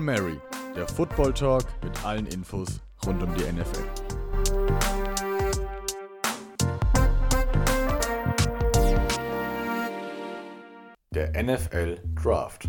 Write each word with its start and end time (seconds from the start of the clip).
Hail 0.00 0.06
Mary, 0.06 0.40
der 0.74 0.88
Football 0.88 1.34
Talk 1.34 1.64
mit 1.82 2.04
allen 2.06 2.26
Infos 2.26 2.80
rund 3.04 3.22
um 3.22 3.34
die 3.34 3.42
NFL. 3.42 3.84
Der 11.14 11.42
NFL 11.42 12.00
Draft. 12.14 12.66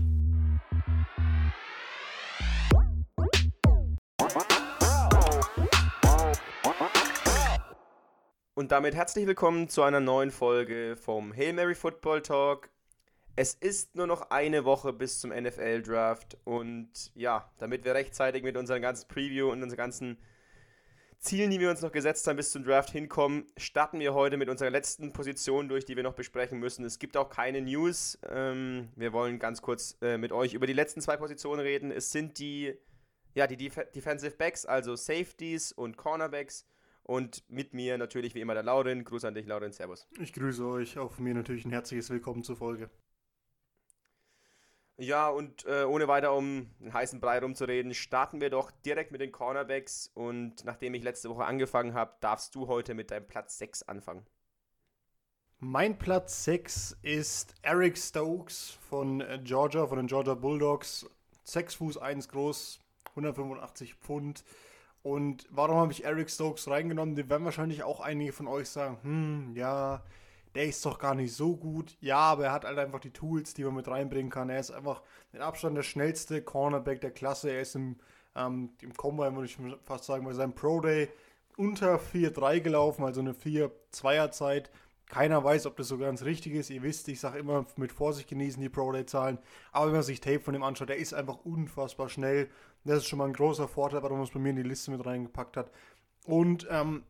Und 8.56 8.74
damit 8.74 8.94
herzlich 8.94 9.26
willkommen 9.26 9.70
zu 9.70 9.84
einer 9.84 10.02
neuen 10.02 10.32
Folge 10.32 10.98
vom 10.98 11.34
Hail 11.34 11.54
Mary 11.54 11.76
Football 11.76 12.22
Talk. 12.24 12.70
Es 13.42 13.56
ist 13.56 13.96
nur 13.96 14.06
noch 14.06 14.30
eine 14.30 14.66
Woche 14.66 14.94
bis 14.94 15.20
zum 15.20 15.32
NFL 15.32 15.82
Draft 15.82 16.38
und 16.44 17.12
ja, 17.16 17.52
damit 17.58 17.84
wir 17.84 17.96
rechtzeitig 17.96 18.44
mit 18.44 18.56
unserem 18.56 18.84
ganzen 18.84 19.08
Preview 19.08 19.50
und 19.50 19.64
unseren 19.64 19.78
ganzen 19.78 20.20
Zielen, 21.18 21.50
die 21.50 21.60
wir 21.60 21.72
uns 21.72 21.82
noch 21.82 21.92
gesetzt 21.92 22.28
haben, 22.28 22.36
bis 22.36 22.52
zum 22.52 22.64
Draft 22.64 22.92
hinkommen, 22.92 23.48
starten 23.58 24.00
wir 24.00 24.14
heute 24.14 24.38
mit 24.38 24.48
unserer 24.48 24.70
letzten 24.70 25.12
Position 25.12 25.70
durch, 25.70 25.86
die 25.86 25.96
wir 25.96 26.04
noch 26.04 26.14
besprechen 26.14 26.60
müssen. 26.60 26.86
Es 26.86 27.00
gibt 27.00 27.18
auch 27.18 27.32
keine 27.32 27.64
News. 27.64 28.20
Ähm, 28.30 28.90
wir 28.96 29.12
wollen 29.12 29.40
ganz 29.40 29.64
kurz 29.64 29.98
äh, 30.04 30.20
mit 30.20 30.32
euch 30.32 30.54
über 30.54 30.68
die 30.68 30.74
letzten 30.74 31.02
zwei 31.02 31.18
Positionen 31.18 31.62
reden. 31.62 31.90
Es 31.90 32.12
sind 32.12 32.38
die, 32.38 32.78
ja, 33.34 33.48
die 33.48 33.58
Def 33.58 33.74
Defensive 33.96 34.36
Backs, 34.38 34.68
also 34.68 34.96
Safeties 34.96 35.72
und 35.72 35.98
Cornerbacks. 35.98 36.68
Und 37.02 37.44
mit 37.50 37.74
mir 37.74 37.98
natürlich 37.98 38.36
wie 38.36 38.42
immer 38.42 38.54
der 38.54 38.62
Lauren. 38.62 39.04
Gruß 39.04 39.26
an 39.26 39.34
dich, 39.34 39.48
Lauren. 39.48 39.72
Servus. 39.72 40.08
Ich 40.20 40.32
grüße 40.32 40.64
euch. 40.64 41.00
Auch 41.00 41.12
von 41.12 41.24
mir 41.24 41.34
natürlich 41.34 41.66
ein 41.66 41.72
herzliches 41.72 42.12
Willkommen 42.12 42.44
zur 42.44 42.56
Folge. 42.56 42.92
Ja, 45.02 45.30
und 45.30 45.66
äh, 45.66 45.84
ohne 45.84 46.08
weiter 46.08 46.36
um 46.36 46.70
den 46.80 46.94
heißen 46.94 47.20
Brei 47.20 47.40
rumzureden, 47.40 47.96
starten 47.96 48.40
wir 48.40 48.52
doch 48.52 48.70
direkt 48.86 49.12
mit 49.12 49.20
den 49.20 49.32
Cornerbacks. 49.32 50.12
Und 50.14 50.64
nachdem 50.64 50.94
ich 50.94 51.02
letzte 51.02 51.28
Woche 51.32 51.44
angefangen 51.44 51.96
habe, 51.96 52.14
darfst 52.22 52.54
du 52.54 52.68
heute 52.68 52.94
mit 52.94 53.10
deinem 53.10 53.26
Platz 53.26 53.58
6 53.58 53.82
anfangen. 53.82 54.28
Mein 55.58 55.98
Platz 55.98 56.44
6 56.44 56.98
ist 57.02 57.56
Eric 57.64 57.98
Stokes 57.98 58.78
von 58.90 59.22
äh, 59.22 59.40
Georgia, 59.44 59.88
von 59.88 59.98
den 59.98 60.06
Georgia 60.06 60.36
Bulldogs. 60.36 61.10
6 61.46 61.74
Fuß 61.76 61.98
1 61.98 62.30
groß, 62.30 62.80
185 63.10 63.96
Pfund. 63.96 64.44
Und 65.02 65.48
warum 65.50 65.78
habe 65.78 65.92
ich 65.94 66.06
Eric 66.06 66.30
Stokes 66.30 66.68
reingenommen? 66.68 67.16
Den 67.16 67.28
werden 67.28 67.46
wahrscheinlich 67.46 67.82
auch 67.82 68.02
einige 68.02 68.34
von 68.34 68.48
euch 68.48 68.70
sagen, 68.70 69.00
hm, 69.02 69.56
ja, 69.56 70.04
der 70.56 70.66
ist 70.66 70.86
doch 70.86 71.00
gar 71.00 71.16
nicht 71.16 71.34
so 71.34 71.56
gut. 71.56 71.98
Ja, 72.02 72.18
aber 72.18 72.46
er 72.46 72.52
hat 72.52 72.66
halt 72.66 72.78
einfach 72.78 73.00
die 73.00 73.12
Tools, 73.12 73.54
die 73.54 73.64
man 73.64 73.76
mit 73.76 73.88
reinbringen 73.88 74.32
kann. 74.32 74.50
Er 74.50 74.60
ist 74.60 74.72
einfach 74.72 75.02
mit 75.32 75.42
Abstand 75.42 75.78
der 75.78 75.84
schnellste 75.84 76.42
Cornerback 76.42 77.02
der 77.02 77.12
Klasse. 77.12 77.52
Er 77.52 77.62
ist 77.62 77.76
im, 77.76 77.98
ähm, 78.36 78.72
im 78.82 78.94
Combine, 78.94 79.34
würde 79.36 79.46
ich 79.46 79.58
fast 79.84 80.06
sagen, 80.06 80.26
bei 80.26 80.34
seinem 80.34 80.54
Pro 80.54 80.82
Day 80.82 81.10
unter 81.58 82.00
4-3 82.00 82.60
gelaufen, 82.60 83.04
also 83.04 83.22
eine 83.22 83.34
4-2er-Zeit. 83.34 84.72
Keiner 85.08 85.44
weiß, 85.44 85.66
ob 85.66 85.76
das 85.76 85.90
so 85.90 85.98
ganz 85.98 86.24
richtig 86.24 86.54
ist. 86.54 86.70
Ihr 86.70 86.84
wisst, 86.84 87.08
ich 87.10 87.20
sage 87.20 87.40
immer 87.40 87.66
mit 87.76 87.92
Vorsicht 87.92 88.30
genießen 88.30 88.62
die 88.62 88.70
Pro 88.70 88.92
Day-Zahlen. 88.92 89.40
Aber 89.74 89.88
wenn 89.88 89.94
man 89.94 90.04
sich 90.04 90.22
Tape 90.22 90.40
von 90.40 90.56
ihm 90.56 90.64
anschaut, 90.64 90.90
der 90.90 90.98
ist 90.98 91.14
einfach 91.14 91.40
unfassbar 91.44 92.08
schnell. 92.08 92.50
Das 92.86 93.00
ist 93.00 93.08
schon 93.08 93.20
mal 93.20 93.28
ein 93.28 93.34
großer 93.34 93.68
Vorteil, 93.68 94.04
warum 94.04 94.18
man 94.18 94.28
es 94.28 94.34
bei 94.34 94.40
mir 94.40 94.52
in 94.52 94.56
die 94.56 94.64
Liste 94.64 94.90
mit 94.90 95.06
reingepackt 95.06 95.58
hat. 95.58 95.70
Und 96.26 96.66
ähm, 96.70 97.04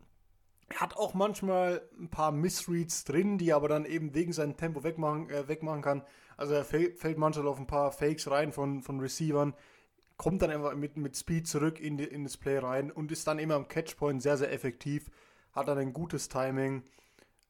hat 0.76 0.96
auch 0.98 1.14
manchmal 1.14 1.82
ein 2.00 2.10
paar 2.10 2.32
Missreads 2.32 3.04
drin, 3.04 3.38
die 3.38 3.54
aber 3.54 3.68
dann 3.68 3.86
eben 3.86 4.14
wegen 4.14 4.34
seinem 4.34 4.58
Tempo 4.58 4.84
wegmachen, 4.84 5.30
äh, 5.30 5.48
wegmachen 5.48 5.82
kann. 5.82 6.04
Also 6.38 6.54
er 6.54 6.66
fällt, 6.66 6.98
fällt 6.98 7.18
manchmal 7.18 7.48
auf 7.48 7.60
ein 7.60 7.68
paar 7.68 7.92
Fakes 7.92 8.30
rein 8.30 8.52
von, 8.52 8.82
von 8.82 9.00
Receivern, 9.00 9.54
kommt 10.18 10.42
dann 10.42 10.52
einfach 10.52 10.76
mit, 10.76 10.98
mit 10.98 11.16
Speed 11.16 11.48
zurück 11.48 11.80
in, 11.80 11.98
die, 11.98 12.04
in 12.04 12.24
das 12.24 12.38
Play 12.38 12.58
rein 12.60 12.92
und 12.92 13.12
ist 13.12 13.28
dann 13.28 13.40
immer 13.40 13.56
am 13.56 13.68
Catchpoint 13.68 14.22
sehr, 14.22 14.38
sehr 14.38 14.52
effektiv. 14.52 15.10
Hat 15.52 15.68
dann 15.68 15.78
ein 15.78 15.94
gutes 15.94 16.30
Timing. 16.30 16.84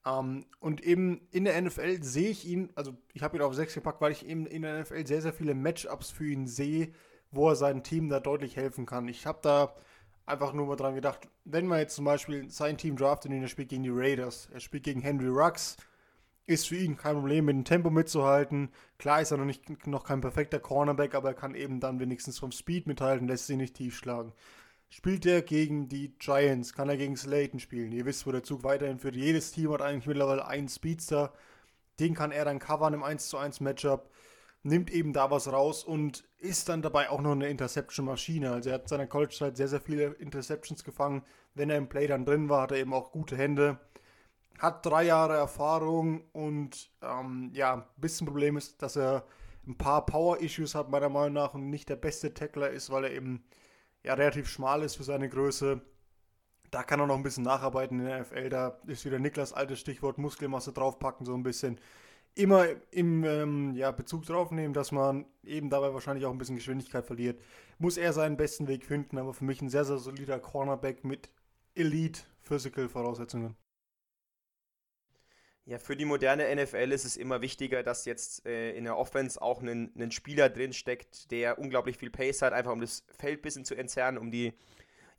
Ähm, 0.06 0.46
und 0.60 0.82
eben 0.82 1.28
in 1.32 1.46
der 1.46 1.62
NFL 1.62 2.02
sehe 2.02 2.30
ich 2.30 2.48
ihn, 2.48 2.70
also 2.76 2.96
ich 3.14 3.24
habe 3.24 3.38
ihn 3.38 3.44
auf 3.44 3.54
6 3.54 3.74
gepackt, 3.74 4.02
weil 4.02 4.12
ich 4.12 4.26
eben 4.26 4.46
in 4.46 4.62
der 4.62 4.82
NFL 4.82 5.06
sehr, 5.06 5.22
sehr 5.22 5.34
viele 5.34 5.54
Matchups 5.54 6.12
für 6.12 6.26
ihn 6.26 6.48
sehe, 6.48 6.92
wo 7.30 7.50
er 7.50 7.56
seinem 7.56 7.84
Team 7.84 8.10
da 8.10 8.20
deutlich 8.20 8.56
helfen 8.56 8.86
kann. 8.86 9.08
Ich 9.08 9.26
habe 9.26 9.40
da 9.42 9.76
einfach 10.26 10.54
nur 10.54 10.68
mal 10.68 10.76
dran 10.76 10.96
gedacht, 10.96 11.28
wenn 11.46 11.68
man 11.68 11.80
jetzt 11.80 11.96
zum 11.96 12.06
Beispiel 12.06 12.50
sein 12.50 12.78
Team 12.78 12.96
draftet 12.96 13.32
und 13.32 13.42
er 13.42 13.48
spielt 13.48 13.70
gegen 13.70 13.84
die 13.84 13.92
Raiders, 13.92 14.50
er 14.54 14.60
spielt 14.60 14.84
gegen 14.84 15.02
Henry 15.02 15.28
Rux, 15.28 15.78
ist 16.46 16.68
für 16.68 16.76
ihn 16.76 16.98
kein 16.98 17.16
Problem, 17.16 17.46
mit 17.46 17.56
dem 17.56 17.66
Tempo 17.66 17.90
mitzuhalten. 17.90 18.70
Klar 18.98 19.22
ist 19.22 19.32
er 19.32 19.38
noch, 19.38 19.46
nicht, 19.46 19.88
noch 19.88 20.04
kein 20.04 20.22
perfekter 20.22 20.60
Cornerback, 20.60 21.16
aber 21.16 21.30
er 21.30 21.36
kann 21.36 21.56
eben 21.56 21.80
dann 21.80 22.00
wenigstens 22.00 22.40
vom 22.40 22.52
Speed 22.52 22.88
mithalten, 22.88 23.28
lässt 23.28 23.48
sich 23.48 23.58
nicht 23.58 23.76
tief 23.76 23.96
schlagen. 23.96 24.34
Spielt 24.90 25.26
er 25.26 25.42
gegen 25.42 25.88
die 25.88 26.18
Giants, 26.18 26.74
kann 26.74 26.90
er 26.90 26.98
gegen 26.98 27.16
Slayton 27.16 27.62
spielen. 27.62 27.94
Ihr 27.94 28.06
wisst, 28.06 28.28
wo 28.28 28.32
der 28.32 28.44
Zug 28.44 28.64
weiterhin 28.66 29.00
führt. 29.00 29.16
Jedes 29.16 29.52
Team 29.54 29.72
hat 29.72 29.82
eigentlich 29.82 30.08
mittlerweile 30.08 30.46
einen 30.46 30.68
Speedster. 30.68 31.32
Den 32.00 32.14
kann 32.14 32.32
er 32.32 32.44
dann 32.44 32.60
covern 32.60 32.94
im 32.94 33.04
1 33.04 33.30
zu 33.30 33.38
1 33.38 33.62
Matchup 33.62 34.11
nimmt 34.64 34.92
eben 34.92 35.14
da 35.14 35.32
was 35.32 35.52
raus 35.52 35.84
und 35.84 36.24
ist 36.38 36.70
dann 36.70 36.82
dabei 36.82 37.10
auch 37.10 37.22
noch 37.22 37.32
eine 37.32 37.50
Interception-Maschine. 37.50 38.52
Also 38.52 38.70
er 38.70 38.76
hat 38.76 38.88
seiner 38.90 39.08
College-Zeit 39.08 39.58
sehr, 39.58 39.68
sehr 39.68 39.82
viele 39.82 40.08
Interceptions 40.14 40.84
gefangen. 40.84 41.24
Wenn 41.54 41.70
er 41.70 41.78
im 41.78 41.90
Play 41.90 42.08
dann 42.08 42.26
drin 42.26 42.50
war, 42.50 42.64
hat 42.64 42.72
er 42.72 42.78
eben 42.78 42.94
auch 42.94 43.12
gute 43.12 43.36
Hände. 43.36 43.80
Hat 44.60 44.86
drei 44.86 45.04
Jahre 45.04 45.36
Erfahrung 45.36 46.26
und 46.32 46.92
ähm, 47.02 47.50
ja, 47.54 47.74
ein 47.74 47.84
bisschen 47.98 48.28
Problem 48.28 48.58
ist, 48.58 48.82
dass 48.82 48.96
er 48.96 49.26
ein 49.66 49.78
paar 49.78 50.06
Power-Issues 50.06 50.76
hat, 50.76 50.90
meiner 50.90 51.10
Meinung 51.10 51.34
nach, 51.34 51.54
und 51.54 51.70
nicht 51.70 51.90
der 51.90 51.96
beste 51.96 52.34
Tackler 52.34 52.70
ist, 52.70 52.90
weil 52.90 53.06
er 53.06 53.12
eben 53.12 53.44
ja 54.04 54.14
relativ 54.14 54.48
schmal 54.50 54.84
ist 54.84 54.96
für 54.96 55.04
seine 55.04 55.30
Größe. 55.30 55.82
Da 56.70 56.84
kann 56.84 57.00
er 57.00 57.08
noch 57.08 57.16
ein 57.16 57.24
bisschen 57.24 57.44
nacharbeiten 57.44 58.00
in 58.00 58.06
der 58.06 58.22
NFL. 58.22 58.50
Da 58.50 58.80
ist 58.88 59.06
wieder 59.06 59.20
Niklas 59.20 59.54
altes 59.54 59.80
Stichwort 59.80 60.18
Muskelmasse 60.18 60.72
draufpacken, 60.72 61.26
so 61.26 61.34
ein 61.34 61.44
bisschen 61.44 61.80
immer 62.36 62.68
im 62.92 63.24
ähm, 63.24 63.76
ja, 63.76 63.92
Bezug 63.92 64.26
drauf 64.26 64.52
nehmen, 64.52 64.74
dass 64.74 64.92
man 64.92 65.26
eben 65.44 65.70
dabei 65.70 65.94
wahrscheinlich 65.94 66.26
auch 66.26 66.32
ein 66.32 66.38
bisschen 66.38 66.56
Geschwindigkeit 66.56 67.06
verliert. 67.06 67.42
Muss 67.78 67.98
er 67.98 68.14
seinen 68.14 68.38
besten 68.38 68.68
Weg 68.68 68.86
finden, 68.86 69.18
aber 69.18 69.34
für 69.34 69.46
mich 69.46 69.62
ein 69.62 69.70
sehr, 69.70 69.86
sehr 69.86 69.98
solider 69.98 70.40
Cornerback 70.40 71.04
mit 71.04 71.30
Elite 71.76 72.22
Physical 72.42 72.90
Voraussetzungen. 72.90 73.56
Ja, 75.66 75.78
für 75.78 75.96
die 75.96 76.06
moderne 76.06 76.54
NFL 76.56 76.92
ist 76.92 77.06
es 77.06 77.18
immer 77.18 77.42
wichtiger, 77.42 77.84
dass 77.84 78.06
jetzt 78.06 78.46
äh, 78.48 78.72
in 78.72 78.84
der 78.84 78.98
Offense 78.98 79.42
auch 79.42 79.62
ein, 79.62 80.12
Spieler 80.12 80.50
drin 80.50 80.74
steckt, 80.74 81.30
der 81.32 81.60
unglaublich 81.60 81.98
viel 81.98 82.10
Pace 82.10 82.42
hat, 82.42 82.54
einfach 82.54 82.72
um 82.72 82.82
das 82.82 83.06
Feld 83.18 83.40
ein 83.40 83.42
bisschen 83.42 83.66
zu 83.66 83.76
entzerren, 83.76 84.18
um 84.18 84.32
die 84.32 84.54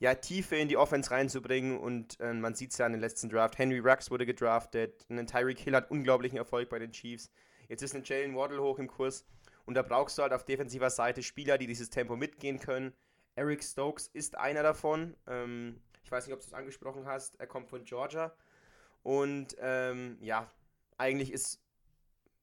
ja, 0.03 0.17
Tiefe 0.17 0.57
in 0.57 0.67
die 0.67 0.77
Offense 0.77 1.13
reinzubringen. 1.13 1.79
Und 1.79 2.19
äh, 2.19 2.33
man 2.33 2.57
sieht 2.57 2.73
es 2.73 2.79
ja 2.79 2.87
in 2.87 2.93
den 2.93 3.01
letzten 3.01 3.29
Draft. 3.29 3.57
Henry 3.57 3.79
Rux 3.79 4.11
wurde 4.11 4.27
gedraftet. 4.27 5.07
Ein 5.09 5.29
Tyreek 5.29 5.61
Hill 5.61 5.77
hat 5.77 5.93
unglaublichen 5.93 6.37
Erfolg 6.37 6.69
bei 6.71 6.81
den 6.81 6.91
Chiefs. 6.91 7.31
Jetzt 7.69 7.83
ist 7.83 7.95
ein 7.95 8.03
Jalen 8.03 8.35
Waddle 8.35 8.61
hoch 8.61 8.81
im 8.81 8.89
Kurs. 8.89 9.25
Und 9.65 9.75
da 9.75 9.83
brauchst 9.83 10.19
du 10.19 10.23
halt 10.23 10.33
auf 10.33 10.45
defensiver 10.45 10.91
Seite 10.91 11.23
Spieler, 11.23 11.57
die 11.57 11.69
dieses 11.69 11.89
Tempo 11.89 12.17
mitgehen 12.17 12.59
können. 12.59 12.93
Eric 13.37 13.63
Stokes 13.63 14.09
ist 14.09 14.37
einer 14.37 14.65
davon. 14.65 15.17
Ähm, 15.29 15.81
ich 16.03 16.11
weiß 16.11 16.27
nicht, 16.27 16.35
ob 16.35 16.41
du 16.41 16.47
es 16.47 16.53
angesprochen 16.53 17.07
hast. 17.07 17.39
Er 17.39 17.47
kommt 17.47 17.69
von 17.69 17.85
Georgia. 17.85 18.35
Und 19.05 19.55
ähm, 19.61 20.19
ja, 20.21 20.51
eigentlich 20.99 21.33
ist 21.33 21.61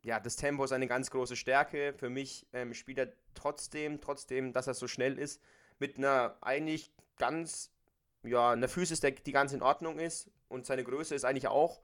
ja, 0.06 0.22
das 0.22 0.38
Tempo 0.38 0.66
seine 0.66 0.88
ganz 0.88 1.12
große 1.12 1.36
Stärke. 1.36 1.92
Für 1.92 2.10
mich 2.10 2.48
ähm, 2.54 2.74
spielt 2.74 3.00
er 3.00 3.12
trotzdem, 3.34 4.00
trotzdem, 4.00 4.54
dass 4.54 4.68
er 4.68 4.76
so 4.76 4.88
schnell 4.88 5.20
ist, 5.20 5.42
mit 5.78 5.98
einer 5.98 6.38
eigentlich 6.40 6.94
ganz, 7.20 7.72
ja, 8.24 8.52
eine 8.52 8.68
Physis, 8.68 9.00
der, 9.00 9.12
die 9.12 9.32
ganz 9.32 9.54
in 9.54 9.62
Ordnung 9.62 10.00
ist 10.00 10.32
und 10.48 10.66
seine 10.66 10.84
Größe 10.84 11.14
ist 11.14 11.26
eigentlich 11.26 11.48
auch 11.48 11.80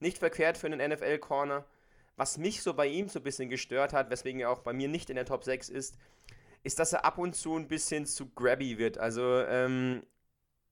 nicht 0.00 0.18
verkehrt 0.18 0.56
für 0.56 0.66
einen 0.66 0.90
NFL-Corner. 0.90 1.66
Was 2.16 2.38
mich 2.38 2.62
so 2.62 2.72
bei 2.72 2.86
ihm 2.86 3.08
so 3.08 3.20
ein 3.20 3.22
bisschen 3.22 3.50
gestört 3.50 3.92
hat, 3.92 4.08
weswegen 4.08 4.40
er 4.40 4.50
auch 4.50 4.60
bei 4.60 4.72
mir 4.72 4.88
nicht 4.88 5.10
in 5.10 5.16
der 5.16 5.26
Top 5.26 5.44
6 5.44 5.68
ist, 5.68 5.98
ist, 6.62 6.78
dass 6.78 6.92
er 6.92 7.04
ab 7.04 7.18
und 7.18 7.36
zu 7.36 7.56
ein 7.56 7.68
bisschen 7.68 8.06
zu 8.06 8.30
grabby 8.30 8.78
wird. 8.78 8.98
Also 8.98 9.42
ähm, 9.42 10.02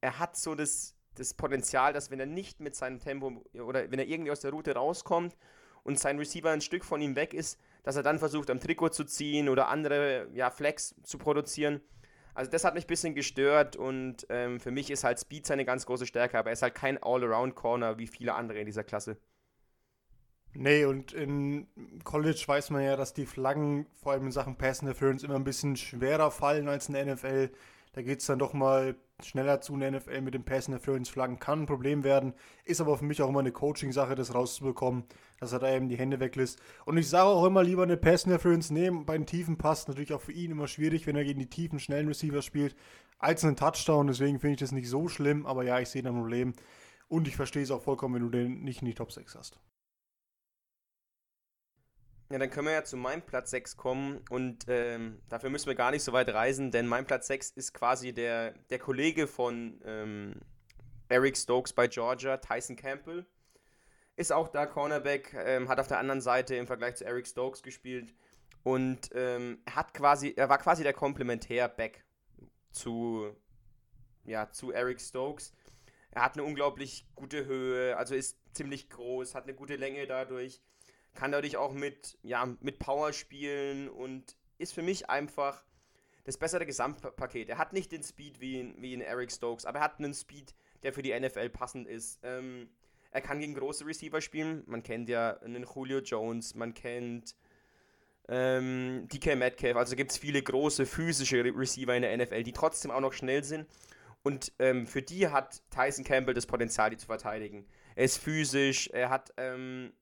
er 0.00 0.18
hat 0.18 0.36
so 0.36 0.54
das, 0.54 0.96
das 1.14 1.34
Potenzial, 1.34 1.92
dass 1.92 2.10
wenn 2.10 2.18
er 2.18 2.26
nicht 2.26 2.60
mit 2.60 2.74
seinem 2.74 2.98
Tempo 2.98 3.44
oder 3.54 3.90
wenn 3.90 3.98
er 3.98 4.06
irgendwie 4.06 4.30
aus 4.30 4.40
der 4.40 4.50
Route 4.50 4.74
rauskommt 4.74 5.36
und 5.82 5.98
sein 5.98 6.18
Receiver 6.18 6.50
ein 6.50 6.62
Stück 6.62 6.84
von 6.84 7.00
ihm 7.00 7.14
weg 7.14 7.34
ist, 7.34 7.60
dass 7.84 7.96
er 7.96 8.02
dann 8.02 8.18
versucht, 8.18 8.50
am 8.50 8.58
Trikot 8.58 8.88
zu 8.88 9.04
ziehen 9.04 9.48
oder 9.48 9.68
andere 9.68 10.28
ja, 10.32 10.50
Flex 10.50 10.94
zu 11.02 11.18
produzieren. 11.18 11.80
Also 12.34 12.50
das 12.50 12.64
hat 12.64 12.74
mich 12.74 12.84
ein 12.84 12.88
bisschen 12.88 13.14
gestört 13.14 13.76
und 13.76 14.26
ähm, 14.28 14.58
für 14.58 14.72
mich 14.72 14.90
ist 14.90 15.04
halt 15.04 15.20
Speed 15.20 15.46
seine 15.46 15.64
ganz 15.64 15.86
große 15.86 16.06
Stärke, 16.06 16.38
aber 16.38 16.50
er 16.50 16.54
ist 16.54 16.62
halt 16.62 16.74
kein 16.74 17.00
All-Around-Corner 17.02 17.98
wie 17.98 18.08
viele 18.08 18.34
andere 18.34 18.58
in 18.58 18.66
dieser 18.66 18.84
Klasse. 18.84 19.16
Nee, 20.56 20.84
und 20.84 21.12
in 21.12 21.66
College 22.04 22.44
weiß 22.46 22.70
man 22.70 22.82
ja, 22.82 22.96
dass 22.96 23.12
die 23.12 23.26
Flaggen 23.26 23.86
vor 23.92 24.12
allem 24.12 24.26
in 24.26 24.32
Sachen 24.32 24.56
Pass 24.56 24.82
Interference 24.82 25.24
immer 25.24 25.34
ein 25.34 25.44
bisschen 25.44 25.76
schwerer 25.76 26.30
fallen 26.30 26.68
als 26.68 26.88
in 26.88 26.94
der 26.94 27.06
NFL. 27.14 27.50
Da 27.92 28.02
geht 28.02 28.20
es 28.20 28.26
dann 28.26 28.38
doch 28.38 28.52
mal 28.52 28.94
schneller 29.22 29.60
zu 29.60 29.74
in 29.74 29.80
der 29.80 29.92
NFL 29.92 30.20
mit 30.20 30.34
dem 30.34 30.44
Pass 30.44 30.66
Interference 30.66 31.08
Flaggen. 31.08 31.38
Kann 31.38 31.62
ein 31.62 31.66
Problem 31.66 32.04
werden. 32.04 32.34
Ist 32.64 32.80
aber 32.80 32.98
für 32.98 33.04
mich 33.04 33.22
auch 33.22 33.28
immer 33.28 33.40
eine 33.40 33.52
Coaching-Sache, 33.52 34.14
das 34.14 34.34
rauszubekommen, 34.34 35.04
dass 35.38 35.52
er 35.52 35.60
da 35.60 35.72
eben 35.72 35.88
die 35.88 35.96
Hände 35.96 36.20
weglässt. 36.20 36.60
Und 36.84 36.96
ich 36.96 37.08
sage 37.08 37.28
auch 37.28 37.44
immer 37.44 37.62
lieber 37.62 37.84
eine 37.84 37.96
Pass 37.96 38.24
Interference 38.24 38.70
nehmen. 38.70 39.06
Bei 39.06 39.16
den 39.16 39.26
Tiefen 39.26 39.56
passt 39.56 39.88
natürlich 39.88 40.12
auch 40.12 40.20
für 40.20 40.32
ihn 40.32 40.50
immer 40.50 40.66
schwierig, 40.66 41.06
wenn 41.06 41.16
er 41.16 41.24
gegen 41.24 41.40
die 41.40 41.50
tiefen, 41.50 41.78
schnellen 41.78 42.08
Receiver 42.08 42.42
spielt, 42.42 42.74
als 43.18 43.44
einen 43.44 43.56
Touchdown. 43.56 44.06
Deswegen 44.06 44.40
finde 44.40 44.54
ich 44.54 44.60
das 44.60 44.72
nicht 44.72 44.88
so 44.88 45.08
schlimm. 45.08 45.46
Aber 45.46 45.64
ja, 45.64 45.78
ich 45.78 45.88
sehe 45.88 46.02
da 46.02 46.10
ein 46.10 46.20
Problem. 46.20 46.54
Und 47.08 47.28
ich 47.28 47.36
verstehe 47.36 47.62
es 47.62 47.70
auch 47.70 47.82
vollkommen, 47.82 48.14
wenn 48.14 48.22
du 48.22 48.30
den 48.30 48.62
nicht 48.62 48.82
in 48.82 48.86
die 48.86 48.94
Top 48.94 49.12
6 49.12 49.36
hast. 49.36 49.60
Ja, 52.30 52.38
dann 52.38 52.50
können 52.50 52.66
wir 52.66 52.72
ja 52.72 52.84
zu 52.84 52.96
meinem 52.96 53.22
Platz 53.22 53.50
6 53.50 53.76
kommen 53.76 54.24
und 54.30 54.64
ähm, 54.68 55.20
dafür 55.28 55.50
müssen 55.50 55.66
wir 55.66 55.74
gar 55.74 55.90
nicht 55.90 56.02
so 56.02 56.12
weit 56.14 56.30
reisen, 56.30 56.70
denn 56.70 56.86
mein 56.86 57.06
Platz 57.06 57.26
6 57.26 57.50
ist 57.50 57.74
quasi 57.74 58.14
der, 58.14 58.52
der 58.70 58.78
Kollege 58.78 59.26
von 59.26 59.80
ähm, 59.84 60.40
Eric 61.08 61.36
Stokes 61.36 61.74
bei 61.74 61.86
Georgia, 61.86 62.38
Tyson 62.38 62.76
Campbell. 62.76 63.26
Ist 64.16 64.32
auch 64.32 64.48
da 64.48 64.64
Cornerback, 64.64 65.34
ähm, 65.34 65.68
hat 65.68 65.78
auf 65.80 65.86
der 65.86 65.98
anderen 65.98 66.22
Seite 66.22 66.54
im 66.56 66.66
Vergleich 66.66 66.96
zu 66.96 67.04
Eric 67.04 67.26
Stokes 67.26 67.62
gespielt 67.62 68.14
und 68.62 69.10
ähm, 69.14 69.62
hat 69.68 69.92
quasi, 69.92 70.32
er 70.34 70.48
war 70.48 70.58
quasi 70.58 70.82
der 70.82 70.94
Komplementär-Back 70.94 72.04
zu, 72.70 73.36
ja, 74.24 74.50
zu 74.50 74.72
Eric 74.72 75.00
Stokes. 75.00 75.52
Er 76.10 76.22
hat 76.22 76.34
eine 76.34 76.44
unglaublich 76.44 77.06
gute 77.14 77.44
Höhe, 77.44 77.96
also 77.98 78.14
ist 78.14 78.38
ziemlich 78.54 78.88
groß, 78.88 79.34
hat 79.34 79.44
eine 79.44 79.54
gute 79.54 79.76
Länge 79.76 80.06
dadurch 80.06 80.62
kann 81.14 81.32
dadurch 81.32 81.56
auch 81.56 81.72
mit, 81.72 82.18
ja, 82.22 82.46
mit 82.60 82.78
Power 82.78 83.12
spielen 83.12 83.88
und 83.88 84.36
ist 84.58 84.74
für 84.74 84.82
mich 84.82 85.08
einfach 85.10 85.64
das 86.24 86.38
bessere 86.38 86.66
Gesamtpaket. 86.66 87.48
Er 87.48 87.58
hat 87.58 87.72
nicht 87.72 87.92
den 87.92 88.02
Speed 88.02 88.40
wie 88.40 88.60
in, 88.60 88.80
wie 88.80 88.94
in 88.94 89.00
Eric 89.00 89.30
Stokes, 89.30 89.64
aber 89.64 89.78
er 89.78 89.84
hat 89.84 89.98
einen 89.98 90.14
Speed, 90.14 90.54
der 90.82 90.92
für 90.92 91.02
die 91.02 91.18
NFL 91.18 91.50
passend 91.50 91.86
ist. 91.86 92.20
Ähm, 92.22 92.68
er 93.10 93.20
kann 93.20 93.40
gegen 93.40 93.54
große 93.54 93.86
Receiver 93.86 94.20
spielen. 94.20 94.64
Man 94.66 94.82
kennt 94.82 95.08
ja 95.08 95.38
einen 95.38 95.64
Julio 95.64 96.00
Jones, 96.00 96.54
man 96.54 96.74
kennt 96.74 97.36
ähm, 98.28 99.06
DK 99.12 99.36
Metcalf. 99.36 99.76
Also 99.76 99.96
gibt 99.96 100.10
es 100.10 100.18
viele 100.18 100.42
große 100.42 100.86
physische 100.86 101.44
Receiver 101.44 101.94
in 101.94 102.02
der 102.02 102.16
NFL, 102.16 102.42
die 102.42 102.52
trotzdem 102.52 102.90
auch 102.90 103.00
noch 103.00 103.12
schnell 103.12 103.44
sind. 103.44 103.68
Und 104.22 104.52
ähm, 104.58 104.86
für 104.86 105.02
die 105.02 105.28
hat 105.28 105.62
Tyson 105.70 106.04
Campbell 106.04 106.34
das 106.34 106.46
Potenzial, 106.46 106.90
die 106.90 106.96
zu 106.96 107.06
verteidigen. 107.06 107.66
Er 107.94 108.04
ist 108.04 108.16
physisch, 108.16 108.88
er 108.88 109.10
hat 109.10 109.32
ähm, 109.36 109.92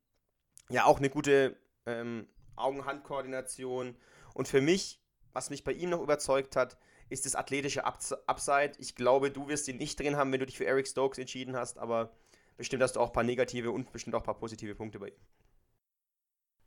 ja 0.68 0.84
auch 0.84 0.98
eine 0.98 1.10
gute 1.10 1.56
ähm, 1.86 2.26
Augen-Hand-Koordination. 2.56 3.96
Und 4.34 4.48
für 4.48 4.60
mich, 4.60 5.00
was 5.32 5.50
mich 5.50 5.64
bei 5.64 5.72
ihm 5.72 5.90
noch 5.90 6.02
überzeugt 6.02 6.56
hat, 6.56 6.78
ist 7.08 7.26
das 7.26 7.34
athletische 7.34 7.84
Upside. 7.84 8.72
Ich 8.78 8.94
glaube, 8.94 9.30
du 9.30 9.48
wirst 9.48 9.68
ihn 9.68 9.76
nicht 9.76 10.00
drin 10.00 10.16
haben, 10.16 10.32
wenn 10.32 10.40
du 10.40 10.46
dich 10.46 10.56
für 10.56 10.64
Eric 10.64 10.88
Stokes 10.88 11.18
entschieden 11.18 11.56
hast, 11.56 11.78
aber 11.78 12.10
bestimmt 12.56 12.82
hast 12.82 12.96
du 12.96 13.00
auch 13.00 13.08
ein 13.08 13.12
paar 13.12 13.22
negative 13.22 13.70
und 13.70 13.92
bestimmt 13.92 14.14
auch 14.14 14.20
ein 14.20 14.26
paar 14.26 14.38
positive 14.38 14.74
Punkte 14.74 14.98
bei 14.98 15.08
ihm. 15.08 15.20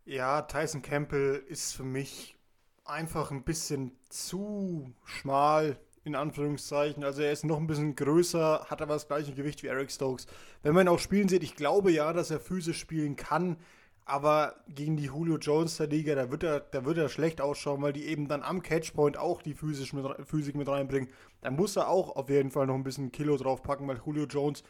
Ja, 0.06 0.44
Tyson 0.44 0.84
Campbell 0.84 1.44
ist 1.48 1.74
für 1.74 1.84
mich 1.84 2.36
einfach 2.84 3.32
ein 3.32 3.44
bisschen 3.44 3.98
zu 4.10 4.94
schmal, 5.04 5.80
in 6.04 6.14
Anführungszeichen. 6.16 7.04
Also 7.04 7.24
er 7.24 7.32
ist 7.32 7.44
noch 7.44 7.58
ein 7.58 7.66
bisschen 7.66 7.96
größer, 7.96 8.68
hat 8.70 8.82
aber 8.84 8.94
das 8.94 9.08
gleiche 9.08 9.34
Gewicht 9.34 9.64
wie 9.64 9.68
Eric 9.68 9.92
Stokes. 9.92 10.28
Wenn 10.62 10.76
man 10.76 10.86
ihn 10.86 10.90
auch 10.90 11.00
spielen 11.00 11.28
sieht, 11.28 11.42
ich 11.42 11.56
glaube 11.56 11.92
ja, 11.92 12.14
dass 12.14 12.30
er 12.30 12.40
physisch 12.40 12.80
spielen 12.80 13.16
kann, 13.16 13.58
aber 14.06 14.56
gegen 14.68 14.98
die 14.98 15.06
Julio 15.06 15.38
Jones 15.38 15.78
der 15.78 15.88
Liga, 15.88 16.14
da 16.14 16.30
wird 16.30 16.44
er, 16.44 16.60
da 16.60 16.86
wird 16.86 17.00
er 17.00 17.10
schlecht 17.10 17.42
ausschauen, 17.42 17.82
weil 17.82 17.94
die 17.94 18.06
eben 18.06 18.28
dann 18.28 18.44
am 18.44 18.62
Catchpoint 18.62 19.18
auch 19.18 19.42
die 19.42 19.56
Physisch 19.56 19.94
mit, 19.94 20.06
Physik 20.28 20.56
mit 20.56 20.68
reinbringen. 20.68 21.10
Da 21.42 21.50
muss 21.50 21.76
er 21.76 21.90
auch 21.90 22.16
auf 22.16 22.30
jeden 22.30 22.52
Fall 22.52 22.68
noch 22.68 22.76
ein 22.76 22.84
bisschen 22.84 23.12
Kilo 23.12 23.36
draufpacken, 23.36 23.88
weil 23.88 24.00
Julio 24.06 24.26
Jones, 24.26 24.64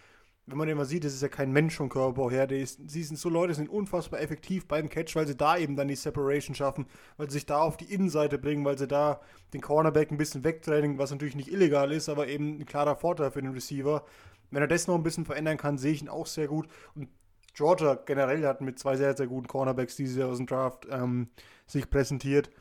wenn 0.46 0.58
man 0.58 0.70
den 0.70 0.78
mal 0.78 0.86
sieht, 0.86 1.04
das 1.04 1.14
ist 1.14 1.22
ja 1.22 1.28
kein 1.28 1.52
Mensch 1.52 1.76
vom 1.76 1.90
Körperbau 1.90 2.32
her. 2.32 2.48
Die 2.48 2.62
ist, 2.62 2.90
sie 2.90 3.04
sind 3.04 3.18
so 3.18 3.28
Leute, 3.28 3.54
sind 3.54 3.68
unfassbar 3.68 4.22
effektiv 4.22 4.70
beim 4.70 4.88
Catch, 4.88 5.18
weil 5.18 5.28
sie 5.28 5.36
da 5.36 5.58
eben 5.58 5.76
dann 5.76 5.90
die 5.90 5.96
Separation 5.96 6.56
schaffen, 6.56 6.86
weil 7.18 7.30
sie 7.30 7.34
sich 7.34 7.46
da 7.46 7.60
auf 7.60 7.76
die 7.76 7.94
Innenseite 7.94 8.38
bringen, 8.38 8.64
weil 8.64 8.78
sie 8.78 8.88
da 8.88 9.20
den 9.52 9.60
Cornerback 9.60 10.12
ein 10.12 10.18
bisschen 10.18 10.46
wegtraining, 10.46 10.98
was 10.98 11.12
natürlich 11.12 11.36
nicht 11.36 11.52
illegal 11.52 11.92
ist, 11.92 12.08
aber 12.08 12.30
eben 12.30 12.60
ein 12.60 12.66
klarer 12.66 12.96
Vorteil 12.96 13.32
für 13.32 13.42
den 13.42 13.52
Receiver. 13.52 14.06
Wenn 14.52 14.62
er 14.62 14.70
das 14.70 14.88
noch 14.88 14.96
ein 14.96 15.04
bisschen 15.04 15.26
verändern 15.26 15.58
kann, 15.58 15.78
sehe 15.78 15.92
ich 15.92 16.02
ihn 16.02 16.08
auch 16.08 16.28
sehr 16.28 16.48
gut. 16.48 16.70
Und 16.94 17.10
Georgia 17.56 17.96
generell 17.96 18.46
hat 18.46 18.62
mit 18.62 18.78
zwei 18.78 18.98
sehr, 18.98 19.16
sehr 19.16 19.28
guten 19.28 19.48
Cornerbacks 19.48 19.96
dieses 19.96 20.18
Jahr 20.18 20.30
aus 20.30 20.38
dem 20.38 20.46
Draft 20.46 20.88
ähm, 20.92 21.30
sich 21.66 21.90
präsentiert. 21.90 22.52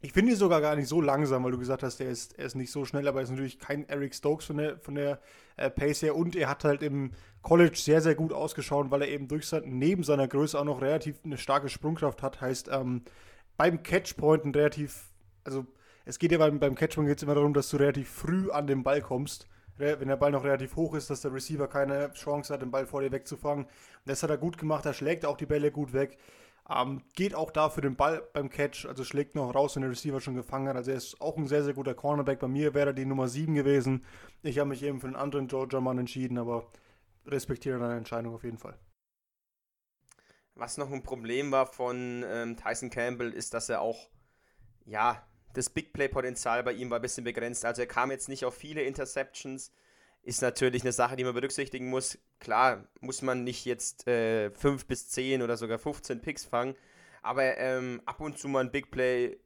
Ich 0.00 0.12
finde 0.12 0.32
ihn 0.32 0.38
sogar 0.38 0.60
gar 0.60 0.76
nicht 0.76 0.88
so 0.88 1.00
langsam, 1.00 1.44
weil 1.44 1.50
du 1.50 1.58
gesagt 1.58 1.82
hast, 1.82 2.00
er 2.00 2.08
ist, 2.08 2.38
er 2.38 2.46
ist 2.46 2.54
nicht 2.54 2.70
so 2.70 2.84
schnell, 2.84 3.06
aber 3.06 3.18
er 3.18 3.24
ist 3.24 3.30
natürlich 3.30 3.58
kein 3.58 3.88
Eric 3.88 4.14
Stokes 4.14 4.46
von 4.46 4.56
der, 4.56 4.78
von 4.78 4.94
der 4.94 5.20
äh, 5.56 5.70
Pace 5.70 6.02
her. 6.02 6.16
Und 6.16 6.36
er 6.36 6.48
hat 6.48 6.64
halt 6.64 6.82
im 6.82 7.10
College 7.42 7.76
sehr, 7.76 8.00
sehr 8.00 8.14
gut 8.14 8.32
ausgeschaut, 8.32 8.90
weil 8.90 9.02
er 9.02 9.08
eben 9.08 9.28
durch 9.28 9.46
sein, 9.46 9.64
neben 9.66 10.04
seiner 10.04 10.28
Größe 10.28 10.58
auch 10.58 10.64
noch 10.64 10.80
relativ 10.80 11.18
eine 11.24 11.36
starke 11.36 11.68
Sprungkraft 11.68 12.22
hat. 12.22 12.40
Heißt, 12.40 12.68
ähm, 12.72 13.02
beim 13.56 13.82
Catchpoint 13.82 14.44
ein 14.44 14.54
relativ, 14.54 15.10
also 15.44 15.66
es 16.04 16.18
geht 16.18 16.32
ja 16.32 16.38
beim, 16.38 16.60
beim 16.60 16.76
Catchpoint 16.76 17.08
geht's 17.08 17.24
immer 17.24 17.34
darum, 17.34 17.52
dass 17.52 17.68
du 17.68 17.76
relativ 17.76 18.08
früh 18.08 18.50
an 18.50 18.68
den 18.68 18.84
Ball 18.84 19.02
kommst 19.02 19.48
wenn 19.78 20.08
der 20.08 20.16
Ball 20.16 20.30
noch 20.30 20.44
relativ 20.44 20.76
hoch 20.76 20.94
ist, 20.94 21.10
dass 21.10 21.20
der 21.20 21.32
Receiver 21.32 21.68
keine 21.68 22.12
Chance 22.12 22.52
hat, 22.52 22.62
den 22.62 22.70
Ball 22.70 22.86
vor 22.86 23.00
dir 23.00 23.12
wegzufangen. 23.12 23.66
Das 24.04 24.22
hat 24.22 24.30
er 24.30 24.38
gut 24.38 24.58
gemacht, 24.58 24.86
er 24.86 24.92
schlägt 24.92 25.24
auch 25.24 25.36
die 25.36 25.46
Bälle 25.46 25.70
gut 25.70 25.92
weg. 25.92 26.18
Ähm, 26.70 27.02
geht 27.14 27.34
auch 27.34 27.50
da 27.50 27.70
für 27.70 27.80
den 27.80 27.96
Ball 27.96 28.22
beim 28.34 28.50
Catch, 28.50 28.84
also 28.86 29.02
schlägt 29.02 29.34
noch 29.34 29.54
raus, 29.54 29.76
wenn 29.76 29.82
der 29.82 29.90
Receiver 29.90 30.20
schon 30.20 30.34
gefangen 30.34 30.68
hat. 30.68 30.76
Also 30.76 30.90
er 30.90 30.98
ist 30.98 31.20
auch 31.20 31.36
ein 31.36 31.46
sehr, 31.46 31.64
sehr 31.64 31.72
guter 31.72 31.94
Cornerback. 31.94 32.40
Bei 32.40 32.48
mir 32.48 32.74
wäre 32.74 32.90
er 32.90 32.92
die 32.92 33.06
Nummer 33.06 33.28
7 33.28 33.54
gewesen. 33.54 34.04
Ich 34.42 34.58
habe 34.58 34.68
mich 34.68 34.82
eben 34.82 35.00
für 35.00 35.06
einen 35.06 35.16
anderen 35.16 35.48
Georgia-Mann 35.48 35.98
entschieden, 35.98 36.36
aber 36.36 36.70
respektiere 37.26 37.78
deine 37.78 37.96
Entscheidung 37.96 38.34
auf 38.34 38.44
jeden 38.44 38.58
Fall. 38.58 38.78
Was 40.54 40.76
noch 40.76 40.90
ein 40.90 41.02
Problem 41.02 41.52
war 41.52 41.66
von 41.66 42.24
ähm, 42.26 42.56
Tyson 42.56 42.90
Campbell, 42.90 43.32
ist, 43.32 43.54
dass 43.54 43.68
er 43.68 43.80
auch, 43.80 44.10
ja, 44.84 45.24
das 45.54 45.70
Big 45.70 45.92
Play-Potenzial 45.92 46.62
bei 46.62 46.72
ihm 46.72 46.90
war 46.90 46.98
ein 46.98 47.02
bisschen 47.02 47.24
begrenzt. 47.24 47.64
Also 47.64 47.82
er 47.82 47.88
kam 47.88 48.10
jetzt 48.10 48.28
nicht 48.28 48.44
auf 48.44 48.54
viele 48.54 48.82
Interceptions. 48.82 49.72
Ist 50.22 50.42
natürlich 50.42 50.82
eine 50.82 50.92
Sache, 50.92 51.16
die 51.16 51.24
man 51.24 51.34
berücksichtigen 51.34 51.88
muss. 51.88 52.18
Klar, 52.38 52.86
muss 53.00 53.22
man 53.22 53.44
nicht 53.44 53.64
jetzt 53.64 54.06
äh, 54.06 54.50
5 54.50 54.86
bis 54.86 55.08
10 55.08 55.42
oder 55.42 55.56
sogar 55.56 55.78
15 55.78 56.20
Picks 56.20 56.44
fangen. 56.44 56.74
Aber 57.22 57.56
ähm, 57.58 58.02
ab 58.04 58.20
und 58.20 58.38
zu 58.38 58.48
mal 58.48 58.60
ein 58.60 58.70
Big 58.70 58.90
Play 58.90 59.38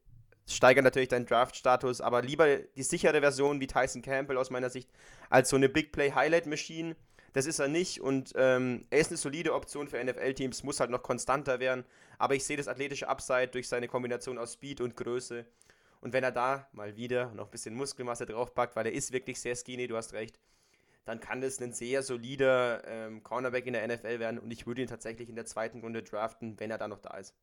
steigert 0.47 0.85
natürlich 0.85 1.09
deinen 1.09 1.27
Draft-Status. 1.27 2.01
Aber 2.01 2.23
lieber 2.23 2.57
die 2.57 2.83
sichere 2.83 3.21
Version 3.21 3.61
wie 3.61 3.67
Tyson 3.67 4.03
Campbell 4.03 4.39
aus 4.39 4.51
meiner 4.51 4.71
Sicht 4.71 4.91
als 5.31 5.51
so 5.51 5.57
eine 5.57 5.69
Big 5.69 5.93
Play 5.93 6.13
Highlight 6.13 6.47
Machine. 6.47 6.97
Das 7.33 7.47
ist 7.47 7.61
er 7.61 7.69
nicht 7.69 8.01
und 8.01 8.35
ähm, 8.37 8.87
er 8.91 8.99
ist 8.99 9.09
eine 9.09 9.17
solide 9.17 9.55
Option 9.55 9.89
für 9.89 10.03
NFL-Teams, 10.05 10.65
muss 10.65 10.81
halt 10.81 10.91
noch 10.91 11.03
konstanter 11.03 11.61
werden. 11.61 11.85
Aber 12.19 12.35
ich 12.35 12.44
sehe 12.44 12.59
das 12.59 12.69
athletische 12.69 13.09
Upside 13.09 13.49
durch 13.49 13.69
seine 13.69 13.89
Kombination 13.89 14.37
aus 14.37 14.53
Speed 14.53 14.82
und 14.82 14.97
Größe 14.97 15.47
und 16.03 16.13
wenn 16.13 16.25
er 16.25 16.32
da 16.32 16.69
mal 16.73 16.97
wieder 16.97 17.32
noch 17.32 17.47
ein 17.47 17.51
bisschen 17.51 17.75
Muskelmasse 17.75 18.27
draufpackt, 18.27 18.77
weil 18.77 18.87
er 18.87 18.93
ist 18.93 19.13
wirklich 19.13 19.41
sehr 19.41 19.55
skinny, 19.55 19.87
du 19.87 19.97
hast 19.97 20.13
recht, 20.13 20.39
dann 21.05 21.21
kann 21.21 21.41
das 21.41 21.61
ein 21.61 21.73
sehr 21.73 22.03
solider 22.03 22.82
ähm, 22.87 23.23
Cornerback 23.23 23.67
in 23.67 23.73
der 23.73 23.87
NFL 23.87 24.19
werden 24.19 24.39
und 24.39 24.51
ich 24.51 24.67
würde 24.67 24.82
ihn 24.82 24.89
tatsächlich 24.89 25.29
in 25.29 25.37
der 25.37 25.47
zweiten 25.47 25.81
Runde 25.81 26.03
draften, 26.03 26.59
wenn 26.59 26.71
er 26.71 26.79
da 26.79 26.89
noch 26.89 26.99
da 26.99 27.17
ist. 27.17 27.35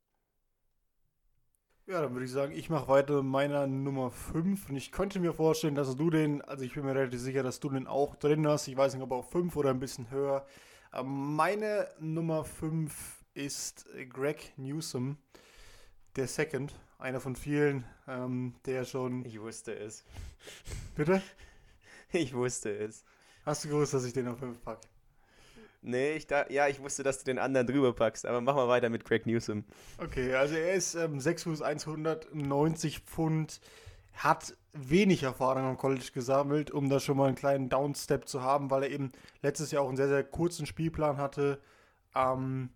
Ja, 1.88 2.02
dann 2.02 2.14
würde 2.14 2.26
ich 2.26 2.32
sagen, 2.32 2.54
ich 2.54 2.70
mache 2.70 2.88
weiter 2.90 3.24
mit 3.24 3.32
meiner 3.32 3.66
Nummer 3.66 4.12
5 4.12 4.70
und 4.70 4.76
ich 4.76 4.92
könnte 4.92 5.20
mir 5.20 5.34
vorstellen, 5.34 5.74
dass 5.74 5.96
du 5.96 6.10
den, 6.10 6.42
also 6.42 6.64
ich 6.64 6.74
bin 6.74 6.86
mir 6.86 6.94
relativ 6.94 7.20
sicher, 7.20 7.44
dass 7.44 7.60
du 7.62 7.70
den 7.70 7.88
auch 7.88 8.16
drin 8.16 8.46
hast. 8.46 8.68
Ich 8.68 8.78
weiß 8.78 8.94
nicht, 8.94 9.02
ob 9.02 9.12
auf 9.12 9.32
5 9.32 9.56
oder 9.56 9.72
ein 9.72 9.80
bisschen 9.80 10.12
höher. 10.12 10.46
Ähm, 10.94 11.36
meine 11.36 11.90
Nummer 12.00 12.44
5 12.44 13.26
ist 13.34 13.88
Greg 14.10 14.54
Newsom, 14.58 15.18
der 16.16 16.28
Second 16.28 16.76
einer 17.00 17.22
von 17.22 17.36
vielen, 17.36 17.86
ähm, 18.08 18.54
der 18.66 18.86
schon. 18.86 19.26
Ich 19.26 19.40
wusste 19.42 19.74
es. 19.74 20.04
Bitte? 20.96 21.22
Ich 22.12 22.34
wusste 22.34 22.72
es. 22.76 23.04
Hast 23.46 23.64
du 23.64 23.70
gewusst, 23.70 23.94
dass 23.94 24.04
ich 24.04 24.14
den 24.14 24.28
auf 24.28 24.40
5 24.40 24.64
packe? 24.64 24.88
Nee, 25.82 26.14
ich 26.14 26.26
da, 26.26 26.50
ja, 26.50 26.68
ich 26.68 26.82
wusste, 26.82 27.04
dass 27.04 27.20
du 27.20 27.26
den 27.26 27.38
anderen 27.38 27.68
drüber 27.68 27.94
packst, 27.94 28.26
aber 28.26 28.42
mach 28.42 28.56
mal 28.56 28.68
weiter 28.68 28.90
mit 28.90 29.06
Craig 29.06 29.26
Newsom. 29.26 29.64
Okay, 30.00 30.34
also 30.34 30.56
er 30.56 30.74
ist 30.74 30.96
ähm, 30.96 31.20
6 31.20 31.44
Fuß 31.44 31.62
190 31.62 33.00
Pfund, 33.02 33.62
hat 34.14 34.58
wenig 34.74 35.24
Erfahrung 35.24 35.64
am 35.64 35.78
College 35.78 36.10
gesammelt, 36.14 36.72
um 36.72 36.90
da 36.90 37.00
schon 37.00 37.16
mal 37.16 37.28
einen 37.28 37.36
kleinen 37.36 37.70
Downstep 37.70 38.28
zu 38.28 38.42
haben, 38.42 38.72
weil 38.72 38.84
er 38.84 38.90
eben 38.90 39.12
letztes 39.42 39.72
Jahr 39.72 39.84
auch 39.84 39.88
einen 39.88 39.98
sehr, 39.98 40.10
sehr 40.10 40.24
kurzen 40.24 40.66
Spielplan 40.66 41.18
hatte. 41.18 41.62
Ähm, 42.14 42.72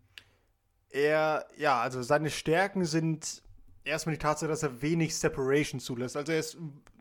er, 0.92 1.48
ja, 1.58 1.82
also 1.82 2.03
seine 2.03 2.30
Stärken 2.30 2.86
sind 2.86 3.42
erstmal 3.86 4.16
die 4.16 4.20
Tatsache, 4.20 4.50
dass 4.50 4.63
er 4.63 4.82
wenig 4.82 5.16
Separation 5.16 5.80
zulässt. 5.80 6.18
Also 6.18 6.32
er 6.32 6.40
ist 6.40 6.58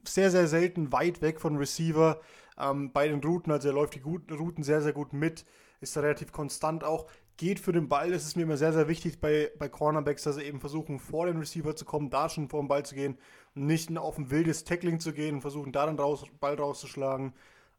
sehr, 0.06 0.30
sehr 0.30 0.48
selten 0.48 0.92
weit 0.92 1.22
weg 1.22 1.40
von 1.40 1.56
Receiver 1.56 2.20
ähm, 2.58 2.92
bei 2.92 3.08
den 3.08 3.20
Routen. 3.20 3.52
Also 3.52 3.68
er 3.68 3.74
läuft 3.74 3.94
die 3.94 4.00
guten 4.00 4.32
Routen 4.34 4.64
sehr, 4.64 4.82
sehr 4.82 4.92
gut 4.92 5.12
mit, 5.12 5.44
ist 5.80 5.96
da 5.96 6.00
relativ 6.00 6.32
konstant 6.32 6.84
auch. 6.84 7.08
geht 7.36 7.60
für 7.60 7.72
den 7.72 7.88
Ball. 7.88 8.10
Das 8.10 8.24
ist 8.24 8.36
mir 8.36 8.42
immer 8.42 8.56
sehr, 8.56 8.72
sehr 8.72 8.88
wichtig 8.88 9.20
bei, 9.20 9.50
bei 9.58 9.68
Cornerbacks, 9.68 10.22
dass 10.22 10.36
sie 10.36 10.42
eben 10.42 10.60
versuchen, 10.60 10.98
vor 10.98 11.26
den 11.26 11.38
Receiver 11.38 11.74
zu 11.74 11.84
kommen, 11.84 12.10
da 12.10 12.28
schon 12.28 12.48
vor 12.48 12.62
den 12.62 12.68
Ball 12.68 12.84
zu 12.84 12.94
gehen 12.94 13.18
und 13.54 13.66
nicht 13.66 13.96
auf 13.96 14.18
ein 14.18 14.30
wildes 14.30 14.64
Tackling 14.64 15.00
zu 15.00 15.12
gehen 15.12 15.36
und 15.36 15.40
versuchen, 15.40 15.72
da 15.72 15.86
dann 15.86 15.98
raus, 15.98 16.24
Ball 16.40 16.54
rauszuschlagen. 16.54 17.34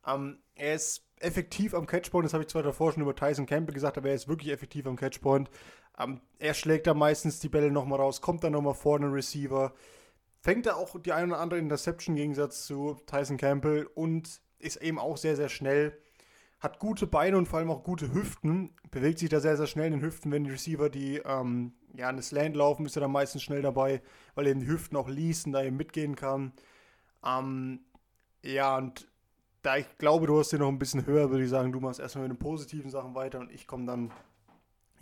Ähm, 0.05 0.39
er 0.55 0.75
ist 0.75 1.05
effektiv 1.19 1.73
am 1.73 1.85
Catchpoint, 1.85 2.25
das 2.25 2.33
habe 2.33 2.43
ich 2.43 2.49
zwar 2.49 2.63
davor 2.63 2.91
schon 2.91 3.01
über 3.01 3.15
Tyson 3.15 3.45
Campbell 3.45 3.73
gesagt, 3.73 3.97
aber 3.97 4.09
er 4.09 4.15
ist 4.15 4.27
wirklich 4.27 4.51
effektiv 4.51 4.85
am 4.85 4.97
Catchpoint. 4.97 5.49
Ähm, 5.99 6.21
er 6.39 6.53
schlägt 6.53 6.87
da 6.87 6.93
meistens 6.93 7.39
die 7.39 7.49
Bälle 7.49 7.71
nochmal 7.71 7.99
raus, 7.99 8.21
kommt 8.21 8.43
dann 8.43 8.53
nochmal 8.53 8.73
vor 8.73 8.99
den 8.99 9.11
Receiver, 9.11 9.73
fängt 10.41 10.65
da 10.65 10.75
auch 10.75 10.99
die 10.99 11.13
eine 11.13 11.33
oder 11.33 11.41
andere 11.41 11.59
Interception 11.59 12.15
im 12.15 12.21
Gegensatz 12.21 12.65
zu 12.65 12.97
Tyson 13.05 13.37
Campbell 13.37 13.87
und 13.95 14.41
ist 14.59 14.77
eben 14.77 14.99
auch 14.99 15.17
sehr, 15.17 15.35
sehr 15.35 15.49
schnell. 15.49 15.97
Hat 16.59 16.79
gute 16.79 17.07
Beine 17.07 17.37
und 17.37 17.47
vor 17.47 17.59
allem 17.59 17.69
auch 17.69 17.83
gute 17.83 18.13
Hüften, 18.13 18.73
bewegt 18.89 19.19
sich 19.19 19.29
da 19.29 19.41
sehr, 19.41 19.57
sehr 19.57 19.67
schnell 19.67 19.87
in 19.87 19.93
den 19.93 20.01
Hüften, 20.01 20.31
wenn 20.31 20.45
die 20.45 20.51
Receiver, 20.51 20.89
die 20.89 21.17
ähm, 21.17 21.73
ja 21.93 22.07
an 22.07 22.15
das 22.15 22.31
Land 22.31 22.55
laufen, 22.55 22.85
ist 22.85 22.95
er 22.95 23.01
da 23.01 23.07
meistens 23.07 23.43
schnell 23.43 23.61
dabei, 23.61 24.01
weil 24.35 24.47
er 24.47 24.55
die 24.55 24.67
Hüften 24.67 24.95
auch 24.95 25.09
liest 25.09 25.45
und 25.45 25.51
da 25.51 25.63
eben 25.63 25.75
mitgehen 25.75 26.15
kann. 26.15 26.53
Ähm, 27.25 27.81
ja, 28.43 28.77
und 28.77 29.07
da 29.61 29.77
ich 29.77 29.97
glaube, 29.97 30.27
du 30.27 30.39
hast 30.39 30.51
hier 30.51 30.59
noch 30.59 30.69
ein 30.69 30.79
bisschen 30.79 31.05
höher, 31.05 31.29
würde 31.31 31.43
ich 31.43 31.49
sagen, 31.49 31.71
du 31.71 31.79
machst 31.79 31.99
erstmal 31.99 32.27
mit 32.27 32.37
den 32.37 32.39
positiven 32.39 32.89
Sachen 32.89 33.15
weiter 33.15 33.39
und 33.39 33.51
ich 33.51 33.67
komme 33.67 33.85
dann 33.85 34.11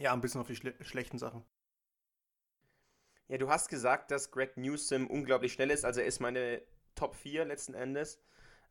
ja 0.01 0.13
ein 0.13 0.21
bisschen 0.21 0.41
auf 0.41 0.47
die 0.47 0.55
schle 0.55 0.73
schlechten 0.81 1.17
Sachen. 1.17 1.43
Ja, 3.27 3.37
du 3.37 3.49
hast 3.49 3.69
gesagt, 3.69 4.11
dass 4.11 4.31
Greg 4.31 4.57
Newsom 4.57 5.07
unglaublich 5.07 5.53
schnell 5.53 5.71
ist, 5.71 5.85
also 5.85 6.01
er 6.01 6.07
ist 6.07 6.19
meine 6.19 6.61
Top 6.95 7.15
4 7.15 7.45
letzten 7.45 7.73
Endes. 7.73 8.19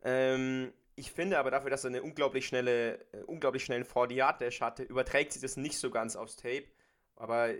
Ähm, 0.02 0.72
ich 0.96 1.12
finde 1.12 1.38
aber 1.38 1.50
dafür, 1.50 1.70
dass 1.70 1.84
er 1.84 1.88
eine 1.88 2.02
unglaublich 2.02 2.46
schnelle, 2.46 3.00
äh, 3.12 3.22
unglaublich 3.26 3.64
schnellen 3.64 3.84
40-Yard-Dash 3.84 4.60
hatte, 4.60 4.82
überträgt 4.82 5.32
sich 5.32 5.40
das 5.40 5.56
nicht 5.56 5.78
so 5.78 5.90
ganz 5.90 6.14
aufs 6.14 6.36
Tape. 6.36 6.66
Aber 7.16 7.54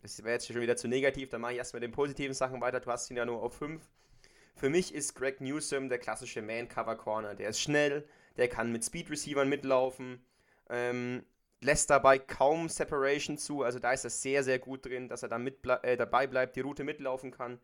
das 0.00 0.22
wäre 0.22 0.34
jetzt 0.34 0.46
schon 0.46 0.60
wieder 0.60 0.76
zu 0.76 0.88
negativ, 0.88 1.28
dann 1.28 1.40
mache 1.40 1.52
ich 1.52 1.58
erst 1.58 1.74
mit 1.74 1.82
den 1.82 1.92
positiven 1.92 2.34
Sachen 2.34 2.60
weiter. 2.60 2.80
Du 2.80 2.90
hast 2.90 3.10
ihn 3.10 3.16
ja 3.16 3.26
nur 3.26 3.42
auf 3.42 3.54
5. 3.56 3.82
Für 4.54 4.70
mich 4.70 4.94
ist 4.94 5.14
Greg 5.14 5.40
Newsom 5.40 5.88
der 5.90 5.98
klassische 5.98 6.40
Man-Cover-Corner. 6.40 7.34
Der 7.34 7.50
ist 7.50 7.60
schnell, 7.60 8.08
der 8.38 8.48
kann 8.48 8.72
mit 8.72 8.84
Speed-Receivern 8.84 9.48
mitlaufen, 9.48 10.24
ähm, 10.70 11.24
lässt 11.66 11.90
dabei 11.90 12.18
kaum 12.18 12.68
Separation 12.68 13.36
zu. 13.38 13.62
Also 13.62 13.78
da 13.78 13.92
ist 13.92 14.04
er 14.04 14.10
sehr, 14.10 14.42
sehr 14.42 14.58
gut 14.58 14.86
drin, 14.86 15.08
dass 15.08 15.22
er 15.22 15.28
da 15.28 15.38
mit, 15.38 15.58
äh, 15.82 15.96
dabei 15.96 16.26
bleibt, 16.26 16.56
die 16.56 16.60
Route 16.60 16.84
mitlaufen 16.84 17.30
kann 17.30 17.60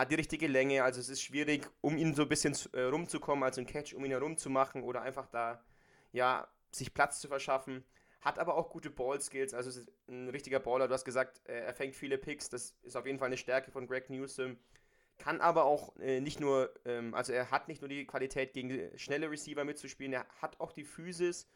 hat 0.00 0.10
die 0.10 0.14
richtige 0.14 0.46
Länge, 0.46 0.82
also 0.82 0.98
es 0.98 1.08
ist 1.08 1.22
schwierig, 1.22 1.68
um 1.80 1.96
ihn 1.96 2.14
so 2.14 2.22
ein 2.22 2.28
bisschen 2.28 2.56
äh, 2.72 2.82
rumzukommen, 2.82 3.44
also 3.44 3.60
ein 3.60 3.66
Catch 3.66 3.94
um 3.94 4.04
ihn 4.04 4.10
herum 4.10 4.36
zu 4.36 4.48
machen 4.48 4.82
oder 4.82 5.02
einfach 5.02 5.26
da, 5.26 5.62
ja, 6.12 6.48
sich 6.72 6.94
Platz 6.94 7.20
zu 7.20 7.28
verschaffen. 7.28 7.84
Hat 8.20 8.38
aber 8.38 8.54
auch 8.54 8.70
gute 8.70 8.90
Ball-Skills, 8.90 9.54
also 9.54 9.70
ist 9.70 9.90
ein 10.08 10.28
richtiger 10.28 10.60
Baller. 10.60 10.88
Du 10.88 10.94
hast 10.94 11.04
gesagt, 11.04 11.40
äh, 11.46 11.60
er 11.60 11.74
fängt 11.74 11.96
viele 11.96 12.18
Picks, 12.18 12.48
das 12.48 12.74
ist 12.82 12.96
auf 12.96 13.06
jeden 13.06 13.18
Fall 13.18 13.26
eine 13.26 13.36
Stärke 13.36 13.70
von 13.70 13.86
Greg 13.86 14.10
Newsom. 14.10 14.58
Kann 15.18 15.40
aber 15.40 15.64
auch 15.64 15.96
äh, 15.96 16.20
nicht 16.20 16.40
nur, 16.40 16.72
ähm, 16.84 17.14
also 17.14 17.32
er 17.32 17.50
hat 17.50 17.68
nicht 17.68 17.82
nur 17.82 17.88
die 17.88 18.06
Qualität, 18.06 18.52
gegen 18.52 18.96
schnelle 18.98 19.30
Receiver 19.30 19.64
mitzuspielen, 19.64 20.12
er 20.12 20.26
hat 20.40 20.58
auch 20.60 20.72
die 20.72 20.84
Physis, 20.84 21.46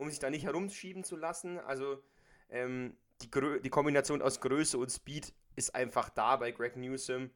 um 0.00 0.08
sich 0.08 0.18
da 0.18 0.30
nicht 0.30 0.44
herumschieben 0.44 1.04
zu 1.04 1.16
lassen. 1.16 1.58
Also 1.58 2.02
ähm, 2.48 2.96
die, 3.22 3.28
die 3.62 3.70
Kombination 3.70 4.22
aus 4.22 4.40
Größe 4.40 4.78
und 4.78 4.90
Speed 4.90 5.32
ist 5.56 5.74
einfach 5.74 6.08
da 6.08 6.36
bei 6.36 6.50
Greg 6.50 6.76
Newsom. 6.76 7.30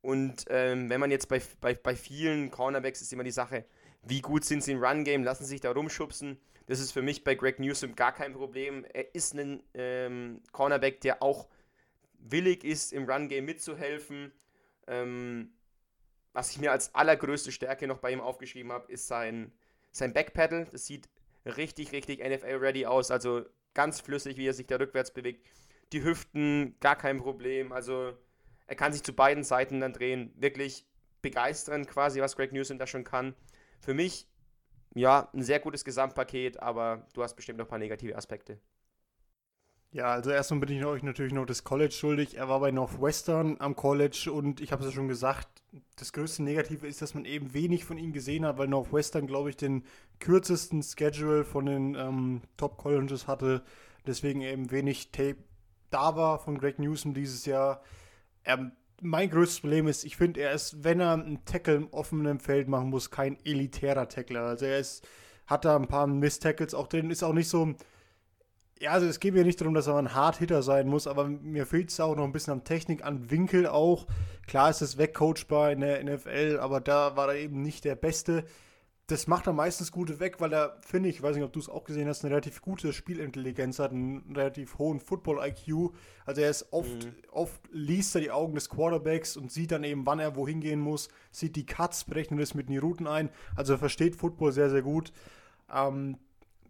Und 0.00 0.46
ähm, 0.48 0.88
wenn 0.88 1.00
man 1.00 1.10
jetzt 1.10 1.28
bei, 1.28 1.42
bei, 1.60 1.74
bei 1.74 1.94
vielen 1.94 2.50
Cornerbacks 2.50 3.02
ist 3.02 3.12
immer 3.12 3.24
die 3.24 3.30
Sache, 3.30 3.64
wie 4.02 4.22
gut 4.22 4.44
sind 4.44 4.62
sie 4.62 4.72
im 4.72 4.82
Run-Game, 4.82 5.22
lassen 5.22 5.44
sich 5.44 5.60
da 5.60 5.70
rumschubsen. 5.72 6.40
Das 6.66 6.80
ist 6.80 6.92
für 6.92 7.02
mich 7.02 7.24
bei 7.24 7.34
Greg 7.34 7.58
Newsom 7.58 7.94
gar 7.94 8.12
kein 8.12 8.32
Problem. 8.32 8.84
Er 8.92 9.14
ist 9.14 9.34
ein 9.34 9.62
ähm, 9.74 10.40
Cornerback, 10.52 11.00
der 11.00 11.22
auch 11.22 11.48
willig 12.18 12.64
ist, 12.64 12.92
im 12.92 13.08
Run-Game 13.08 13.44
mitzuhelfen. 13.44 14.32
Ähm, 14.86 15.52
was 16.32 16.52
ich 16.52 16.58
mir 16.58 16.72
als 16.72 16.94
allergrößte 16.94 17.52
Stärke 17.52 17.86
noch 17.86 17.98
bei 17.98 18.12
ihm 18.12 18.20
aufgeschrieben 18.20 18.72
habe, 18.72 18.90
ist 18.92 19.08
sein, 19.08 19.52
sein 19.90 20.12
Backpedal. 20.12 20.66
Das 20.70 20.86
sieht 20.86 21.08
richtig, 21.44 21.92
richtig 21.92 22.20
NFL-ready 22.20 22.86
aus. 22.86 23.10
Also 23.10 23.44
ganz 23.74 24.00
flüssig, 24.00 24.36
wie 24.36 24.46
er 24.46 24.54
sich 24.54 24.66
da 24.66 24.76
rückwärts 24.76 25.12
bewegt. 25.12 25.46
Die 25.92 26.02
Hüften, 26.02 26.76
gar 26.80 26.96
kein 26.96 27.18
Problem. 27.18 27.72
Also 27.72 28.12
er 28.66 28.76
kann 28.76 28.92
sich 28.92 29.02
zu 29.02 29.12
beiden 29.12 29.44
Seiten 29.44 29.80
dann 29.80 29.92
drehen. 29.92 30.32
Wirklich 30.36 30.86
begeisternd 31.22 31.88
quasi, 31.88 32.20
was 32.20 32.36
Greg 32.36 32.52
Newsom 32.52 32.78
da 32.78 32.86
schon 32.86 33.04
kann. 33.04 33.34
Für 33.80 33.94
mich, 33.94 34.28
ja, 34.94 35.28
ein 35.32 35.42
sehr 35.42 35.60
gutes 35.60 35.84
Gesamtpaket, 35.84 36.60
aber 36.60 37.06
du 37.14 37.22
hast 37.22 37.34
bestimmt 37.34 37.58
noch 37.58 37.66
ein 37.66 37.70
paar 37.70 37.78
negative 37.78 38.16
Aspekte. 38.16 38.58
Ja, 39.90 40.06
also 40.12 40.30
erstmal 40.30 40.60
bin 40.60 40.76
ich 40.76 40.84
euch 40.84 41.02
natürlich 41.02 41.32
noch 41.32 41.46
das 41.46 41.64
College 41.64 41.92
schuldig. 41.92 42.36
Er 42.36 42.48
war 42.48 42.60
bei 42.60 42.70
Northwestern 42.70 43.56
am 43.58 43.74
College 43.74 44.30
und 44.30 44.60
ich 44.60 44.70
habe 44.70 44.82
es 44.82 44.90
ja 44.90 44.94
schon 44.94 45.08
gesagt, 45.08 45.48
das 45.96 46.12
größte 46.12 46.42
Negative 46.42 46.86
ist, 46.86 47.00
dass 47.00 47.14
man 47.14 47.24
eben 47.24 47.54
wenig 47.54 47.84
von 47.84 47.96
ihm 47.96 48.12
gesehen 48.12 48.44
hat, 48.44 48.58
weil 48.58 48.68
Northwestern, 48.68 49.26
glaube 49.26 49.50
ich, 49.50 49.56
den 49.56 49.84
kürzesten 50.20 50.82
Schedule 50.82 51.44
von 51.44 51.66
den 51.66 51.94
ähm, 51.94 52.42
Top-Colleges 52.58 53.26
hatte. 53.26 53.62
Deswegen 54.06 54.42
eben 54.42 54.70
wenig 54.70 55.10
Tape 55.10 55.36
da 55.90 56.16
war 56.16 56.38
von 56.38 56.58
Greg 56.58 56.78
Newsom 56.78 57.14
dieses 57.14 57.46
Jahr. 57.46 57.82
Er, 58.42 58.70
mein 59.00 59.30
größtes 59.30 59.60
Problem 59.60 59.88
ist, 59.88 60.04
ich 60.04 60.16
finde, 60.16 60.40
er 60.40 60.52
ist, 60.52 60.84
wenn 60.84 61.00
er 61.00 61.12
einen 61.12 61.44
Tackle 61.44 61.74
im 61.74 61.88
offenen 61.92 62.40
Feld 62.40 62.68
machen 62.68 62.90
muss, 62.90 63.10
kein 63.10 63.38
elitärer 63.44 64.08
Tackler. 64.08 64.42
Also 64.42 64.66
er 64.66 64.78
ist, 64.78 65.06
hat 65.46 65.64
da 65.64 65.76
ein 65.76 65.88
paar 65.88 66.06
Miss-Tackles 66.06 66.74
auch 66.74 66.88
drin, 66.88 67.10
ist 67.10 67.22
auch 67.22 67.32
nicht 67.32 67.48
so. 67.48 67.74
Ja, 68.80 68.92
also 68.92 69.06
es 69.06 69.18
geht 69.18 69.34
mir 69.34 69.44
nicht 69.44 69.60
darum, 69.60 69.74
dass 69.74 69.88
er 69.88 69.96
ein 69.96 70.14
Hard-Hitter 70.14 70.62
sein 70.62 70.88
muss, 70.88 71.06
aber 71.06 71.26
mir 71.26 71.66
fehlt 71.66 71.90
es 71.90 71.98
auch 71.98 72.14
noch 72.14 72.24
ein 72.24 72.32
bisschen 72.32 72.52
an 72.52 72.64
Technik, 72.64 73.04
an 73.04 73.30
Winkel 73.30 73.66
auch. 73.66 74.06
Klar 74.46 74.70
ist 74.70 74.82
es 74.82 74.98
wegcoachbar 74.98 75.72
in 75.72 75.80
der 75.80 76.02
NFL, 76.04 76.58
aber 76.60 76.80
da 76.80 77.16
war 77.16 77.28
er 77.28 77.40
eben 77.40 77.62
nicht 77.62 77.84
der 77.84 77.96
Beste 77.96 78.44
das 79.08 79.26
macht 79.26 79.46
er 79.46 79.54
meistens 79.54 79.90
gute 79.90 80.20
weg, 80.20 80.38
weil 80.38 80.52
er, 80.52 80.76
finde 80.80 81.08
ich, 81.08 81.16
ich 81.16 81.22
weiß 81.22 81.34
nicht, 81.34 81.44
ob 81.44 81.52
du 81.52 81.60
es 81.60 81.70
auch 81.70 81.84
gesehen 81.84 82.08
hast, 82.08 82.24
eine 82.24 82.30
relativ 82.30 82.60
gute 82.60 82.92
Spielintelligenz 82.92 83.78
hat, 83.78 83.90
einen 83.90 84.36
relativ 84.36 84.76
hohen 84.76 85.00
Football-IQ. 85.00 85.94
Also 86.26 86.42
er 86.42 86.50
ist 86.50 86.70
oft, 86.74 87.06
mhm. 87.06 87.14
oft 87.30 87.58
liest 87.72 88.14
er 88.14 88.20
die 88.20 88.30
Augen 88.30 88.54
des 88.54 88.68
Quarterbacks 88.68 89.38
und 89.38 89.50
sieht 89.50 89.72
dann 89.72 89.82
eben, 89.82 90.04
wann 90.04 90.18
er 90.18 90.36
wohin 90.36 90.60
gehen 90.60 90.80
muss, 90.80 91.08
sieht 91.30 91.56
die 91.56 91.64
Cuts, 91.64 92.04
berechnet 92.04 92.38
es 92.40 92.52
mit 92.52 92.68
den 92.68 92.78
Routen 92.78 93.06
ein. 93.06 93.30
Also 93.56 93.72
er 93.72 93.78
versteht 93.78 94.14
Football 94.14 94.52
sehr, 94.52 94.68
sehr 94.68 94.82
gut. 94.82 95.10
Ähm, 95.74 96.18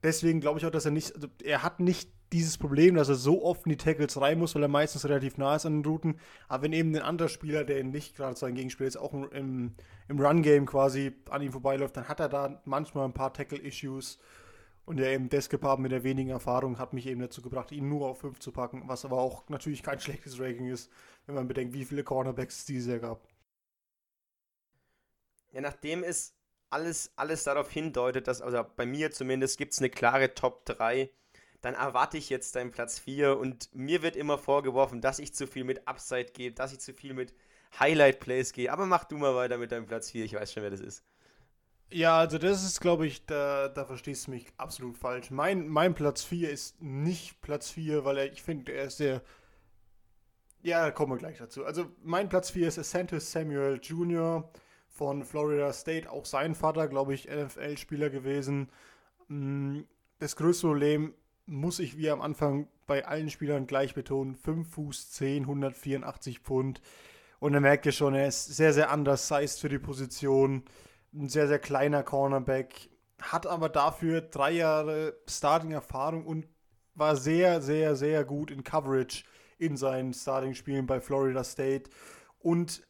deswegen 0.02 0.40
glaube 0.40 0.58
ich 0.58 0.66
auch, 0.66 0.70
dass 0.70 0.84
er 0.84 0.90
nicht, 0.90 1.14
also 1.14 1.28
er 1.42 1.62
hat 1.62 1.80
nicht 1.80 2.10
dieses 2.32 2.58
Problem, 2.58 2.94
dass 2.94 3.08
er 3.08 3.14
so 3.14 3.42
oft 3.42 3.64
in 3.64 3.70
die 3.70 3.76
Tackles 3.76 4.20
rein 4.20 4.38
muss, 4.38 4.54
weil 4.54 4.62
er 4.62 4.68
meistens 4.68 5.04
relativ 5.04 5.38
nah 5.38 5.56
ist 5.56 5.66
an 5.66 5.82
den 5.82 5.84
Routen. 5.84 6.20
Aber 6.46 6.64
wenn 6.64 6.72
eben 6.72 6.94
ein 6.94 7.02
anderer 7.02 7.28
Spieler, 7.28 7.64
der 7.64 7.82
nicht 7.84 8.16
gerade 8.16 8.36
sein 8.36 8.54
Gegenspieler 8.54 8.88
ist, 8.88 8.96
auch 8.96 9.14
im, 9.14 9.74
im 10.08 10.20
Run-Game 10.20 10.66
quasi 10.66 11.12
an 11.30 11.42
ihm 11.42 11.52
vorbeiläuft, 11.52 11.96
dann 11.96 12.08
hat 12.08 12.20
er 12.20 12.28
da 12.28 12.60
manchmal 12.64 13.06
ein 13.06 13.14
paar 13.14 13.32
Tackle-Issues. 13.32 14.18
Und 14.84 14.96
der 14.96 15.12
eben 15.12 15.28
Deskepaar 15.28 15.78
mit 15.78 15.92
der 15.92 16.02
wenigen 16.02 16.30
Erfahrung 16.30 16.78
hat 16.78 16.94
mich 16.94 17.06
eben 17.06 17.20
dazu 17.20 17.42
gebracht, 17.42 17.72
ihn 17.72 17.90
nur 17.90 18.08
auf 18.08 18.20
5 18.20 18.38
zu 18.38 18.52
packen, 18.52 18.84
was 18.86 19.04
aber 19.04 19.18
auch 19.18 19.46
natürlich 19.50 19.82
kein 19.82 20.00
schlechtes 20.00 20.40
Ranking 20.40 20.70
ist, 20.70 20.90
wenn 21.26 21.34
man 21.34 21.46
bedenkt, 21.46 21.74
wie 21.74 21.84
viele 21.84 22.04
Cornerbacks 22.04 22.60
es 22.60 22.64
dieses 22.64 22.88
Jahr 22.88 22.98
gab. 22.98 23.28
Ja, 25.52 25.60
nachdem 25.60 26.04
es 26.04 26.37
alles, 26.70 27.12
alles 27.16 27.44
darauf 27.44 27.70
hindeutet, 27.70 28.28
dass, 28.28 28.42
also 28.42 28.64
bei 28.76 28.86
mir 28.86 29.10
zumindest, 29.10 29.58
gibt 29.58 29.72
es 29.72 29.78
eine 29.78 29.90
klare 29.90 30.34
Top 30.34 30.64
3 30.66 31.10
dann 31.60 31.74
erwarte 31.74 32.16
ich 32.18 32.28
jetzt 32.28 32.54
deinen 32.54 32.70
Platz 32.70 32.98
4 32.98 33.36
und 33.36 33.74
mir 33.74 34.02
wird 34.02 34.16
immer 34.16 34.38
vorgeworfen, 34.38 35.00
dass 35.00 35.18
ich 35.18 35.34
zu 35.34 35.46
viel 35.46 35.64
mit 35.64 35.88
Upside 35.88 36.32
gehe, 36.32 36.52
dass 36.52 36.72
ich 36.72 36.78
zu 36.78 36.94
viel 36.94 37.14
mit 37.14 37.34
Highlight 37.78 38.20
Plays 38.20 38.52
gehe. 38.52 38.72
Aber 38.72 38.86
mach 38.86 39.04
du 39.04 39.16
mal 39.16 39.34
weiter 39.34 39.58
mit 39.58 39.72
deinem 39.72 39.86
Platz 39.86 40.10
4, 40.10 40.24
ich 40.24 40.34
weiß 40.34 40.52
schon, 40.52 40.62
wer 40.62 40.70
das 40.70 40.80
ist. 40.80 41.04
Ja, 41.90 42.18
also 42.18 42.38
das 42.38 42.64
ist, 42.64 42.80
glaube 42.80 43.06
ich, 43.06 43.24
da, 43.26 43.68
da 43.68 43.86
verstehst 43.86 44.26
du 44.26 44.32
mich 44.32 44.46
absolut 44.56 44.98
falsch. 44.98 45.30
Mein, 45.30 45.68
mein 45.68 45.94
Platz 45.94 46.22
4 46.22 46.50
ist 46.50 46.80
nicht 46.80 47.40
Platz 47.40 47.70
4, 47.70 48.04
weil 48.04 48.18
er, 48.18 48.32
ich 48.32 48.42
finde, 48.42 48.72
er 48.72 48.84
ist 48.84 48.98
sehr. 48.98 49.22
Ja, 50.62 50.90
kommen 50.90 51.12
wir 51.12 51.18
gleich 51.18 51.38
dazu. 51.38 51.64
Also 51.64 51.90
mein 52.02 52.28
Platz 52.28 52.50
4 52.50 52.68
ist 52.68 52.78
Asantis 52.78 53.32
Samuel 53.32 53.80
Jr. 53.82 54.50
von 54.98 55.24
Florida 55.24 55.72
State, 55.72 56.10
auch 56.10 56.26
sein 56.26 56.56
Vater, 56.56 56.88
glaube 56.88 57.14
ich, 57.14 57.28
NFL-Spieler 57.28 58.10
gewesen. 58.10 58.68
Mm, 59.28 59.82
das 60.18 60.34
größte 60.34 60.66
Problem 60.66 61.14
muss 61.46 61.78
ich 61.78 61.96
wie 61.96 62.10
am 62.10 62.20
Anfang 62.20 62.66
bei 62.86 63.06
allen 63.06 63.30
Spielern 63.30 63.68
gleich 63.68 63.94
betonen, 63.94 64.34
5 64.34 64.68
Fuß 64.68 65.12
10, 65.12 65.44
184 65.44 66.40
Pfund. 66.40 66.82
Und 67.38 67.54
er 67.54 67.60
merkt 67.60 67.86
ja 67.86 67.92
schon, 67.92 68.14
er 68.14 68.26
ist 68.26 68.46
sehr, 68.46 68.72
sehr 68.72 68.92
undersized 68.92 69.60
für 69.60 69.68
die 69.68 69.78
Position. 69.78 70.64
Ein 71.14 71.28
sehr, 71.28 71.46
sehr 71.46 71.60
kleiner 71.60 72.02
Cornerback. 72.02 72.90
Hat 73.22 73.46
aber 73.46 73.68
dafür 73.68 74.20
drei 74.20 74.50
Jahre 74.50 75.16
Starting-Erfahrung 75.28 76.26
und 76.26 76.48
war 76.94 77.14
sehr, 77.14 77.60
sehr, 77.60 77.94
sehr 77.94 78.24
gut 78.24 78.50
in 78.50 78.64
Coverage 78.64 79.22
in 79.58 79.76
seinen 79.76 80.12
Starting-Spielen 80.12 80.86
bei 80.86 81.00
Florida 81.00 81.44
State. 81.44 81.88
Und 82.40 82.82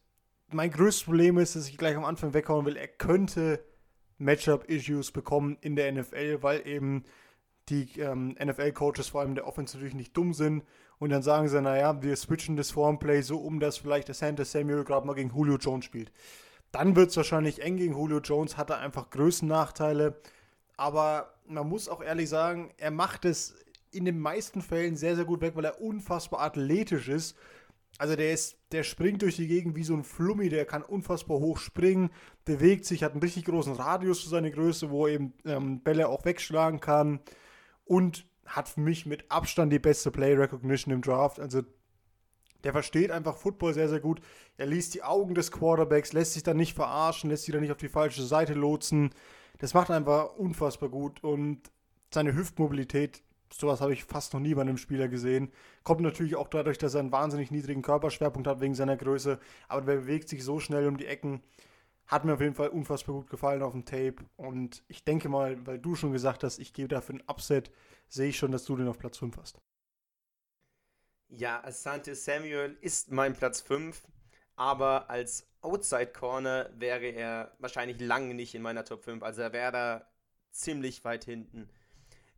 mein 0.51 0.71
größtes 0.71 1.05
Problem 1.05 1.37
ist, 1.37 1.55
dass 1.55 1.67
ich 1.67 1.77
gleich 1.77 1.95
am 1.95 2.05
Anfang 2.05 2.33
weghauen 2.33 2.65
will, 2.65 2.75
er 2.75 2.87
könnte 2.87 3.63
Matchup-Issues 4.17 5.11
bekommen 5.11 5.57
in 5.61 5.75
der 5.75 5.91
NFL, 5.91 6.41
weil 6.41 6.67
eben 6.67 7.03
die 7.69 7.99
ähm, 7.99 8.35
NFL-Coaches, 8.43 9.09
vor 9.09 9.21
allem 9.21 9.35
der 9.35 9.47
Offense, 9.47 9.77
natürlich 9.77 9.95
nicht 9.95 10.15
dumm 10.17 10.33
sind 10.33 10.63
und 10.97 11.11
dann 11.11 11.21
sagen 11.21 11.47
sie, 11.47 11.61
naja, 11.61 12.01
wir 12.01 12.15
switchen 12.15 12.57
das 12.57 12.71
Formplay 12.71 13.21
so 13.21 13.37
um, 13.37 13.59
dass 13.59 13.77
vielleicht 13.77 14.07
der 14.07 14.15
Santa 14.15 14.43
Samuel 14.43 14.83
gerade 14.83 15.07
mal 15.07 15.13
gegen 15.13 15.29
Julio 15.29 15.57
Jones 15.57 15.85
spielt. 15.85 16.11
Dann 16.71 16.95
wird 16.95 17.09
es 17.09 17.17
wahrscheinlich 17.17 17.61
eng 17.61 17.77
gegen 17.77 17.93
Julio 17.93 18.19
Jones, 18.19 18.57
hat 18.57 18.69
er 18.69 18.79
einfach 18.79 19.09
Größennachteile. 19.09 20.19
Aber 20.77 21.33
man 21.47 21.67
muss 21.67 21.89
auch 21.89 22.01
ehrlich 22.01 22.29
sagen, 22.29 22.71
er 22.77 22.91
macht 22.91 23.25
es 23.25 23.55
in 23.91 24.05
den 24.05 24.19
meisten 24.19 24.61
Fällen 24.61 24.95
sehr, 24.95 25.15
sehr 25.15 25.25
gut 25.25 25.41
weg, 25.41 25.55
weil 25.55 25.65
er 25.65 25.81
unfassbar 25.81 26.41
athletisch 26.41 27.07
ist. 27.07 27.35
Also 27.97 28.15
der 28.15 28.31
ist, 28.31 28.57
der 28.71 28.83
springt 28.83 29.21
durch 29.21 29.35
die 29.35 29.47
Gegend 29.47 29.75
wie 29.75 29.83
so 29.83 29.93
ein 29.93 30.03
Flummi, 30.03 30.47
der 30.47 30.65
kann 30.65 30.83
unfassbar 30.83 31.39
hoch 31.39 31.57
springen, 31.57 32.11
bewegt 32.45 32.85
sich, 32.85 33.03
hat 33.03 33.11
einen 33.11 33.21
richtig 33.21 33.45
großen 33.45 33.73
Radius 33.73 34.21
für 34.21 34.29
seine 34.29 34.51
Größe, 34.51 34.89
wo 34.89 35.07
er 35.07 35.13
eben 35.15 35.33
ähm, 35.45 35.81
Bälle 35.81 36.07
auch 36.07 36.23
wegschlagen 36.23 36.79
kann 36.79 37.19
und 37.83 38.25
hat 38.45 38.69
für 38.69 38.79
mich 38.79 39.05
mit 39.05 39.29
Abstand 39.29 39.73
die 39.73 39.79
beste 39.79 40.11
Play 40.11 40.33
Recognition 40.33 40.93
im 40.93 41.01
Draft. 41.01 41.39
Also 41.39 41.61
der 42.63 42.73
versteht 42.73 43.11
einfach 43.11 43.37
Football 43.37 43.73
sehr, 43.73 43.89
sehr 43.89 43.99
gut. 43.99 44.21
Er 44.57 44.65
liest 44.65 44.93
die 44.93 45.03
Augen 45.03 45.35
des 45.35 45.51
Quarterbacks, 45.51 46.13
lässt 46.13 46.33
sich 46.33 46.43
dann 46.43 46.57
nicht 46.57 46.73
verarschen, 46.73 47.29
lässt 47.29 47.43
sich 47.43 47.53
dann 47.53 47.61
nicht 47.61 47.71
auf 47.71 47.77
die 47.77 47.89
falsche 47.89 48.23
Seite 48.23 48.53
lotsen. 48.53 49.11
Das 49.59 49.73
macht 49.73 49.91
einfach 49.91 50.35
unfassbar 50.35 50.89
gut 50.89 51.23
und 51.23 51.71
seine 52.13 52.35
Hüftmobilität, 52.35 53.23
sowas 53.53 53.81
habe 53.81 53.93
ich 53.93 54.03
fast 54.03 54.33
noch 54.33 54.39
nie 54.39 54.53
bei 54.53 54.61
einem 54.61 54.77
Spieler 54.77 55.07
gesehen. 55.07 55.51
Kommt 55.83 56.01
natürlich 56.01 56.35
auch 56.35 56.47
dadurch, 56.47 56.77
dass 56.77 56.93
er 56.93 57.01
einen 57.01 57.11
wahnsinnig 57.11 57.51
niedrigen 57.51 57.81
Körperschwerpunkt 57.81 58.47
hat 58.47 58.61
wegen 58.61 58.75
seiner 58.75 58.97
Größe, 58.97 59.39
aber 59.67 59.81
der 59.81 59.95
bewegt 59.97 60.29
sich 60.29 60.43
so 60.43 60.59
schnell 60.59 60.87
um 60.87 60.97
die 60.97 61.07
Ecken. 61.07 61.41
Hat 62.07 62.25
mir 62.25 62.33
auf 62.33 62.41
jeden 62.41 62.55
Fall 62.55 62.69
unfassbar 62.69 63.15
gut 63.15 63.29
gefallen 63.29 63.61
auf 63.61 63.73
dem 63.73 63.85
Tape 63.85 64.15
und 64.35 64.83
ich 64.87 65.03
denke 65.03 65.29
mal, 65.29 65.57
weil 65.67 65.77
du 65.77 65.95
schon 65.95 66.11
gesagt 66.11 66.43
hast, 66.43 66.57
ich 66.59 66.73
gehe 66.73 66.87
dafür 66.87 67.15
ein 67.15 67.23
Upset, 67.27 67.71
sehe 68.07 68.29
ich 68.29 68.37
schon, 68.37 68.51
dass 68.51 68.65
du 68.65 68.75
den 68.75 68.87
auf 68.87 68.97
Platz 68.97 69.17
5 69.17 69.37
hast. 69.37 69.61
Ja, 71.29 71.63
Asante 71.63 72.15
Samuel 72.15 72.75
ist 72.81 73.11
mein 73.11 73.35
Platz 73.35 73.61
5, 73.61 74.07
aber 74.55 75.09
als 75.11 75.47
Outside 75.61 76.07
Corner 76.07 76.69
wäre 76.75 77.05
er 77.05 77.55
wahrscheinlich 77.59 77.99
lange 77.99 78.33
nicht 78.33 78.55
in 78.55 78.61
meiner 78.61 78.83
Top 78.83 79.03
5. 79.03 79.21
Also 79.21 79.41
er 79.43 79.53
wäre 79.53 79.71
da 79.71 80.07
ziemlich 80.51 81.03
weit 81.05 81.25
hinten. 81.25 81.69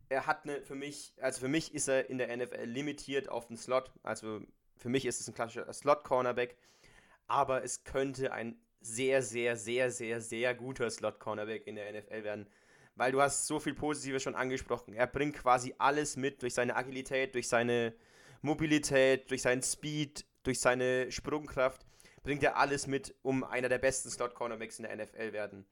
Er 0.08 0.26
hat 0.26 0.44
eine, 0.44 0.62
für 0.62 0.74
mich, 0.74 1.14
also 1.20 1.40
für 1.40 1.48
mich 1.48 1.74
ist 1.74 1.88
er 1.88 2.10
in 2.10 2.18
der 2.18 2.36
NFL 2.36 2.64
limitiert 2.64 3.28
auf 3.28 3.46
den 3.46 3.56
Slot. 3.56 3.90
Also 4.02 4.40
für 4.76 4.88
mich 4.88 5.06
ist 5.06 5.20
es 5.20 5.28
ein 5.28 5.34
klassischer 5.34 5.72
Slot-Cornerback. 5.72 6.56
Aber 7.26 7.64
es 7.64 7.84
könnte 7.84 8.32
ein 8.32 8.56
sehr, 8.80 9.22
sehr, 9.22 9.56
sehr, 9.56 9.90
sehr, 9.90 10.20
sehr 10.20 10.54
guter 10.54 10.90
Slot-Cornerback 10.90 11.66
in 11.66 11.76
der 11.76 11.92
NFL 11.92 12.24
werden. 12.24 12.46
Weil 12.94 13.12
du 13.12 13.22
hast 13.22 13.46
so 13.46 13.58
viel 13.58 13.74
Positives 13.74 14.22
schon 14.22 14.34
angesprochen. 14.34 14.92
Er 14.92 15.06
bringt 15.06 15.36
quasi 15.36 15.74
alles 15.78 16.16
mit 16.16 16.42
durch 16.42 16.54
seine 16.54 16.76
Agilität, 16.76 17.34
durch 17.34 17.48
seine 17.48 17.94
Mobilität, 18.42 19.30
durch 19.30 19.42
seinen 19.42 19.62
Speed, 19.62 20.26
durch 20.42 20.60
seine 20.60 21.10
Sprungkraft, 21.10 21.86
bringt 22.22 22.42
er 22.42 22.56
alles 22.56 22.86
mit, 22.86 23.14
um 23.22 23.44
einer 23.44 23.68
der 23.68 23.78
besten 23.78 24.10
Slot-Cornerbacks 24.10 24.78
in 24.78 24.84
der 24.84 24.96
NFL 24.96 25.32
werden. 25.32 25.64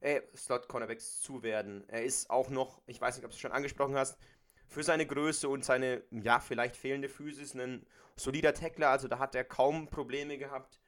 Äh, 0.00 0.22
Slot-Cornerbacks 0.36 1.20
zu 1.20 1.42
werden. 1.42 1.84
Er 1.88 2.04
ist 2.04 2.30
auch 2.30 2.50
noch, 2.50 2.80
ich 2.86 3.00
weiß 3.00 3.16
nicht, 3.16 3.24
ob 3.24 3.30
du 3.30 3.34
es 3.34 3.40
schon 3.40 3.52
angesprochen 3.52 3.96
hast, 3.96 4.18
für 4.66 4.82
seine 4.82 5.06
Größe 5.06 5.48
und 5.48 5.64
seine, 5.64 6.02
ja, 6.10 6.40
vielleicht 6.40 6.76
fehlende 6.76 7.08
Physis 7.08 7.54
ein 7.54 7.86
solider 8.16 8.54
Tackler, 8.54 8.90
also 8.90 9.08
da 9.08 9.18
hat 9.18 9.34
er 9.34 9.44
kaum 9.44 9.88
Probleme 9.88 10.38
gehabt. 10.38 10.80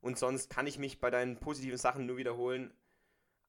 Und 0.00 0.18
sonst 0.18 0.50
kann 0.50 0.66
ich 0.66 0.78
mich 0.78 1.00
bei 1.00 1.10
deinen 1.10 1.40
positiven 1.40 1.78
Sachen 1.78 2.06
nur 2.06 2.18
wiederholen. 2.18 2.74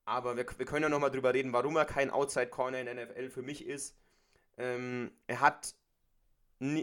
Aber 0.06 0.38
wir, 0.38 0.46
wir 0.58 0.66
können 0.66 0.84
ja 0.84 0.90
nochmal 0.90 1.12
drüber 1.12 1.34
reden, 1.34 1.52
warum 1.52 1.76
er 1.76 1.86
kein 1.86 2.10
Outside 2.12 2.48
Corner 2.48 2.80
in 2.80 2.86
der 2.86 3.06
NFL 3.06 3.30
für 3.30 3.42
mich 3.42 3.66
ist. 3.66 3.98
Ähm, 4.58 5.12
er 5.28 5.42
hat 5.42 5.76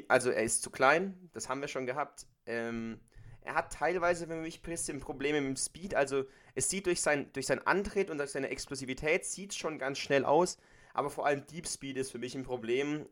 also 0.09 0.31
er 0.31 0.43
ist 0.43 0.63
zu 0.63 0.71
klein, 0.71 1.31
das 1.33 1.49
haben 1.49 1.61
wir 1.61 1.69
schon 1.69 1.87
gehabt. 1.87 2.27
Ähm, 2.47 3.01
er 3.45 3.55
hat 3.55 3.73
teilweise 3.73 4.27
für 4.27 4.37
mich 4.37 4.61
ein 4.61 4.63
bisschen 4.63 5.01
Probleme 5.01 5.41
mit 5.41 5.51
dem 5.51 5.57
Speed. 5.57 5.95
Also 5.95 6.25
es 6.55 6.69
sieht 6.71 6.87
durch 6.87 7.01
sein, 7.01 7.33
durch 7.33 7.47
sein 7.47 7.67
Antritt 7.67 8.11
und 8.11 8.19
durch 8.19 8.31
seine 8.31 8.49
Explosivität 8.49 9.25
sieht 9.25 9.55
schon 9.55 9.79
ganz 9.79 9.99
schnell 9.99 10.25
aus, 10.25 10.59
aber 10.95 11.11
vor 11.11 11.27
allem 11.27 11.47
Deep 11.47 11.67
Speed 11.67 11.97
ist 11.97 12.13
für 12.13 12.19
mich 12.19 12.35
ein 12.35 12.45
Problem. 12.45 13.07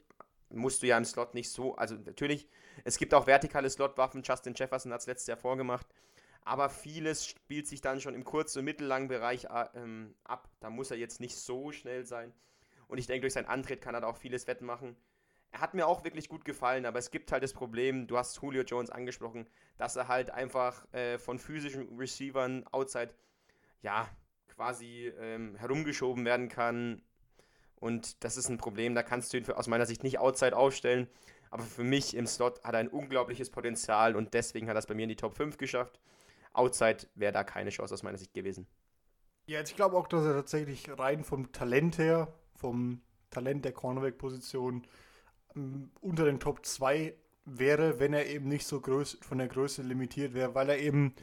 Musst 0.52 0.82
du 0.82 0.88
ja 0.88 0.98
im 0.98 1.04
Slot 1.04 1.34
nicht 1.34 1.48
so, 1.48 1.76
also 1.76 1.94
natürlich, 1.94 2.48
es 2.84 2.98
gibt 2.98 3.14
auch 3.14 3.28
vertikale 3.28 3.70
Slotwaffen, 3.70 4.22
Justin 4.24 4.54
Jefferson 4.56 4.92
hat 4.92 5.00
es 5.00 5.06
letztes 5.06 5.28
Jahr 5.28 5.36
vorgemacht, 5.36 5.86
aber 6.44 6.68
vieles 6.70 7.24
spielt 7.24 7.68
sich 7.68 7.80
dann 7.80 8.00
schon 8.00 8.14
im 8.14 8.24
kurzen 8.24 8.60
und 8.60 8.64
mittellangen 8.64 9.08
Bereich 9.08 9.44
äh, 9.44 9.66
ähm, 9.74 10.14
ab. 10.24 10.48
Da 10.58 10.70
muss 10.70 10.90
er 10.90 10.96
jetzt 10.96 11.20
nicht 11.20 11.36
so 11.36 11.70
schnell 11.70 12.04
sein. 12.04 12.32
Und 12.88 12.98
ich 12.98 13.06
denke, 13.06 13.22
durch 13.22 13.34
seinen 13.34 13.46
Antritt 13.46 13.80
kann 13.80 13.94
er 13.94 14.00
da 14.00 14.08
auch 14.08 14.16
vieles 14.16 14.48
wettmachen. 14.48 14.96
Er 15.52 15.60
hat 15.60 15.74
mir 15.74 15.86
auch 15.86 16.04
wirklich 16.04 16.28
gut 16.28 16.44
gefallen, 16.44 16.86
aber 16.86 16.98
es 16.98 17.10
gibt 17.10 17.32
halt 17.32 17.42
das 17.42 17.52
Problem, 17.52 18.06
du 18.06 18.16
hast 18.16 18.40
Julio 18.40 18.62
Jones 18.62 18.90
angesprochen, 18.90 19.48
dass 19.78 19.96
er 19.96 20.08
halt 20.08 20.30
einfach 20.30 20.86
äh, 20.92 21.18
von 21.18 21.38
physischen 21.38 21.88
Receivern 21.98 22.64
outside, 22.68 23.12
ja, 23.82 24.08
quasi 24.48 25.12
ähm, 25.18 25.56
herumgeschoben 25.56 26.24
werden 26.24 26.48
kann. 26.48 27.02
Und 27.76 28.22
das 28.22 28.36
ist 28.36 28.48
ein 28.48 28.58
Problem, 28.58 28.94
da 28.94 29.02
kannst 29.02 29.32
du 29.32 29.38
ihn 29.38 29.44
für, 29.44 29.56
aus 29.56 29.66
meiner 29.66 29.86
Sicht 29.86 30.04
nicht 30.04 30.18
outside 30.18 30.56
aufstellen. 30.56 31.08
Aber 31.50 31.64
für 31.64 31.82
mich 31.82 32.14
im 32.14 32.26
Slot 32.26 32.62
hat 32.62 32.74
er 32.74 32.80
ein 32.80 32.88
unglaubliches 32.88 33.50
Potenzial 33.50 34.14
und 34.14 34.34
deswegen 34.34 34.68
hat 34.68 34.76
er 34.76 34.80
es 34.80 34.86
bei 34.86 34.94
mir 34.94 35.02
in 35.02 35.08
die 35.08 35.16
Top 35.16 35.34
5 35.34 35.56
geschafft. 35.56 35.98
Outside 36.52 37.08
wäre 37.14 37.32
da 37.32 37.42
keine 37.42 37.70
Chance 37.70 37.94
aus 37.94 38.02
meiner 38.02 38.18
Sicht 38.18 38.34
gewesen. 38.34 38.66
Ja, 39.46 39.60
ich 39.60 39.74
glaube 39.74 39.96
auch, 39.96 40.06
dass 40.06 40.24
er 40.24 40.34
tatsächlich 40.34 40.88
rein 40.96 41.24
vom 41.24 41.50
Talent 41.50 41.98
her, 41.98 42.32
vom 42.54 43.00
Talent 43.30 43.64
der 43.64 43.72
Cornerback-Position, 43.72 44.86
unter 46.00 46.24
den 46.24 46.40
Top 46.40 46.64
2 46.64 47.14
wäre, 47.44 47.98
wenn 47.98 48.12
er 48.12 48.26
eben 48.26 48.48
nicht 48.48 48.66
so 48.66 48.80
groß, 48.80 49.18
von 49.22 49.38
der 49.38 49.48
Größe 49.48 49.82
limitiert 49.82 50.34
wäre, 50.34 50.54
weil 50.54 50.68
er 50.68 50.78
eben, 50.78 51.14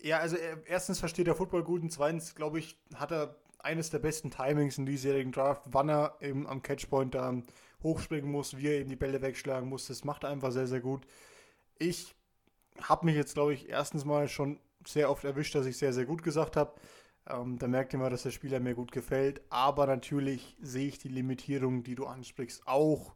ja, 0.00 0.18
also 0.18 0.36
er, 0.36 0.66
erstens 0.66 0.98
versteht 1.00 1.28
er 1.28 1.34
Football 1.34 1.64
gut 1.64 1.82
und 1.82 1.90
zweitens, 1.90 2.34
glaube 2.34 2.58
ich, 2.58 2.78
hat 2.94 3.12
er 3.12 3.36
eines 3.58 3.90
der 3.90 3.98
besten 3.98 4.30
Timings 4.30 4.78
in 4.78 4.86
diesjährigen 4.86 5.32
Draft, 5.32 5.64
wann 5.66 5.90
er 5.90 6.16
eben 6.20 6.46
am 6.46 6.62
Catchpoint 6.62 7.14
da 7.14 7.42
hochspringen 7.82 8.30
muss, 8.30 8.56
wie 8.56 8.68
er 8.68 8.80
eben 8.80 8.90
die 8.90 8.96
Bälle 8.96 9.22
wegschlagen 9.22 9.68
muss. 9.68 9.86
Das 9.86 10.04
macht 10.04 10.24
er 10.24 10.30
einfach 10.30 10.52
sehr, 10.52 10.66
sehr 10.66 10.80
gut. 10.80 11.06
Ich 11.78 12.14
habe 12.80 13.06
mich 13.06 13.16
jetzt, 13.16 13.34
glaube 13.34 13.54
ich, 13.54 13.68
erstens 13.68 14.04
mal 14.04 14.28
schon 14.28 14.60
sehr 14.86 15.10
oft 15.10 15.24
erwischt, 15.24 15.54
dass 15.54 15.66
ich 15.66 15.76
sehr, 15.76 15.92
sehr 15.92 16.06
gut 16.06 16.22
gesagt 16.22 16.56
habe. 16.56 16.72
Ähm, 17.26 17.58
da 17.58 17.68
merkt 17.68 17.92
ihr 17.92 17.98
mal, 17.98 18.10
dass 18.10 18.22
der 18.22 18.30
Spieler 18.30 18.60
mir 18.60 18.74
gut 18.74 18.92
gefällt. 18.92 19.42
Aber 19.50 19.86
natürlich 19.86 20.56
sehe 20.60 20.88
ich 20.88 20.98
die 20.98 21.08
Limitierung, 21.08 21.82
die 21.82 21.94
du 21.94 22.06
ansprichst, 22.06 22.66
auch. 22.66 23.14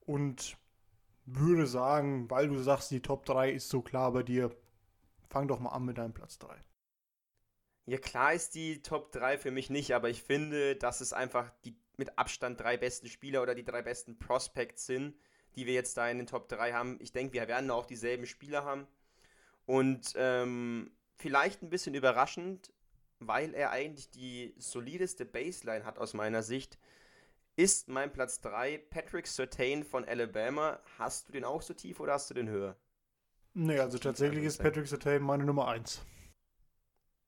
Und 0.00 0.56
würde 1.24 1.66
sagen, 1.66 2.30
weil 2.30 2.48
du 2.48 2.58
sagst, 2.58 2.90
die 2.90 3.02
Top 3.02 3.26
3 3.26 3.50
ist 3.50 3.68
so 3.68 3.82
klar 3.82 4.12
bei 4.12 4.22
dir, 4.22 4.50
fang 5.28 5.46
doch 5.46 5.60
mal 5.60 5.70
an 5.70 5.84
mit 5.84 5.98
deinem 5.98 6.14
Platz 6.14 6.38
3. 6.38 6.56
Ja, 7.84 7.98
klar 7.98 8.32
ist 8.32 8.54
die 8.54 8.82
Top 8.82 9.12
3 9.12 9.38
für 9.38 9.50
mich 9.50 9.70
nicht, 9.70 9.94
aber 9.94 10.08
ich 10.08 10.22
finde, 10.22 10.76
dass 10.76 11.00
es 11.00 11.12
einfach 11.12 11.50
die 11.64 11.76
mit 11.98 12.16
Abstand 12.16 12.60
drei 12.60 12.76
besten 12.76 13.08
Spieler 13.08 13.42
oder 13.42 13.54
die 13.54 13.64
drei 13.64 13.82
besten 13.82 14.18
Prospects 14.18 14.86
sind, 14.86 15.16
die 15.56 15.66
wir 15.66 15.74
jetzt 15.74 15.96
da 15.96 16.08
in 16.08 16.18
den 16.18 16.26
Top 16.26 16.48
3 16.48 16.72
haben. 16.72 16.96
Ich 17.00 17.12
denke, 17.12 17.34
wir 17.34 17.48
werden 17.48 17.70
auch 17.70 17.86
dieselben 17.86 18.26
Spieler 18.26 18.64
haben. 18.64 18.86
Und 19.66 20.14
ähm, 20.16 20.92
vielleicht 21.16 21.62
ein 21.62 21.70
bisschen 21.70 21.94
überraschend, 21.94 22.72
weil 23.20 23.54
er 23.54 23.70
eigentlich 23.70 24.10
die 24.10 24.54
solideste 24.58 25.24
Baseline 25.24 25.84
hat 25.84 25.98
aus 25.98 26.14
meiner 26.14 26.42
Sicht, 26.42 26.78
ist 27.56 27.88
mein 27.88 28.12
Platz 28.12 28.40
3 28.40 28.78
Patrick 28.78 29.26
Sertain 29.26 29.82
von 29.82 30.04
Alabama. 30.04 30.80
Hast 30.98 31.28
du 31.28 31.32
den 31.32 31.44
auch 31.44 31.62
so 31.62 31.74
tief 31.74 31.98
oder 31.98 32.12
hast 32.12 32.30
du 32.30 32.34
den 32.34 32.48
höher? 32.48 32.76
Nee, 33.54 33.80
also 33.80 33.98
tatsächlich 33.98 34.44
ist 34.44 34.58
Patrick 34.58 34.86
Sertain 34.86 35.22
meine 35.22 35.44
Nummer 35.44 35.66
1. 35.68 36.00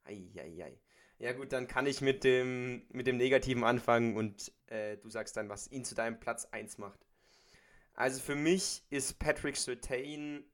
Eieiei. 0.04 0.78
Ja 1.18 1.32
gut, 1.32 1.52
dann 1.52 1.66
kann 1.66 1.86
ich 1.86 2.00
mit 2.00 2.24
dem, 2.24 2.86
mit 2.90 3.06
dem 3.06 3.16
Negativen 3.16 3.64
anfangen 3.64 4.16
und 4.16 4.52
äh, 4.68 4.96
du 4.96 5.10
sagst 5.10 5.36
dann, 5.36 5.48
was 5.48 5.70
ihn 5.70 5.84
zu 5.84 5.94
deinem 5.94 6.18
Platz 6.20 6.46
1 6.46 6.78
macht. 6.78 7.04
Also 7.94 8.20
für 8.20 8.36
mich 8.36 8.84
ist 8.88 9.18
Patrick 9.18 9.56
Sertain 9.56 10.44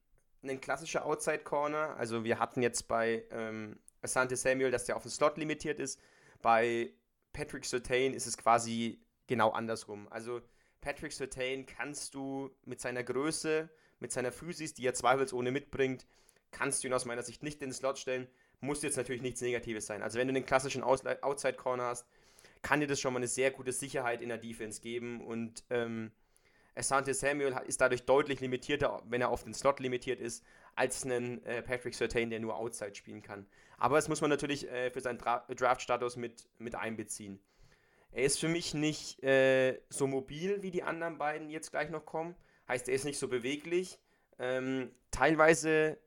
ein 0.43 0.61
klassischer 0.61 1.05
Outside 1.05 1.41
Corner. 1.41 1.97
Also 1.97 2.25
wir 2.25 2.39
hatten 2.39 2.63
jetzt 2.63 2.89
bei 2.89 3.25
ähm, 3.31 3.79
Asante 4.07 4.37
Samuel, 4.37 4.71
dass 4.71 4.85
der 4.85 4.97
auf 4.97 5.03
den 5.03 5.11
Slot 5.11 5.37
limitiert 5.37 5.79
ist. 5.79 6.01
Bei 6.43 6.93
Patrick 7.33 7.65
Sertain 7.65 8.15
ist 8.15 8.27
es 8.27 8.39
quasi 8.39 9.01
genau 9.27 9.51
andersrum. 9.51 10.09
Also 10.11 10.41
Patrick 10.81 11.13
Sertain 11.13 11.67
kannst 11.67 12.15
du 12.15 12.51
mit 12.65 12.81
seiner 12.81 13.03
Größe, 13.03 13.69
mit 13.99 14.13
seiner 14.13 14.33
Physis, 14.33 14.75
die 14.75 14.87
er 14.87 14.95
zweifelsohne 14.95 15.51
mitbringt, 15.51 16.07
kannst 16.53 16.83
du 16.83 16.89
ihn 16.89 16.95
aus 16.95 17.05
meiner 17.05 17.23
Sicht 17.23 17.43
nicht 17.43 17.61
in 17.63 17.71
den 17.71 17.75
Slot 17.75 17.99
stellen. 17.99 18.29
Muss 18.61 18.83
jetzt 18.83 18.97
natürlich 18.97 19.23
nichts 19.23 19.41
Negatives 19.41 19.87
sein. 19.87 20.03
Also 20.03 20.19
wenn 20.19 20.29
du 20.29 20.35
den 20.35 20.47
klassischen 20.47 20.83
Outside 20.83 21.55
Corner 21.55 21.85
hast, 21.85 22.07
kann 22.63 22.81
dir 22.81 22.87
das 22.87 23.01
schon 23.01 23.13
mal 23.13 23.19
eine 23.19 23.29
sehr 23.29 23.51
gute 23.51 23.73
Sicherheit 23.73 24.23
in 24.23 24.29
der 24.29 24.39
Defense 24.39 24.81
geben 24.81 25.21
und 25.21 25.65
ähm, 25.71 26.13
Asante 26.77 27.15
Samuel 27.15 27.59
ist 27.67 27.81
dadurch 27.81 28.05
deutlich 28.05 28.41
limitierter, 28.41 29.03
wenn 29.09 29.23
er 29.23 29.31
auf 29.31 29.45
den 29.45 29.55
Slot 29.55 29.81
limitiert 29.81 30.21
ist, 30.21 30.45
als 30.77 31.05
einen 31.05 31.45
äh, 31.45 31.63
Patrick 31.63 31.95
Sertain, 31.95 32.31
der 32.31 32.39
nur 32.39 32.57
Outside 32.57 32.95
spielen 32.95 33.23
kann. 33.23 33.47
Aber 33.79 33.97
das 33.97 34.09
muss 34.09 34.21
man 34.21 34.31
natürlich 34.31 34.71
äh, 34.71 34.91
für 34.91 35.01
seinen 35.01 35.19
Dra 35.19 35.45
Draft-Status 35.49 36.17
mit, 36.17 36.49
mit 36.59 36.75
einbeziehen. 36.75 37.41
Er 38.13 38.25
ist 38.25 38.39
für 38.39 38.49
mich 38.49 38.73
nicht 38.73 39.23
äh, 39.23 39.81
so 39.89 40.07
mobil 40.07 40.63
wie 40.63 40.71
die 40.71 40.83
anderen 40.83 41.19
beiden 41.19 41.51
jetzt 41.51 41.71
gleich 41.71 41.91
noch 41.91 42.07
kommen. 42.07 42.35
Heißt, 42.69 42.89
er 42.89 42.95
ist 42.95 43.05
nicht 43.05 43.19
so 43.19 43.29
beweglich. 43.29 43.99
Ähm, 44.39 44.91
teilweise, 45.11 45.99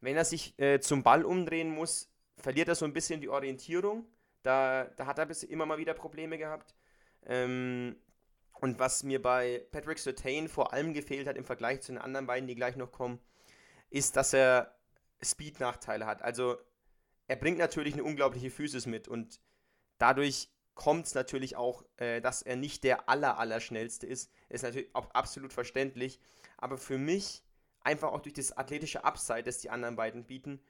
wenn 0.00 0.16
er 0.16 0.24
sich 0.24 0.58
äh, 0.58 0.80
zum 0.80 1.02
Ball 1.02 1.24
umdrehen 1.24 1.70
muss, 1.70 2.10
verliert 2.36 2.68
er 2.68 2.74
so 2.74 2.84
ein 2.84 2.92
bisschen 2.92 3.20
die 3.20 3.28
Orientierung. 3.28 4.06
Da, 4.42 4.84
da 4.96 5.06
hat 5.06 5.18
er 5.18 5.26
bis 5.26 5.42
immer 5.42 5.66
mal 5.66 5.78
wieder 5.78 5.94
Probleme 5.94 6.38
gehabt. 6.38 6.74
Ähm, 7.26 7.96
und 8.60 8.78
was 8.78 9.02
mir 9.02 9.20
bei 9.20 9.64
Patrick 9.72 9.98
Sertain 9.98 10.48
vor 10.48 10.72
allem 10.72 10.94
gefehlt 10.94 11.26
hat 11.26 11.36
im 11.36 11.44
Vergleich 11.44 11.80
zu 11.80 11.92
den 11.92 12.00
anderen 12.00 12.26
beiden, 12.26 12.48
die 12.48 12.54
gleich 12.54 12.76
noch 12.76 12.92
kommen, 12.92 13.20
ist, 13.92 14.16
dass 14.16 14.32
er 14.32 14.74
Speed-Nachteile 15.22 16.06
hat. 16.06 16.22
Also 16.22 16.56
er 17.28 17.36
bringt 17.36 17.58
natürlich 17.58 17.94
eine 17.94 18.04
unglaubliche 18.04 18.50
Physis 18.50 18.86
mit 18.86 19.08
und 19.08 19.40
dadurch 19.98 20.48
kommt 20.74 21.06
es 21.06 21.14
natürlich 21.14 21.56
auch, 21.56 21.84
äh, 21.98 22.20
dass 22.20 22.42
er 22.42 22.56
nicht 22.56 22.84
der 22.84 23.08
aller, 23.08 23.38
aller 23.38 23.58
ist. 23.70 24.04
Ist 24.04 24.30
natürlich 24.62 24.94
auch 24.94 25.10
absolut 25.10 25.52
verständlich. 25.52 26.18
Aber 26.56 26.78
für 26.78 26.98
mich, 26.98 27.42
einfach 27.82 28.12
auch 28.12 28.20
durch 28.20 28.34
das 28.34 28.56
athletische 28.56 29.04
Upside, 29.04 29.42
das 29.42 29.58
die 29.58 29.70
anderen 29.70 29.96
beiden 29.96 30.24
bieten, 30.24 30.60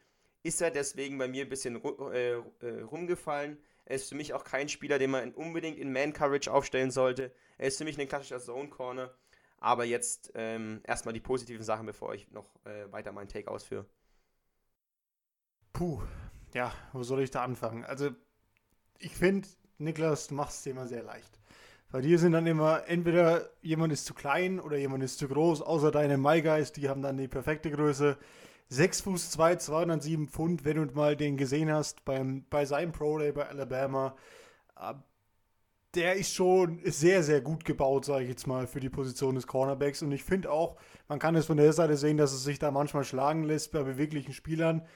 ist 0.43 0.61
er 0.61 0.71
deswegen 0.71 1.19
bei 1.19 1.29
mir 1.29 1.45
ein 1.45 1.49
bisschen 1.49 1.81
äh, 2.13 2.33
äh, 2.33 2.83
rumgefallen. 2.83 3.59
Er 3.85 3.97
ist 3.97 4.09
für 4.09 4.15
mich 4.15 4.35
auch 4.35 4.45
kein 4.45 4.69
Spieler, 4.69 4.99
den 4.99 5.11
man 5.11 5.33
unbedingt 5.35 5.79
in 5.79 5.93
Man-Coverage 5.93 6.53
aufstellen 6.53 6.91
sollte. 6.91 7.33
Er 7.59 7.69
ist 7.69 7.79
für 7.79 7.85
mich 7.85 7.99
ein 7.99 8.09
klassischer 8.09 8.41
Zone-Corner. 8.41 9.15
Aber 9.63 9.85
jetzt 9.85 10.33
ähm, 10.35 10.81
erstmal 10.83 11.15
die 11.15 11.21
positiven 11.21 11.63
Sachen, 11.63 11.87
bevor 11.87 12.15
ich 12.15 12.29
noch 12.33 12.47
äh, 12.65 12.91
weiter 12.91 13.13
meinen 13.13 13.29
Take 13.29 13.49
ausführe. 13.49 13.87
Puh, 15.73 16.03
ja, 16.53 16.73
wo 16.93 17.05
soll 17.05 17.21
ich 17.21 17.31
da 17.31 17.45
anfangen? 17.45 17.85
Also, 17.85 18.11
ich 18.99 19.15
finde, 19.15 19.47
Niklas, 19.79 20.27
du 20.27 20.35
machst 20.35 20.61
es 20.61 20.67
immer 20.67 20.89
sehr 20.89 21.05
leicht. 21.05 21.39
Bei 21.93 22.01
dir 22.01 22.19
sind 22.19 22.33
dann 22.33 22.49
immer 22.49 22.89
entweder 22.89 23.51
jemand 23.61 23.93
ist 23.93 24.05
zu 24.05 24.15
klein 24.15 24.59
oder 24.59 24.77
jemand 24.79 25.05
ist 25.05 25.19
zu 25.19 25.29
groß, 25.29 25.63
außer 25.63 25.93
deine 25.93 26.19
MyGuys, 26.19 26.73
die 26.73 26.89
haben 26.89 27.03
dann 27.03 27.17
die 27.17 27.29
perfekte 27.29 27.71
Größe. 27.71 28.19
6 28.69 29.03
Fuß 29.03 29.31
2, 29.31 29.57
207 29.57 30.29
Pfund, 30.29 30.65
wenn 30.65 30.89
du 30.89 30.93
mal 30.95 31.17
den 31.17 31.37
gesehen 31.37 31.71
hast 31.71 32.05
beim, 32.05 32.47
bei 32.51 32.65
seinem 32.65 32.91
Pro 32.91 33.17
Day 33.19 33.31
bei 33.31 33.47
Alabama. 33.47 34.17
Der 35.95 36.15
ist 36.15 36.35
schon 36.35 36.81
sehr, 36.85 37.23
sehr 37.23 37.43
gut 37.43 37.67
gebaut, 37.67 38.07
sage 38.07 38.23
ich 38.23 38.31
jetzt 38.31 38.47
mal, 38.47 38.67
für 38.67 38.81
die 38.81 38.89
Position 38.89 39.35
des 39.35 39.47
Cornerbacks. 39.47 40.01
Und 40.01 40.11
ich 40.13 40.25
finde 40.25 40.51
auch, 40.51 40.77
man 41.07 41.19
kann 41.19 41.35
es 41.35 41.45
von 41.45 41.59
der 41.59 41.75
Seite 41.75 41.99
sehen, 41.99 42.17
dass 42.17 42.33
es 42.33 42.45
sich 42.45 42.59
da 42.59 42.71
manchmal 42.71 43.05
schlagen 43.05 43.45
lässt 43.45 43.73
bei 43.73 43.83
beweglichen 43.83 44.33
Spielern. 44.33 44.87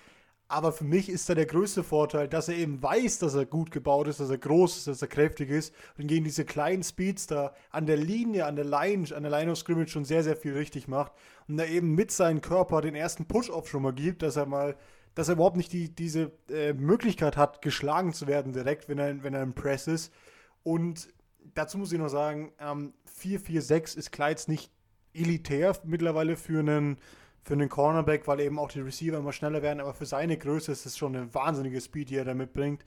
Aber 0.49 0.73
für 0.73 0.85
mich 0.85 1.09
ist 1.09 1.29
da 1.29 1.35
der 1.35 1.45
größte 1.45 1.83
Vorteil, 1.83 2.29
dass 2.29 2.49
er 2.49 2.57
eben 2.57 2.81
weiß, 2.83 3.19
dass 3.19 3.35
er 3.35 3.47
gut 3.47 3.73
gebaut 3.73 4.07
ist, 4.07 4.21
dass 4.21 4.31
er 4.31 4.39
groß 4.39 4.77
ist, 4.77 4.87
dass 4.87 5.03
er 5.03 5.09
kräftig 5.09 5.51
ist 5.51 5.75
und 5.99 6.07
gegen 6.07 6.25
diese 6.25 6.45
kleinen 6.45 6.85
Speedster 6.85 7.53
an 7.71 7.87
der 7.87 7.97
Linie, 7.97 8.47
an 8.47 8.55
der 8.55 8.65
Line, 8.65 9.05
an 9.15 9.25
der 9.25 9.33
Line 9.33 9.51
of 9.51 9.59
Scrimmage 9.59 9.91
schon 9.91 10.05
sehr, 10.05 10.23
sehr 10.23 10.37
viel 10.37 10.53
richtig 10.55 10.87
macht 10.87 11.13
und 11.49 11.59
er 11.59 11.69
eben 11.69 11.97
mit 11.97 12.13
seinem 12.13 12.41
Körper 12.41 12.81
den 12.81 12.95
ersten 12.95 13.27
Push-Off 13.27 13.69
schon 13.69 13.83
mal 13.83 13.93
gibt, 13.93 14.23
dass 14.23 14.37
er 14.37 14.47
mal, 14.47 14.77
dass 15.17 15.29
er 15.29 15.35
überhaupt 15.35 15.57
nicht 15.57 15.73
die, 15.73 15.93
diese 15.93 16.31
äh, 16.49 16.73
Möglichkeit 16.75 17.37
hat, 17.37 17.61
geschlagen 17.61 18.13
zu 18.13 18.29
werden 18.29 18.53
direkt, 18.53 18.89
wenn 18.89 18.99
er, 18.99 19.25
wenn 19.25 19.35
er 19.35 19.43
im 19.43 19.55
Press 19.55 19.89
ist. 19.89 20.13
Und 20.67 21.11
dazu 21.55 21.79
muss 21.79 21.93
ich 21.93 21.99
noch 22.01 22.09
sagen, 22.09 22.51
ähm, 22.59 22.93
4-4-6 23.23 23.97
ist 23.97 24.11
Kleids 24.11 24.49
nicht 24.49 24.73
elitär 25.15 25.79
mittlerweile 25.85 26.35
für 26.37 26.59
einen 26.59 26.99
für 27.43 27.55
einen 27.55 27.69
Cornerback, 27.69 28.27
weil 28.27 28.41
eben 28.41 28.59
auch 28.59 28.73
die 28.73 28.81
Receiver 28.81 29.17
immer 29.19 29.33
schneller 29.33 29.63
werden, 29.63 29.79
aber 29.79 29.95
für 29.95 30.07
seine 30.07 30.37
Größe 30.37 30.73
ist 30.73 30.85
es 30.85 30.99
schon 30.99 31.15
eine 31.15 31.33
wahnsinnige 31.33 31.81
Speed, 31.81 32.11
die 32.11 32.17
er 32.17 32.25
da 32.25 32.35
mitbringt. 32.35 32.85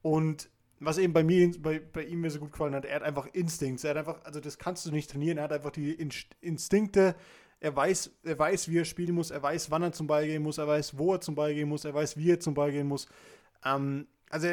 Und 0.00 0.48
was 0.80 0.96
eben 0.96 1.12
bei 1.12 1.22
mir, 1.22 1.52
bei, 1.60 1.80
bei 1.80 2.04
ihm 2.04 2.22
mir 2.22 2.30
so 2.30 2.38
gut 2.38 2.52
gefallen 2.52 2.74
hat, 2.74 2.86
er 2.86 2.96
hat 2.96 3.02
einfach 3.02 3.26
Instincts. 3.34 3.84
Er 3.84 3.90
hat 3.90 3.98
einfach, 3.98 4.24
also 4.24 4.40
das 4.40 4.56
kannst 4.56 4.86
du 4.86 4.90
nicht 4.90 5.10
trainieren, 5.10 5.36
er 5.36 5.44
hat 5.44 5.52
einfach 5.52 5.72
die 5.72 5.92
Instinkte. 6.40 7.14
Er 7.60 7.76
weiß, 7.76 8.10
er 8.24 8.38
weiß, 8.38 8.70
wie 8.70 8.78
er 8.78 8.86
spielen 8.86 9.14
muss, 9.14 9.30
er 9.30 9.42
weiß, 9.42 9.70
wann 9.70 9.82
er 9.82 9.92
zum 9.92 10.06
Ball 10.06 10.24
gehen 10.24 10.42
muss, 10.42 10.56
er 10.56 10.66
weiß, 10.66 10.96
wo 10.96 11.12
er 11.12 11.20
zum 11.20 11.34
Ball 11.34 11.52
gehen 11.52 11.68
muss, 11.68 11.84
er 11.84 11.92
weiß, 11.92 12.16
wie 12.16 12.30
er 12.30 12.40
zum 12.40 12.54
Ball 12.54 12.72
gehen 12.72 12.88
muss. 12.88 13.06
Ähm, 13.66 14.06
also 14.30 14.48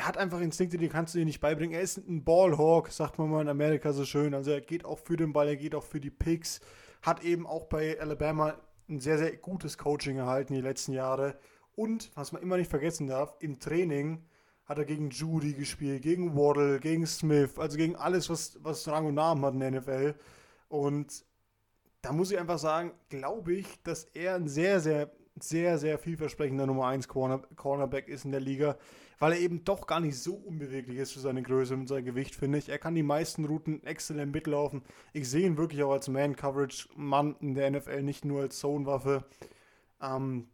er, 0.00 0.06
hat 0.06 0.16
einfach 0.16 0.40
Instinkte, 0.40 0.78
die 0.78 0.88
kannst 0.88 1.14
du 1.14 1.18
dir 1.18 1.24
nicht 1.26 1.40
beibringen. 1.40 1.74
Er 1.74 1.82
ist 1.82 1.98
ein 1.98 2.24
Ballhawk, 2.24 2.88
sagt 2.88 3.18
man 3.18 3.30
mal 3.30 3.42
in 3.42 3.48
Amerika 3.48 3.92
so 3.92 4.04
schön. 4.04 4.32
Also 4.32 4.50
er 4.50 4.62
geht 4.62 4.84
auch 4.84 4.98
für 4.98 5.16
den 5.16 5.32
Ball, 5.32 5.48
er 5.48 5.56
geht 5.56 5.74
auch 5.74 5.84
für 5.84 6.00
die 6.00 6.10
Picks. 6.10 6.60
Hat 7.02 7.22
eben 7.22 7.46
auch 7.46 7.66
bei 7.66 8.00
Alabama 8.00 8.54
ein 8.88 8.98
sehr, 8.98 9.18
sehr 9.18 9.36
gutes 9.36 9.76
Coaching 9.76 10.16
erhalten 10.16 10.54
die 10.54 10.62
letzten 10.62 10.92
Jahre. 10.92 11.38
Und, 11.76 12.10
was 12.14 12.32
man 12.32 12.42
immer 12.42 12.56
nicht 12.56 12.70
vergessen 12.70 13.06
darf, 13.06 13.36
im 13.40 13.60
Training 13.60 14.24
hat 14.64 14.78
er 14.78 14.84
gegen 14.84 15.10
Judy 15.10 15.52
gespielt, 15.52 16.02
gegen 16.02 16.34
Waddle, 16.34 16.80
gegen 16.80 17.06
Smith, 17.06 17.58
also 17.58 17.76
gegen 17.76 17.96
alles, 17.96 18.30
was, 18.30 18.58
was 18.62 18.88
Rang 18.88 19.06
und 19.06 19.14
Namen 19.14 19.44
hat 19.44 19.54
in 19.54 19.60
der 19.60 19.70
NFL. 19.70 20.14
Und 20.68 21.24
da 22.00 22.12
muss 22.12 22.30
ich 22.30 22.38
einfach 22.38 22.58
sagen, 22.58 22.92
glaube 23.10 23.52
ich, 23.52 23.82
dass 23.82 24.04
er 24.04 24.36
ein 24.36 24.48
sehr, 24.48 24.80
sehr, 24.80 25.10
sehr, 25.38 25.78
sehr 25.78 25.98
vielversprechender 25.98 26.66
Nummer 26.66 26.86
1 26.86 27.06
Corner, 27.08 27.42
Cornerback 27.56 28.08
ist 28.08 28.24
in 28.24 28.32
der 28.32 28.40
Liga 28.40 28.76
weil 29.20 29.34
er 29.34 29.38
eben 29.38 29.64
doch 29.64 29.86
gar 29.86 30.00
nicht 30.00 30.18
so 30.18 30.34
unbeweglich 30.34 30.96
ist 30.96 31.12
für 31.12 31.20
seine 31.20 31.42
Größe 31.42 31.74
und 31.74 31.86
sein 31.86 32.04
Gewicht, 32.04 32.34
finde 32.34 32.58
ich. 32.58 32.70
Er 32.70 32.78
kann 32.78 32.94
die 32.94 33.02
meisten 33.02 33.44
Routen 33.44 33.84
exzellent 33.84 34.32
mitlaufen. 34.32 34.82
Ich 35.12 35.28
sehe 35.28 35.46
ihn 35.46 35.58
wirklich 35.58 35.82
auch 35.82 35.92
als 35.92 36.08
Man-Coverage-Mann 36.08 37.36
in 37.40 37.54
der 37.54 37.70
NFL, 37.70 38.02
nicht 38.02 38.24
nur 38.24 38.40
als 38.40 38.58
Zone-Waffe. 38.58 39.26
Ähm, 40.00 40.48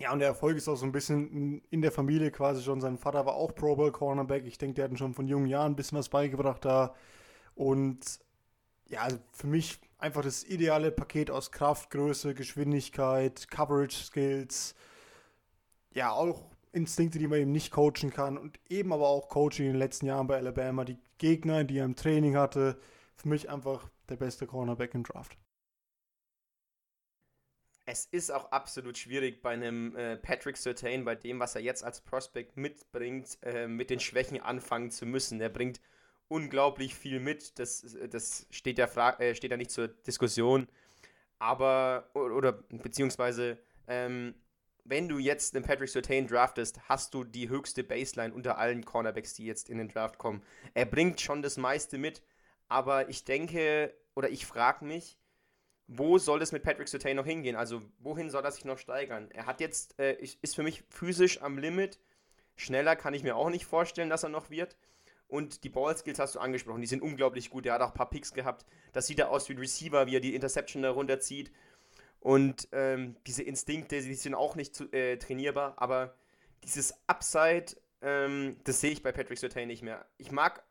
ja, 0.00 0.12
und 0.12 0.18
der 0.18 0.28
Erfolg 0.28 0.56
ist 0.56 0.68
auch 0.68 0.74
so 0.74 0.84
ein 0.84 0.90
bisschen 0.90 1.62
in 1.70 1.82
der 1.82 1.92
Familie 1.92 2.32
quasi 2.32 2.64
schon. 2.64 2.80
Sein 2.80 2.98
Vater 2.98 3.26
war 3.26 3.34
auch 3.34 3.54
Pro 3.54 3.76
Bowl 3.76 3.92
Cornerback. 3.92 4.44
Ich 4.44 4.58
denke, 4.58 4.74
der 4.74 4.86
hat 4.86 4.90
ihn 4.90 4.96
schon 4.96 5.14
von 5.14 5.28
jungen 5.28 5.46
Jahren 5.46 5.72
ein 5.72 5.76
bisschen 5.76 5.96
was 5.96 6.08
beigebracht 6.08 6.64
da. 6.64 6.96
Und 7.54 8.00
ja, 8.88 9.02
also 9.02 9.18
für 9.30 9.46
mich 9.46 9.78
einfach 9.98 10.22
das 10.22 10.42
ideale 10.42 10.90
Paket 10.90 11.30
aus 11.30 11.52
Kraft, 11.52 11.90
Größe, 11.90 12.34
Geschwindigkeit, 12.34 13.48
Coverage 13.48 14.02
Skills. 14.02 14.74
Ja, 15.92 16.10
auch 16.10 16.50
Instinkte, 16.74 17.18
die 17.18 17.28
man 17.28 17.38
eben 17.38 17.52
nicht 17.52 17.70
coachen 17.70 18.10
kann 18.10 18.36
und 18.36 18.58
eben 18.68 18.92
aber 18.92 19.08
auch 19.08 19.28
Coaching 19.28 19.66
in 19.66 19.72
den 19.72 19.78
letzten 19.78 20.06
Jahren 20.06 20.26
bei 20.26 20.36
Alabama, 20.36 20.84
die 20.84 20.98
Gegner, 21.18 21.64
die 21.64 21.78
er 21.78 21.84
im 21.84 21.96
Training 21.96 22.36
hatte, 22.36 22.78
für 23.16 23.28
mich 23.28 23.48
einfach 23.48 23.88
der 24.08 24.16
beste 24.16 24.46
Cornerback 24.46 24.94
im 24.94 25.04
Draft. 25.04 25.36
Es 27.86 28.06
ist 28.06 28.30
auch 28.30 28.50
absolut 28.50 28.96
schwierig 28.96 29.42
bei 29.42 29.50
einem 29.50 29.94
äh, 29.94 30.16
Patrick 30.16 30.56
Sertain, 30.56 31.04
bei 31.04 31.14
dem, 31.14 31.38
was 31.38 31.54
er 31.54 31.60
jetzt 31.60 31.84
als 31.84 32.00
Prospect 32.00 32.56
mitbringt, 32.56 33.38
äh, 33.42 33.66
mit 33.68 33.90
den 33.90 34.00
Schwächen 34.00 34.40
anfangen 34.40 34.90
zu 34.90 35.04
müssen. 35.04 35.40
Er 35.40 35.50
bringt 35.50 35.80
unglaublich 36.28 36.94
viel 36.94 37.20
mit, 37.20 37.58
das, 37.58 37.96
das 38.10 38.46
steht, 38.50 38.78
ja 38.78 38.86
äh, 39.18 39.34
steht 39.34 39.50
ja 39.50 39.56
nicht 39.58 39.70
zur 39.70 39.88
Diskussion. 39.88 40.66
Aber, 41.38 42.08
oder, 42.14 42.52
beziehungsweise, 42.52 43.58
ähm, 43.86 44.34
wenn 44.84 45.08
du 45.08 45.18
jetzt 45.18 45.54
einen 45.54 45.64
Patrick 45.64 45.88
Sertain 45.88 46.26
draftest, 46.26 46.78
hast 46.88 47.14
du 47.14 47.24
die 47.24 47.48
höchste 47.48 47.82
Baseline 47.82 48.34
unter 48.34 48.58
allen 48.58 48.84
Cornerbacks, 48.84 49.34
die 49.34 49.46
jetzt 49.46 49.70
in 49.70 49.78
den 49.78 49.88
Draft 49.88 50.18
kommen. 50.18 50.42
Er 50.74 50.84
bringt 50.84 51.20
schon 51.20 51.42
das 51.42 51.56
meiste 51.56 51.98
mit, 51.98 52.22
aber 52.68 53.08
ich 53.08 53.24
denke 53.24 53.94
oder 54.14 54.28
ich 54.28 54.46
frage 54.46 54.84
mich, 54.84 55.18
wo 55.86 56.18
soll 56.18 56.40
es 56.42 56.52
mit 56.52 56.62
Patrick 56.62 56.88
Sertain 56.88 57.16
noch 57.16 57.26
hingehen? 57.26 57.56
Also 57.56 57.82
wohin 57.98 58.30
soll 58.30 58.44
er 58.44 58.52
sich 58.52 58.64
noch 58.64 58.78
steigern? 58.78 59.30
Er 59.32 59.46
hat 59.46 59.60
jetzt, 59.60 59.98
äh, 59.98 60.14
ist 60.14 60.54
für 60.54 60.62
mich 60.62 60.82
physisch 60.88 61.42
am 61.42 61.58
Limit. 61.58 61.98
Schneller 62.56 62.96
kann 62.96 63.14
ich 63.14 63.22
mir 63.22 63.36
auch 63.36 63.50
nicht 63.50 63.66
vorstellen, 63.66 64.10
dass 64.10 64.22
er 64.22 64.28
noch 64.28 64.50
wird. 64.50 64.76
Und 65.26 65.64
die 65.64 65.68
Ballskills 65.68 66.18
hast 66.18 66.34
du 66.34 66.38
angesprochen, 66.38 66.80
die 66.80 66.86
sind 66.86 67.02
unglaublich 67.02 67.50
gut. 67.50 67.66
Er 67.66 67.74
hat 67.74 67.80
auch 67.80 67.88
ein 67.88 67.94
paar 67.94 68.10
Picks 68.10 68.32
gehabt. 68.32 68.64
Das 68.92 69.06
sieht 69.06 69.18
er 69.18 69.30
aus 69.30 69.48
wie 69.48 69.54
ein 69.54 69.58
Receiver, 69.58 70.06
wie 70.06 70.16
er 70.16 70.20
die 70.20 70.34
Interception 70.34 70.82
da 70.82 70.90
runterzieht. 70.90 71.50
Und 72.24 72.68
ähm, 72.72 73.16
diese 73.26 73.42
Instinkte, 73.42 74.00
die 74.00 74.14
sind 74.14 74.34
auch 74.34 74.56
nicht 74.56 74.74
zu, 74.74 74.90
äh, 74.94 75.18
trainierbar, 75.18 75.74
aber 75.76 76.14
dieses 76.62 76.94
Upside, 77.06 77.76
ähm, 78.00 78.56
das 78.64 78.80
sehe 78.80 78.92
ich 78.92 79.02
bei 79.02 79.12
Patrick 79.12 79.38
Sertain 79.38 79.68
nicht 79.68 79.82
mehr. 79.82 80.06
Ich 80.16 80.30
mag 80.30 80.64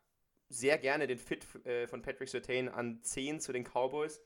sehr 0.48 0.78
gerne 0.78 1.06
den 1.06 1.16
Fit 1.16 1.46
äh, 1.64 1.86
von 1.86 2.02
Patrick 2.02 2.28
Sertain 2.28 2.68
an 2.68 3.00
10 3.04 3.38
zu 3.38 3.52
den 3.52 3.62
Cowboys, 3.62 4.20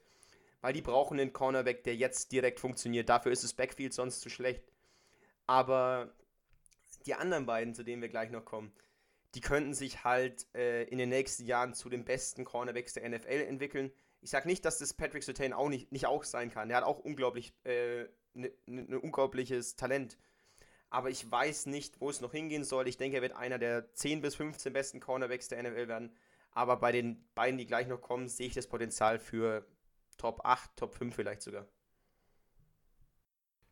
weil 0.63 0.73
die 0.73 0.81
brauchen 0.81 1.21
einen 1.21 1.35
Cornerback, 1.35 1.85
der 1.85 1.97
jetzt 1.97 2.33
direkt 2.33 2.61
funktioniert. 2.61 3.11
Dafür 3.11 3.31
ist 3.31 3.45
das 3.45 3.53
Backfield 3.53 3.93
sonst 3.93 4.23
zu 4.23 4.31
schlecht. 4.31 4.65
Aber 5.47 6.15
die 7.05 7.13
anderen 7.13 7.45
beiden, 7.45 7.75
zu 7.75 7.83
denen 7.83 8.01
wir 8.01 8.09
gleich 8.09 8.31
noch 8.31 8.47
kommen, 8.47 8.73
die 9.35 9.43
könnten 9.43 9.75
sich 9.75 10.03
halt 10.03 10.47
äh, 10.55 10.85
in 10.85 10.97
den 10.97 11.11
nächsten 11.11 11.45
Jahren 11.45 11.75
zu 11.75 11.91
den 11.91 12.07
besten 12.07 12.47
Cornerbacks 12.47 12.95
der 12.95 13.07
NFL 13.07 13.45
entwickeln. 13.47 13.93
Ich 14.21 14.31
sage 14.31 14.49
nicht, 14.49 14.65
dass 14.65 14.79
das 14.79 14.95
Patrick 14.95 15.23
Sertain 15.23 15.53
auch 15.53 15.69
nicht, 15.69 15.93
nicht 15.93 16.07
auch 16.07 16.25
sein 16.25 16.51
kann. 16.51 16.69
Der 16.69 16.79
hat 16.79 16.85
auch 16.85 16.99
unglaublich 16.99 17.53
äh, 17.65 18.05
ne, 18.35 18.53
ne, 18.67 18.83
ne 18.83 19.01
unglaubliches 19.01 19.77
Talent. 19.77 20.19
Aber 20.91 21.11
ich 21.11 21.31
weiß 21.31 21.67
nicht, 21.67 22.01
wo 22.01 22.09
es 22.11 22.21
noch 22.21 22.33
hingehen 22.33 22.65
soll. 22.65 22.89
Ich 22.89 22.97
denke, 22.97 23.19
er 23.19 23.23
wird 23.23 23.37
einer 23.37 23.59
der 23.59 23.93
10 23.95 24.23
bis 24.23 24.35
15 24.37 24.73
besten 24.73 25.01
Cornerbacks 25.01 25.49
der 25.49 25.63
NFL 25.63 25.89
werden. 25.89 26.17
Aber 26.51 26.77
bei 26.77 26.93
den 26.93 27.29
beiden, 27.35 27.59
die 27.59 27.67
gleich 27.67 27.87
noch 27.87 28.01
kommen, 28.01 28.29
sehe 28.29 28.47
ich 28.47 28.55
das 28.55 28.67
Potenzial 28.67 29.19
für 29.19 29.67
Top 30.17 30.41
8, 30.45 30.77
Top 30.77 30.95
5 30.95 31.15
vielleicht 31.15 31.43
sogar. 31.43 31.67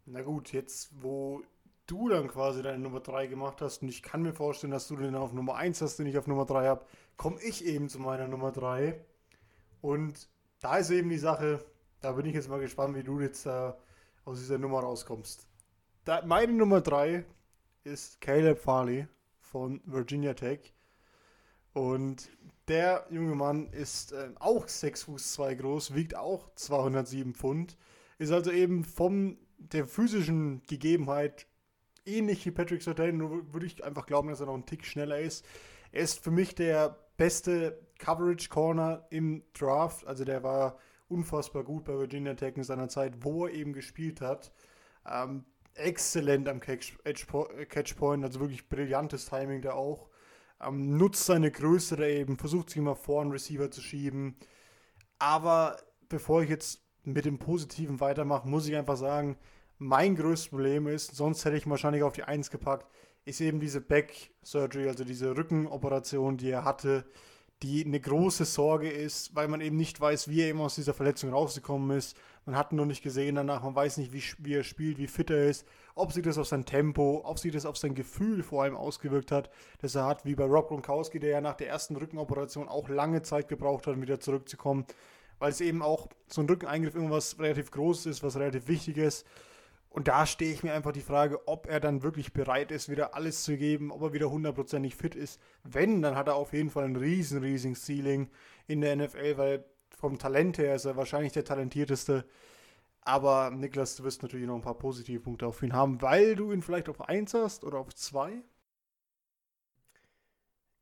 Na 0.04 0.22
gut, 0.22 0.52
jetzt 0.52 0.90
wo 1.02 1.42
du 1.86 2.08
dann 2.08 2.28
quasi 2.28 2.62
deine 2.62 2.78
Nummer 2.78 3.00
3 3.00 3.26
gemacht 3.26 3.60
hast 3.60 3.82
und 3.82 3.88
ich 3.88 4.02
kann 4.02 4.22
mir 4.22 4.32
vorstellen, 4.32 4.72
dass 4.72 4.88
du 4.88 4.96
den 4.96 5.14
auf 5.14 5.32
Nummer 5.32 5.56
1 5.56 5.80
hast, 5.80 5.98
den 5.98 6.06
ich 6.06 6.18
auf 6.18 6.26
Nummer 6.26 6.44
3 6.44 6.66
habe, 6.66 6.86
komme 7.16 7.40
ich 7.42 7.64
eben 7.64 7.88
zu 7.88 7.98
meiner 7.98 8.28
Nummer 8.28 8.52
3. 8.52 9.00
Und 9.80 10.28
da 10.66 10.78
ist 10.78 10.90
eben 10.90 11.10
die 11.10 11.18
Sache, 11.18 11.64
da 12.00 12.10
bin 12.10 12.26
ich 12.26 12.34
jetzt 12.34 12.48
mal 12.48 12.58
gespannt, 12.58 12.96
wie 12.96 13.04
du 13.04 13.20
jetzt 13.20 13.46
da 13.46 13.78
aus 14.24 14.40
dieser 14.40 14.58
Nummer 14.58 14.80
rauskommst. 14.80 15.46
Da, 16.04 16.22
meine 16.26 16.52
Nummer 16.52 16.80
3 16.80 17.24
ist 17.84 18.20
Caleb 18.20 18.58
Farley 18.58 19.06
von 19.38 19.80
Virginia 19.84 20.34
Tech. 20.34 20.74
Und 21.72 22.28
der 22.66 23.06
junge 23.10 23.36
Mann 23.36 23.68
ist 23.68 24.10
äh, 24.10 24.30
auch 24.40 24.66
6 24.66 25.04
Fuß 25.04 25.34
2 25.34 25.54
groß, 25.54 25.94
wiegt 25.94 26.16
auch 26.16 26.52
207 26.56 27.34
Pfund, 27.34 27.76
ist 28.18 28.32
also 28.32 28.50
eben 28.50 28.82
von 28.82 29.38
der 29.58 29.86
physischen 29.86 30.64
Gegebenheit 30.64 31.46
ähnlich 32.04 32.44
wie 32.44 32.50
Patrick 32.50 32.82
Surtain, 32.82 33.18
nur 33.18 33.52
würde 33.52 33.66
ich 33.66 33.84
einfach 33.84 34.06
glauben, 34.06 34.30
dass 34.30 34.40
er 34.40 34.46
noch 34.46 34.54
einen 34.54 34.66
Tick 34.66 34.84
schneller 34.84 35.20
ist. 35.20 35.46
Er 35.92 36.02
ist 36.02 36.24
für 36.24 36.32
mich 36.32 36.56
der 36.56 37.05
beste 37.16 37.80
Coverage 37.98 38.48
Corner 38.48 39.06
im 39.10 39.42
Draft, 39.52 40.06
also 40.06 40.24
der 40.24 40.42
war 40.42 40.78
unfassbar 41.08 41.64
gut 41.64 41.84
bei 41.84 41.94
Virginia 41.98 42.34
Tech 42.34 42.56
in 42.56 42.64
seiner 42.64 42.88
Zeit, 42.88 43.24
wo 43.24 43.46
er 43.46 43.54
eben 43.54 43.72
gespielt 43.72 44.20
hat. 44.20 44.52
Ähm, 45.08 45.44
exzellent 45.74 46.48
am 46.48 46.60
Catchpoint, 46.60 48.24
also 48.24 48.40
wirklich 48.40 48.68
brillantes 48.68 49.26
Timing 49.26 49.62
da 49.62 49.72
auch. 49.72 50.08
Ähm, 50.60 50.96
nutzt 50.96 51.26
seine 51.26 51.50
Größe 51.50 51.96
da 51.96 52.06
eben, 52.06 52.38
versucht 52.38 52.70
sich 52.70 52.78
immer 52.78 52.96
vor 52.96 53.22
einen 53.22 53.30
Receiver 53.30 53.70
zu 53.70 53.80
schieben. 53.80 54.36
Aber 55.18 55.76
bevor 56.08 56.42
ich 56.42 56.50
jetzt 56.50 56.82
mit 57.04 57.24
dem 57.24 57.38
Positiven 57.38 58.00
weitermache, 58.00 58.48
muss 58.48 58.66
ich 58.66 58.74
einfach 58.74 58.96
sagen, 58.96 59.36
mein 59.78 60.16
größtes 60.16 60.48
Problem 60.48 60.86
ist, 60.86 61.14
sonst 61.14 61.44
hätte 61.44 61.56
ich 61.56 61.68
wahrscheinlich 61.68 62.02
auf 62.02 62.14
die 62.14 62.24
1 62.24 62.50
gepackt, 62.50 62.90
ist 63.26 63.40
eben 63.40 63.60
diese 63.60 63.80
Back 63.80 64.30
Surgery, 64.42 64.88
also 64.88 65.04
diese 65.04 65.36
Rückenoperation, 65.36 66.38
die 66.38 66.50
er 66.50 66.64
hatte, 66.64 67.04
die 67.62 67.84
eine 67.84 67.98
große 67.98 68.44
Sorge 68.44 68.88
ist, 68.88 69.34
weil 69.34 69.48
man 69.48 69.60
eben 69.60 69.76
nicht 69.76 70.00
weiß, 70.00 70.28
wie 70.28 70.42
er 70.42 70.48
eben 70.48 70.60
aus 70.60 70.74
dieser 70.76 70.94
Verletzung 70.94 71.32
rausgekommen 71.32 71.96
ist. 71.96 72.16
Man 72.44 72.56
hat 72.56 72.70
ihn 72.70 72.76
noch 72.76 72.84
nicht 72.84 73.02
gesehen 73.02 73.34
danach, 73.34 73.62
man 73.62 73.74
weiß 73.74 73.96
nicht, 73.96 74.12
wie, 74.12 74.22
wie 74.44 74.54
er 74.54 74.62
spielt, 74.62 74.98
wie 74.98 75.08
fit 75.08 75.30
er 75.30 75.46
ist, 75.46 75.66
ob 75.94 76.12
sich 76.12 76.22
das 76.22 76.38
auf 76.38 76.46
sein 76.46 76.66
Tempo, 76.66 77.22
ob 77.24 77.38
sich 77.38 77.52
das 77.52 77.66
auf 77.66 77.76
sein 77.76 77.94
Gefühl 77.94 78.42
vor 78.42 78.62
allem 78.62 78.76
ausgewirkt 78.76 79.32
hat, 79.32 79.50
das 79.80 79.94
er 79.96 80.04
hat, 80.04 80.24
wie 80.24 80.34
bei 80.34 80.44
Rob 80.44 80.68
Gronkowski, 80.68 81.18
der 81.18 81.30
ja 81.30 81.40
nach 81.40 81.56
der 81.56 81.68
ersten 81.68 81.96
Rückenoperation 81.96 82.68
auch 82.68 82.88
lange 82.88 83.22
Zeit 83.22 83.48
gebraucht 83.48 83.86
hat, 83.86 83.94
um 83.94 84.02
wieder 84.02 84.20
zurückzukommen, 84.20 84.84
weil 85.38 85.50
es 85.50 85.60
eben 85.60 85.82
auch 85.82 86.08
so 86.28 86.42
ein 86.42 86.48
Rückeneingriff 86.48 86.94
irgendwas 86.94 87.38
relativ 87.40 87.70
Großes 87.72 88.06
ist, 88.06 88.22
was 88.22 88.36
relativ 88.36 88.68
wichtig 88.68 88.98
ist. 88.98 89.26
Und 89.96 90.08
da 90.08 90.26
stehe 90.26 90.52
ich 90.52 90.62
mir 90.62 90.74
einfach 90.74 90.92
die 90.92 91.00
Frage, 91.00 91.48
ob 91.48 91.66
er 91.68 91.80
dann 91.80 92.02
wirklich 92.02 92.34
bereit 92.34 92.70
ist, 92.70 92.90
wieder 92.90 93.14
alles 93.14 93.44
zu 93.44 93.56
geben, 93.56 93.90
ob 93.90 94.02
er 94.02 94.12
wieder 94.12 94.30
hundertprozentig 94.30 94.94
fit 94.94 95.14
ist. 95.14 95.40
Wenn, 95.62 96.02
dann 96.02 96.16
hat 96.16 96.28
er 96.28 96.34
auf 96.34 96.52
jeden 96.52 96.68
Fall 96.68 96.84
ein 96.84 96.96
riesen, 96.96 97.38
riesen 97.42 97.74
Ceiling 97.74 98.28
in 98.66 98.82
der 98.82 98.94
NFL, 98.94 99.38
weil 99.38 99.64
vom 99.88 100.18
Talent 100.18 100.58
her 100.58 100.74
ist 100.74 100.84
er 100.84 100.98
wahrscheinlich 100.98 101.32
der 101.32 101.46
talentierteste. 101.46 102.26
Aber 103.00 103.50
Niklas, 103.50 103.96
du 103.96 104.04
wirst 104.04 104.22
natürlich 104.22 104.46
noch 104.46 104.56
ein 104.56 104.60
paar 104.60 104.76
positive 104.76 105.20
Punkte 105.20 105.46
auf 105.46 105.62
ihn 105.62 105.72
haben, 105.72 106.02
weil 106.02 106.36
du 106.36 106.52
ihn 106.52 106.60
vielleicht 106.60 106.90
auf 106.90 107.00
1 107.00 107.32
hast 107.32 107.64
oder 107.64 107.78
auf 107.78 107.94
2. 107.94 108.42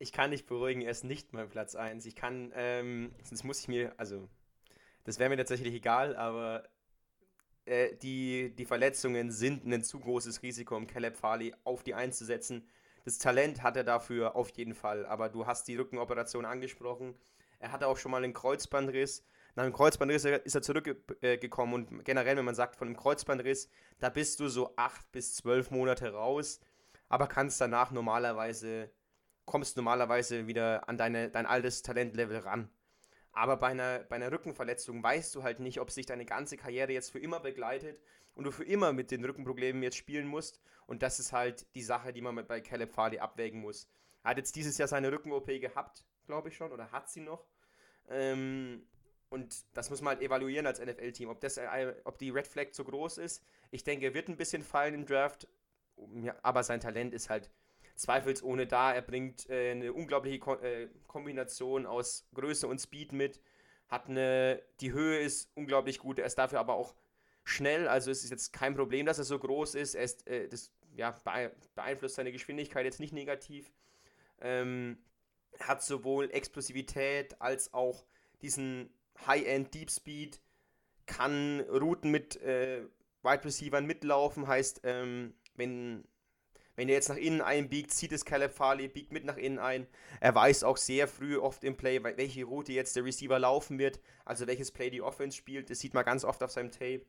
Ich 0.01 0.11
kann 0.11 0.33
dich 0.33 0.45
beruhigen, 0.45 0.83
er 0.83 0.91
ist 0.91 1.05
nicht 1.05 1.33
mein 1.33 1.49
Platz 1.49 1.77
1. 1.77 2.05
Ich 2.07 2.17
kann, 2.17 2.51
ähm, 2.57 3.15
sonst 3.23 3.45
muss 3.45 3.61
ich 3.61 3.69
mir, 3.69 3.95
also, 3.97 4.29
das 5.05 5.21
wäre 5.21 5.31
mir 5.31 5.37
tatsächlich 5.37 5.73
egal, 5.73 6.17
aber 6.17 6.65
äh, 7.67 7.97
die, 7.97 8.55
die 8.55 8.67
Verletzungen 8.67 9.31
sind 9.31 9.65
ein 9.65 9.83
zu 9.83 10.01
großes 10.01 10.43
Risiko, 10.43 10.77
um 10.77 10.87
Caleb 10.87 11.17
Farley 11.17 11.55
auf 11.65 11.83
die 11.83 11.95
einzusetzen. 11.95 12.69
Das 13.05 13.19
Talent 13.19 13.63
hat 13.63 13.77
er 13.77 13.85
dafür 13.85 14.37
auf 14.37 14.51
jeden 14.51 14.75
Fall, 14.75 15.07
aber 15.07 15.29
du 15.29 15.47
hast 15.47 15.69
die 15.69 15.77
Rückenoperation 15.77 16.45
angesprochen. 16.45 17.15
Er 17.59 17.73
hatte 17.73 17.87
auch 17.87 17.99
schon 17.99 18.11
mal 18.11 18.23
einen 18.23 18.33
Kreuzbandriss. 18.33 19.25
Nach 19.57 19.65
dem 19.65 19.73
Kreuzbandriss 19.73 20.25
ist 20.25 20.55
er 20.55 20.63
zurückgekommen 20.63 21.75
und 21.75 22.05
generell, 22.05 22.37
wenn 22.37 22.45
man 22.45 22.55
sagt 22.55 22.77
von 22.77 22.89
einem 22.89 22.97
Kreuzbandriss, 22.97 23.69
da 23.99 24.09
bist 24.09 24.41
du 24.41 24.49
so 24.49 24.75
acht 24.77 25.11
bis 25.13 25.35
zwölf 25.37 25.71
Monate 25.71 26.13
raus, 26.13 26.61
aber 27.09 27.29
kannst 27.29 27.61
danach 27.61 27.91
normalerweise, 27.91 28.91
kommst 29.45 29.77
normalerweise 29.77 30.47
wieder 30.47 30.89
an 30.89 30.99
deine, 30.99 31.31
dein 31.31 31.47
altes 31.47 31.83
Talentlevel 31.83 32.39
ran. 32.39 32.69
Aber 33.35 33.57
bei 33.57 33.69
einer, 33.69 33.99
bei 33.99 34.17
einer 34.17 34.31
Rückenverletzung 34.31 35.03
weißt 35.03 35.35
du 35.35 35.43
halt 35.43 35.59
nicht, 35.59 35.81
ob 35.81 35.91
sich 35.91 36.07
deine 36.07 36.25
ganze 36.25 36.57
Karriere 36.57 36.93
jetzt 36.93 37.11
für 37.11 37.19
immer 37.19 37.41
begleitet 37.41 38.01
und 38.35 38.45
du 38.45 38.53
für 38.53 38.65
immer 38.65 38.93
mit 38.93 39.11
den 39.11 39.25
Rückenproblemen 39.25 39.83
jetzt 39.83 39.97
spielen 39.97 40.27
musst. 40.27 40.61
Und 40.87 41.03
das 41.03 41.19
ist 41.19 41.33
halt 41.33 41.67
die 41.75 41.83
Sache, 41.83 42.13
die 42.13 42.21
man 42.21 42.47
bei 42.47 42.61
Caleb 42.61 42.93
Farley 42.93 43.19
abwägen 43.19 43.61
muss. 43.61 43.89
Er 44.23 44.31
hat 44.31 44.37
jetzt 44.37 44.55
dieses 44.55 44.79
Jahr 44.79 44.89
seine 44.89 45.11
Rücken-OP 45.11 45.47
gehabt, 45.61 46.05
glaube 46.27 46.49
ich 46.49 46.57
schon, 46.57 46.71
oder 46.71 46.93
hat 46.93 47.11
sie 47.11 47.21
noch. 47.21 47.45
Ähm, 48.09 48.87
und 49.31 49.65
das 49.77 49.91
muss 49.91 50.01
man 50.01 50.15
halt 50.15 50.23
evaluieren 50.23 50.67
als 50.67 50.79
NFL-Team, 50.79 51.29
ob, 51.29 51.43
äh, 51.43 51.95
ob 52.05 52.19
die 52.19 52.31
Red 52.31 52.47
Flag 52.47 52.71
zu 52.71 52.85
groß 52.85 53.19
ist. 53.19 53.45
Ich 53.73 53.83
denke, 53.83 54.07
er 54.07 54.15
wird 54.15 54.29
ein 54.29 54.37
bisschen 54.37 54.63
fallen 54.63 54.95
im 54.95 55.07
Draft, 55.07 55.49
aber 56.43 56.63
sein 56.63 56.81
Talent 56.81 57.13
ist 57.13 57.31
halt 57.31 57.51
zweifelsohne 57.95 58.67
da. 58.67 58.93
Er 58.93 59.03
bringt 59.03 59.49
äh, 59.49 59.73
eine 59.73 59.93
unglaubliche 59.93 60.39
Ko 60.39 60.55
äh, 60.55 60.89
Kombination 61.07 61.87
aus 61.87 62.27
Größe 62.35 62.67
und 62.67 62.81
Speed 62.81 63.13
mit. 63.13 63.41
Hat 63.89 64.09
eine, 64.09 64.63
die 64.81 64.93
Höhe 64.93 65.19
ist 65.19 65.51
unglaublich 65.55 65.99
gut. 65.99 66.19
Er 66.19 66.27
ist 66.27 66.37
dafür 66.37 66.61
aber 66.61 66.75
auch 66.75 66.95
schnell. 67.45 67.87
Also 67.89 68.11
es 68.11 68.25
ist 68.25 68.31
jetzt 68.31 68.53
kein 68.53 68.75
Problem, 68.75 69.07
dass 69.07 69.19
er 69.19 69.25
so 69.25 69.39
groß 69.39 69.75
ist. 69.75 69.95
Er 69.95 70.03
ist, 70.03 70.27
äh, 70.27 70.49
das 70.49 70.73
ja, 70.97 71.15
beeinflusst 71.75 72.17
seine 72.17 72.33
Geschwindigkeit 72.33 72.85
jetzt 72.85 73.01
nicht 73.01 73.13
negativ. 73.13 73.73
Ähm, 74.41 74.99
hat 75.61 75.83
sowohl 75.83 76.31
Explosivität 76.31 77.41
als 77.41 77.73
auch 77.73 78.05
diesen 78.43 78.91
High-End 79.27 79.75
Deep 79.75 79.91
Speed. 79.91 80.41
Kann 81.07 81.61
Routen 81.61 82.11
mit 82.11 82.37
äh, 82.37 82.83
Wide 83.23 83.45
Receivern 83.45 83.87
mitlaufen. 83.87 84.47
Heißt, 84.47 84.81
ähm, 84.85 85.35
wenn 85.55 86.05
wenn 86.77 86.89
er 86.89 86.95
jetzt 86.95 87.09
nach 87.09 87.17
innen 87.17 87.41
einbiegt, 87.41 87.93
zieht 87.93 88.13
es 88.13 88.25
Caleb 88.25 88.53
Farley, 88.53 88.89
biegt 88.89 89.13
mit 89.13 89.25
nach 89.25 89.37
innen 89.37 89.59
ein. 89.59 89.87
Er 90.21 90.35
weiß 90.35 90.65
auch 90.65 90.77
sehr 90.77 91.07
früh 91.09 91.39
oft 91.39 91.65
im 91.65 91.77
Play, 91.77 92.03
welche 92.03 92.45
Route 92.45 92.73
jetzt 92.73 92.97
der 92.97 93.05
Receiver 93.05 93.39
laufen 93.39 93.79
wird, 93.79 94.01
also 94.25 94.47
welches 94.47 94.73
Play 94.73 94.91
die 94.91 95.03
Offense 95.03 95.37
spielt. 95.37 95.71
Das 95.71 95.79
sieht 95.79 95.95
man 95.95 96.05
ganz 96.05 96.25
oft 96.25 96.43
auf 96.43 96.51
seinem 96.51 96.71
Tape. 96.71 97.03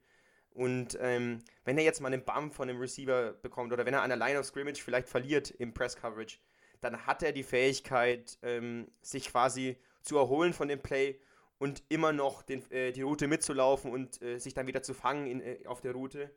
Und 0.52 0.98
ähm, 1.02 1.40
wenn 1.66 1.78
er 1.78 1.84
jetzt 1.84 2.00
mal 2.00 2.14
einen 2.14 2.24
Bump 2.24 2.54
von 2.54 2.68
dem 2.68 2.80
Receiver 2.80 3.34
bekommt 3.34 3.74
oder 3.74 3.86
wenn 3.86 3.94
er 3.94 4.04
an 4.04 4.10
der 4.10 4.18
Line 4.18 4.40
of 4.40 4.46
Scrimmage 4.46 4.82
vielleicht 4.82 5.10
verliert 5.10 5.52
im 5.52 5.74
Press 5.74 5.98
Coverage, 5.98 6.38
dann 6.80 7.06
hat 7.06 7.24
er 7.24 7.34
die 7.34 7.44
Fähigkeit, 7.44 8.38
ähm, 8.42 8.90
sich 9.02 9.30
quasi 9.30 9.78
zu 10.02 10.18
erholen 10.18 10.54
von 10.54 10.68
dem 10.68 10.82
Play 10.82 11.20
und 11.58 11.84
immer 11.90 12.14
noch 12.14 12.42
den, 12.42 12.70
äh, 12.72 12.92
die 12.92 13.02
Route 13.02 13.28
mitzulaufen 13.28 13.92
und 13.92 14.22
äh, 14.22 14.38
sich 14.38 14.54
dann 14.54 14.68
wieder 14.68 14.84
zu 14.84 14.94
fangen 14.94 15.28
in, 15.28 15.42
äh, 15.42 15.66
auf 15.66 15.82
der 15.82 15.94
Route. 15.94 16.32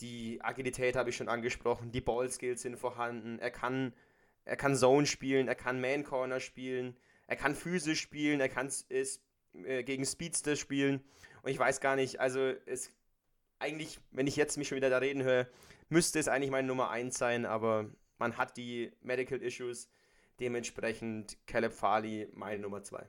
Die 0.00 0.40
Agilität 0.42 0.96
habe 0.96 1.10
ich 1.10 1.16
schon 1.16 1.28
angesprochen, 1.28 1.90
die 1.90 2.00
Ballskills 2.00 2.62
sind 2.62 2.76
vorhanden. 2.76 3.38
Er 3.38 3.50
kann, 3.50 3.92
er 4.44 4.56
kann 4.56 4.76
Zone 4.76 5.06
spielen, 5.06 5.48
er 5.48 5.54
kann 5.54 5.80
Man 5.80 6.04
Corner 6.04 6.40
spielen, 6.40 6.96
er 7.26 7.36
kann 7.36 7.54
physisch 7.54 8.00
spielen, 8.00 8.40
er 8.40 8.48
kann 8.48 8.66
es 8.66 9.20
äh, 9.64 9.82
gegen 9.82 10.04
Speedster 10.04 10.56
spielen. 10.56 11.04
Und 11.42 11.50
ich 11.50 11.58
weiß 11.58 11.80
gar 11.80 11.96
nicht, 11.96 12.20
also 12.20 12.40
es 12.66 12.92
eigentlich, 13.58 13.98
wenn 14.10 14.26
ich 14.26 14.36
jetzt 14.36 14.56
mich 14.56 14.68
schon 14.68 14.76
wieder 14.76 14.90
da 14.90 14.98
reden 14.98 15.22
höre, 15.22 15.48
müsste 15.88 16.18
es 16.18 16.28
eigentlich 16.28 16.50
meine 16.50 16.68
Nummer 16.68 16.90
1 16.90 17.16
sein, 17.16 17.46
aber 17.46 17.90
man 18.18 18.36
hat 18.36 18.56
die 18.56 18.92
Medical 19.00 19.40
Issues. 19.42 19.88
Dementsprechend 20.40 21.36
Caleb 21.46 21.72
Farley 21.72 22.28
meine 22.32 22.62
Nummer 22.62 22.82
2. 22.82 23.04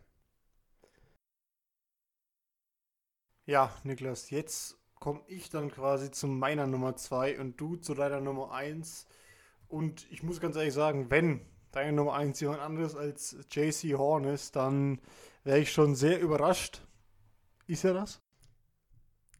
Ja, 3.45 3.75
Niklas, 3.83 4.29
jetzt 4.31 4.78
komme 4.99 5.21
ich 5.27 5.49
dann 5.49 5.71
quasi 5.71 6.11
zu 6.11 6.27
meiner 6.27 6.67
Nummer 6.67 6.95
2 6.95 7.39
und 7.39 7.59
du 7.59 7.75
zu 7.77 7.93
deiner 7.93 8.19
Nummer 8.19 8.51
1. 8.51 9.07
Und 9.67 10.07
ich 10.11 10.23
muss 10.23 10.39
ganz 10.39 10.55
ehrlich 10.55 10.73
sagen, 10.73 11.09
wenn 11.09 11.41
deine 11.71 11.93
Nummer 11.93 12.13
1 12.15 12.39
jemand 12.39 12.61
anderes 12.61 12.95
als 12.95 13.37
JC 13.51 13.97
Horn 13.97 14.25
ist, 14.25 14.55
dann 14.55 14.99
wäre 15.43 15.59
ich 15.59 15.71
schon 15.71 15.95
sehr 15.95 16.19
überrascht. 16.19 16.81
Ist 17.67 17.85
er 17.85 17.93
das? 17.93 18.21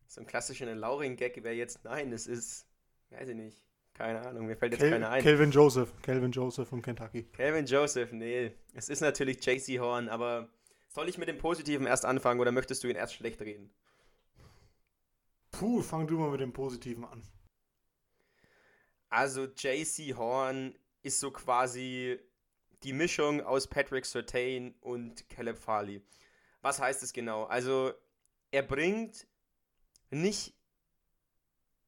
So 0.08 0.22
ein 0.22 0.28
klassischer 0.28 0.74
Lauring-Gag 0.74 1.44
wäre 1.44 1.56
jetzt, 1.56 1.84
nein, 1.84 2.12
es 2.14 2.28
ist, 2.28 2.66
weiß 3.10 3.30
ich 3.30 3.36
nicht, 3.36 3.64
keine 3.94 4.22
Ahnung, 4.26 4.46
mir 4.46 4.56
fällt 4.56 4.74
jetzt 4.74 4.82
Kel 4.82 4.92
keiner 4.92 5.10
ein. 5.10 5.22
Calvin 5.22 5.52
Joseph, 5.52 5.94
Calvin 6.02 6.32
Joseph 6.32 6.70
von 6.70 6.82
Kentucky. 6.82 7.24
Calvin 7.24 7.66
Joseph, 7.66 8.12
nee, 8.12 8.52
es 8.74 8.90
ist 8.90 9.02
natürlich 9.02 9.46
JC 9.46 9.80
Horn, 9.80 10.10
aber 10.10 10.50
soll 10.88 11.10
ich 11.10 11.18
mit 11.18 11.28
dem 11.28 11.38
Positiven 11.38 11.86
erst 11.86 12.06
anfangen 12.06 12.40
oder 12.40 12.52
möchtest 12.52 12.84
du 12.84 12.88
ihn 12.88 12.96
erst 12.96 13.14
schlecht 13.16 13.42
reden? 13.42 13.72
Puh, 15.60 15.82
fang 15.82 16.08
du 16.08 16.18
mal 16.18 16.32
mit 16.32 16.40
dem 16.40 16.54
Positiven 16.54 17.04
an. 17.04 17.22
Also 19.10 19.44
JC 19.44 20.16
Horn 20.16 20.74
ist 21.02 21.20
so 21.20 21.32
quasi 21.32 22.18
die 22.84 22.94
Mischung 22.94 23.42
aus 23.42 23.68
Patrick 23.68 24.06
Surtain 24.06 24.74
und 24.80 25.30
Caleb 25.30 25.58
Farley. 25.58 26.02
Was 26.62 26.80
heißt 26.80 27.04
es 27.04 27.12
genau? 27.12 27.44
Also 27.44 27.92
er 28.52 28.64
bringt 28.64 29.28
nicht 30.12 30.54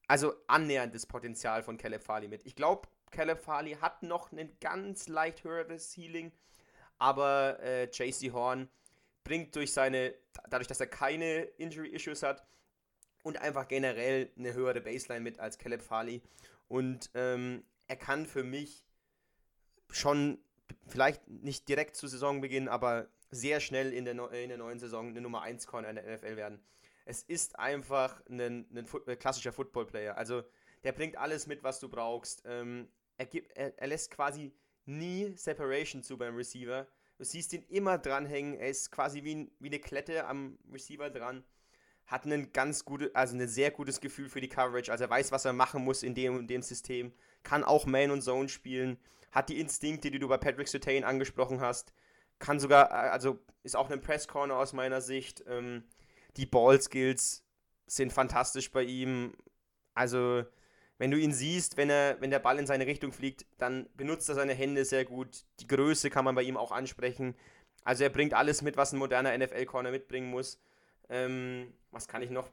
also 0.05 0.33
annähernd 0.47 0.93
das 0.93 1.05
Potenzial 1.05 1.63
von 1.63 1.77
Caleb 1.77 2.03
Farley 2.03 2.27
mit. 2.27 2.45
Ich 2.45 2.57
glaube, 2.57 2.89
Caleb 3.09 3.39
Farley 3.39 3.75
hat 3.75 4.03
noch 4.03 4.33
ein 4.33 4.51
ganz 4.59 5.07
leicht 5.07 5.45
höheres 5.45 5.93
Ceiling, 5.93 6.33
aber 6.97 7.57
äh, 7.61 7.85
JC 7.85 8.33
Horn 8.33 8.67
bringt 9.23 9.55
durch 9.55 9.71
seine, 9.71 10.13
dadurch, 10.49 10.67
dass 10.67 10.81
er 10.81 10.87
keine 10.87 11.43
Injury-Issues 11.43 12.23
hat 12.23 12.45
und 13.23 13.37
einfach 13.37 13.67
generell 13.67 14.31
eine 14.37 14.53
höhere 14.53 14.81
Baseline 14.81 15.21
mit 15.21 15.39
als 15.39 15.57
Caleb 15.57 15.81
Farley. 15.81 16.21
Und 16.67 17.09
ähm, 17.13 17.63
er 17.87 17.95
kann 17.95 18.25
für 18.25 18.43
mich 18.43 18.85
schon, 19.89 20.39
vielleicht 20.87 21.27
nicht 21.27 21.67
direkt 21.67 21.95
zu 21.95 22.07
Saisonbeginn, 22.07 22.67
aber 22.67 23.07
sehr 23.29 23.59
schnell 23.59 23.93
in 23.93 24.05
der, 24.05 24.31
in 24.31 24.49
der 24.49 24.57
neuen 24.57 24.79
Saison 24.79 25.09
eine 25.09 25.21
Nummer 25.21 25.41
1 25.41 25.67
Corner 25.67 25.89
in 25.89 25.95
der 25.95 26.17
NFL 26.17 26.35
werden. 26.35 26.59
Es 27.05 27.23
ist 27.23 27.57
einfach 27.57 28.21
ein, 28.29 28.39
ein, 28.39 28.67
ein 28.73 28.87
äh, 29.07 29.15
klassischer 29.15 29.51
Football-Player. 29.51 30.17
Also 30.17 30.43
der 30.83 30.91
bringt 30.91 31.17
alles 31.17 31.47
mit, 31.47 31.63
was 31.63 31.79
du 31.79 31.89
brauchst. 31.89 32.43
Ähm, 32.45 32.87
er, 33.17 33.25
gibt, 33.25 33.51
er, 33.57 33.77
er 33.77 33.87
lässt 33.87 34.11
quasi 34.11 34.53
nie 34.85 35.33
Separation 35.35 36.03
zu 36.03 36.17
beim 36.17 36.35
Receiver. 36.35 36.87
Du 37.17 37.23
siehst 37.25 37.53
ihn 37.53 37.63
immer 37.69 37.97
dranhängen. 37.97 38.55
Er 38.55 38.69
ist 38.69 38.91
quasi 38.91 39.23
wie, 39.23 39.51
wie 39.59 39.67
eine 39.67 39.79
Klette 39.79 40.25
am 40.25 40.57
Receiver 40.71 41.09
dran. 41.09 41.43
Hat 42.11 42.25
ein 42.25 42.51
ganz 42.51 42.83
gute, 42.83 43.09
also 43.15 43.37
ein 43.37 43.47
sehr 43.47 43.71
gutes 43.71 44.01
Gefühl 44.01 44.27
für 44.27 44.41
die 44.41 44.49
Coverage. 44.49 44.91
Also 44.91 45.05
er 45.05 45.09
weiß, 45.09 45.31
was 45.31 45.45
er 45.45 45.53
machen 45.53 45.81
muss 45.85 46.03
in 46.03 46.13
dem, 46.13 46.39
in 46.41 46.47
dem 46.47 46.61
System. 46.61 47.13
Kann 47.43 47.63
auch 47.63 47.85
Man 47.85 48.11
und 48.11 48.21
Zone 48.21 48.49
spielen. 48.49 48.97
Hat 49.31 49.47
die 49.47 49.61
Instinkte, 49.61 50.11
die 50.11 50.19
du 50.19 50.27
bei 50.27 50.37
Patrick 50.37 50.67
Sertain 50.67 51.05
angesprochen 51.05 51.61
hast. 51.61 51.93
Kann 52.37 52.59
sogar, 52.59 52.91
äh, 52.91 53.09
also 53.11 53.39
ist 53.63 53.77
auch 53.77 53.89
ein 53.89 54.01
Press 54.01 54.27
Corner 54.27 54.57
aus 54.57 54.73
meiner 54.73 54.99
Sicht. 54.99 55.45
Ähm, 55.47 55.85
die 56.35 56.45
Ball 56.45 56.81
Skills 56.81 57.45
sind 57.87 58.11
fantastisch 58.11 58.71
bei 58.71 58.83
ihm. 58.83 59.33
Also 59.93 60.43
wenn 60.97 61.11
du 61.11 61.17
ihn 61.17 61.31
siehst, 61.31 61.77
wenn, 61.77 61.89
er, 61.89 62.19
wenn 62.19 62.29
der 62.29 62.39
Ball 62.39 62.59
in 62.59 62.67
seine 62.67 62.87
Richtung 62.87 63.13
fliegt, 63.13 63.45
dann 63.57 63.87
benutzt 63.95 64.27
er 64.27 64.35
seine 64.35 64.53
Hände 64.53 64.83
sehr 64.83 65.05
gut. 65.05 65.45
Die 65.61 65.67
Größe 65.67 66.09
kann 66.09 66.25
man 66.25 66.35
bei 66.35 66.43
ihm 66.43 66.57
auch 66.57 66.73
ansprechen. 66.73 67.35
Also 67.85 68.03
er 68.03 68.09
bringt 68.09 68.33
alles 68.33 68.61
mit, 68.61 68.75
was 68.75 68.91
ein 68.91 68.99
moderner 68.99 69.37
NFL-Corner 69.37 69.91
mitbringen 69.91 70.29
muss. 70.29 70.59
Ähm, 71.11 71.73
was 71.91 72.07
kann 72.07 72.23
ich 72.23 72.31
noch? 72.31 72.49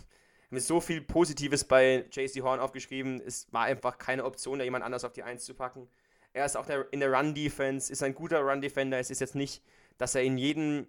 Mit 0.50 0.62
so 0.62 0.80
viel 0.80 1.00
Positives 1.00 1.64
bei 1.64 2.04
JC 2.10 2.42
Horn 2.42 2.58
aufgeschrieben. 2.58 3.22
Es 3.24 3.46
war 3.52 3.64
einfach 3.64 3.98
keine 3.98 4.24
Option, 4.24 4.58
da 4.58 4.64
jemand 4.64 4.84
anders 4.84 5.04
auf 5.04 5.12
die 5.12 5.22
Eins 5.22 5.44
zu 5.44 5.54
packen. 5.54 5.88
Er 6.32 6.44
ist 6.44 6.56
auch 6.56 6.66
der, 6.66 6.92
in 6.92 7.00
der 7.00 7.12
Run-Defense, 7.12 7.90
ist 7.90 8.02
ein 8.02 8.14
guter 8.14 8.40
Run-Defender. 8.40 8.98
Es 8.98 9.10
ist 9.10 9.20
jetzt 9.20 9.36
nicht, 9.36 9.62
dass 9.96 10.16
er 10.16 10.22
in 10.22 10.38
jedem 10.38 10.88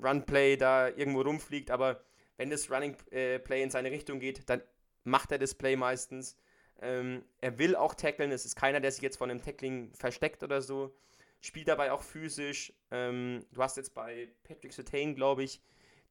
Run-Play 0.00 0.56
da 0.56 0.88
irgendwo 0.88 1.22
rumfliegt, 1.22 1.72
aber 1.72 2.04
wenn 2.36 2.50
das 2.50 2.70
Running-Play 2.70 3.60
äh, 3.60 3.62
in 3.62 3.70
seine 3.70 3.90
Richtung 3.90 4.20
geht, 4.20 4.48
dann 4.48 4.62
macht 5.04 5.32
er 5.32 5.38
das 5.38 5.54
Play 5.54 5.76
meistens. 5.76 6.36
Ähm, 6.80 7.24
er 7.40 7.58
will 7.58 7.76
auch 7.76 7.94
tackeln, 7.94 8.32
es 8.32 8.44
ist 8.44 8.56
keiner, 8.56 8.80
der 8.80 8.90
sich 8.90 9.02
jetzt 9.02 9.16
von 9.16 9.30
einem 9.30 9.42
Tackling 9.42 9.92
versteckt 9.94 10.42
oder 10.42 10.62
so. 10.62 10.94
Spielt 11.40 11.68
dabei 11.68 11.92
auch 11.92 12.02
physisch. 12.02 12.72
Ähm, 12.90 13.44
du 13.52 13.62
hast 13.62 13.76
jetzt 13.76 13.94
bei 13.94 14.28
Patrick 14.44 14.72
Sertain, 14.72 15.14
glaube 15.14 15.44
ich, 15.44 15.60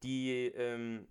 die, 0.03 0.47
ähm, 0.47 1.07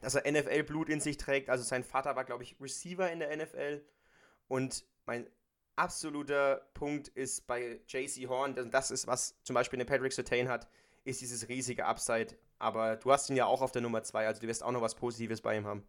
dass 0.00 0.14
er 0.14 0.30
NFL-Blut 0.30 0.88
in 0.88 1.00
sich 1.00 1.16
trägt. 1.16 1.50
Also 1.50 1.64
sein 1.64 1.82
Vater 1.82 2.16
war, 2.16 2.24
glaube 2.24 2.42
ich, 2.42 2.56
Receiver 2.60 3.10
in 3.10 3.18
der 3.18 3.36
NFL. 3.36 3.82
Und 4.48 4.84
mein 5.06 5.26
absoluter 5.76 6.68
Punkt 6.74 7.08
ist 7.08 7.46
bei 7.46 7.80
JC 7.88 8.28
Horn, 8.28 8.70
das 8.70 8.90
ist, 8.90 9.06
was 9.06 9.36
zum 9.42 9.54
Beispiel 9.54 9.78
eine 9.78 9.84
Patrick 9.84 10.12
Sertain 10.12 10.48
hat, 10.48 10.68
ist 11.04 11.20
dieses 11.20 11.48
riesige 11.48 11.86
Upside. 11.86 12.36
Aber 12.58 12.96
du 12.96 13.12
hast 13.12 13.28
ihn 13.30 13.36
ja 13.36 13.46
auch 13.46 13.62
auf 13.62 13.72
der 13.72 13.82
Nummer 13.82 14.02
2, 14.02 14.26
also 14.26 14.40
du 14.40 14.46
wirst 14.46 14.62
auch 14.62 14.72
noch 14.72 14.80
was 14.80 14.94
Positives 14.94 15.40
bei 15.40 15.56
ihm 15.56 15.66
haben. 15.66 15.86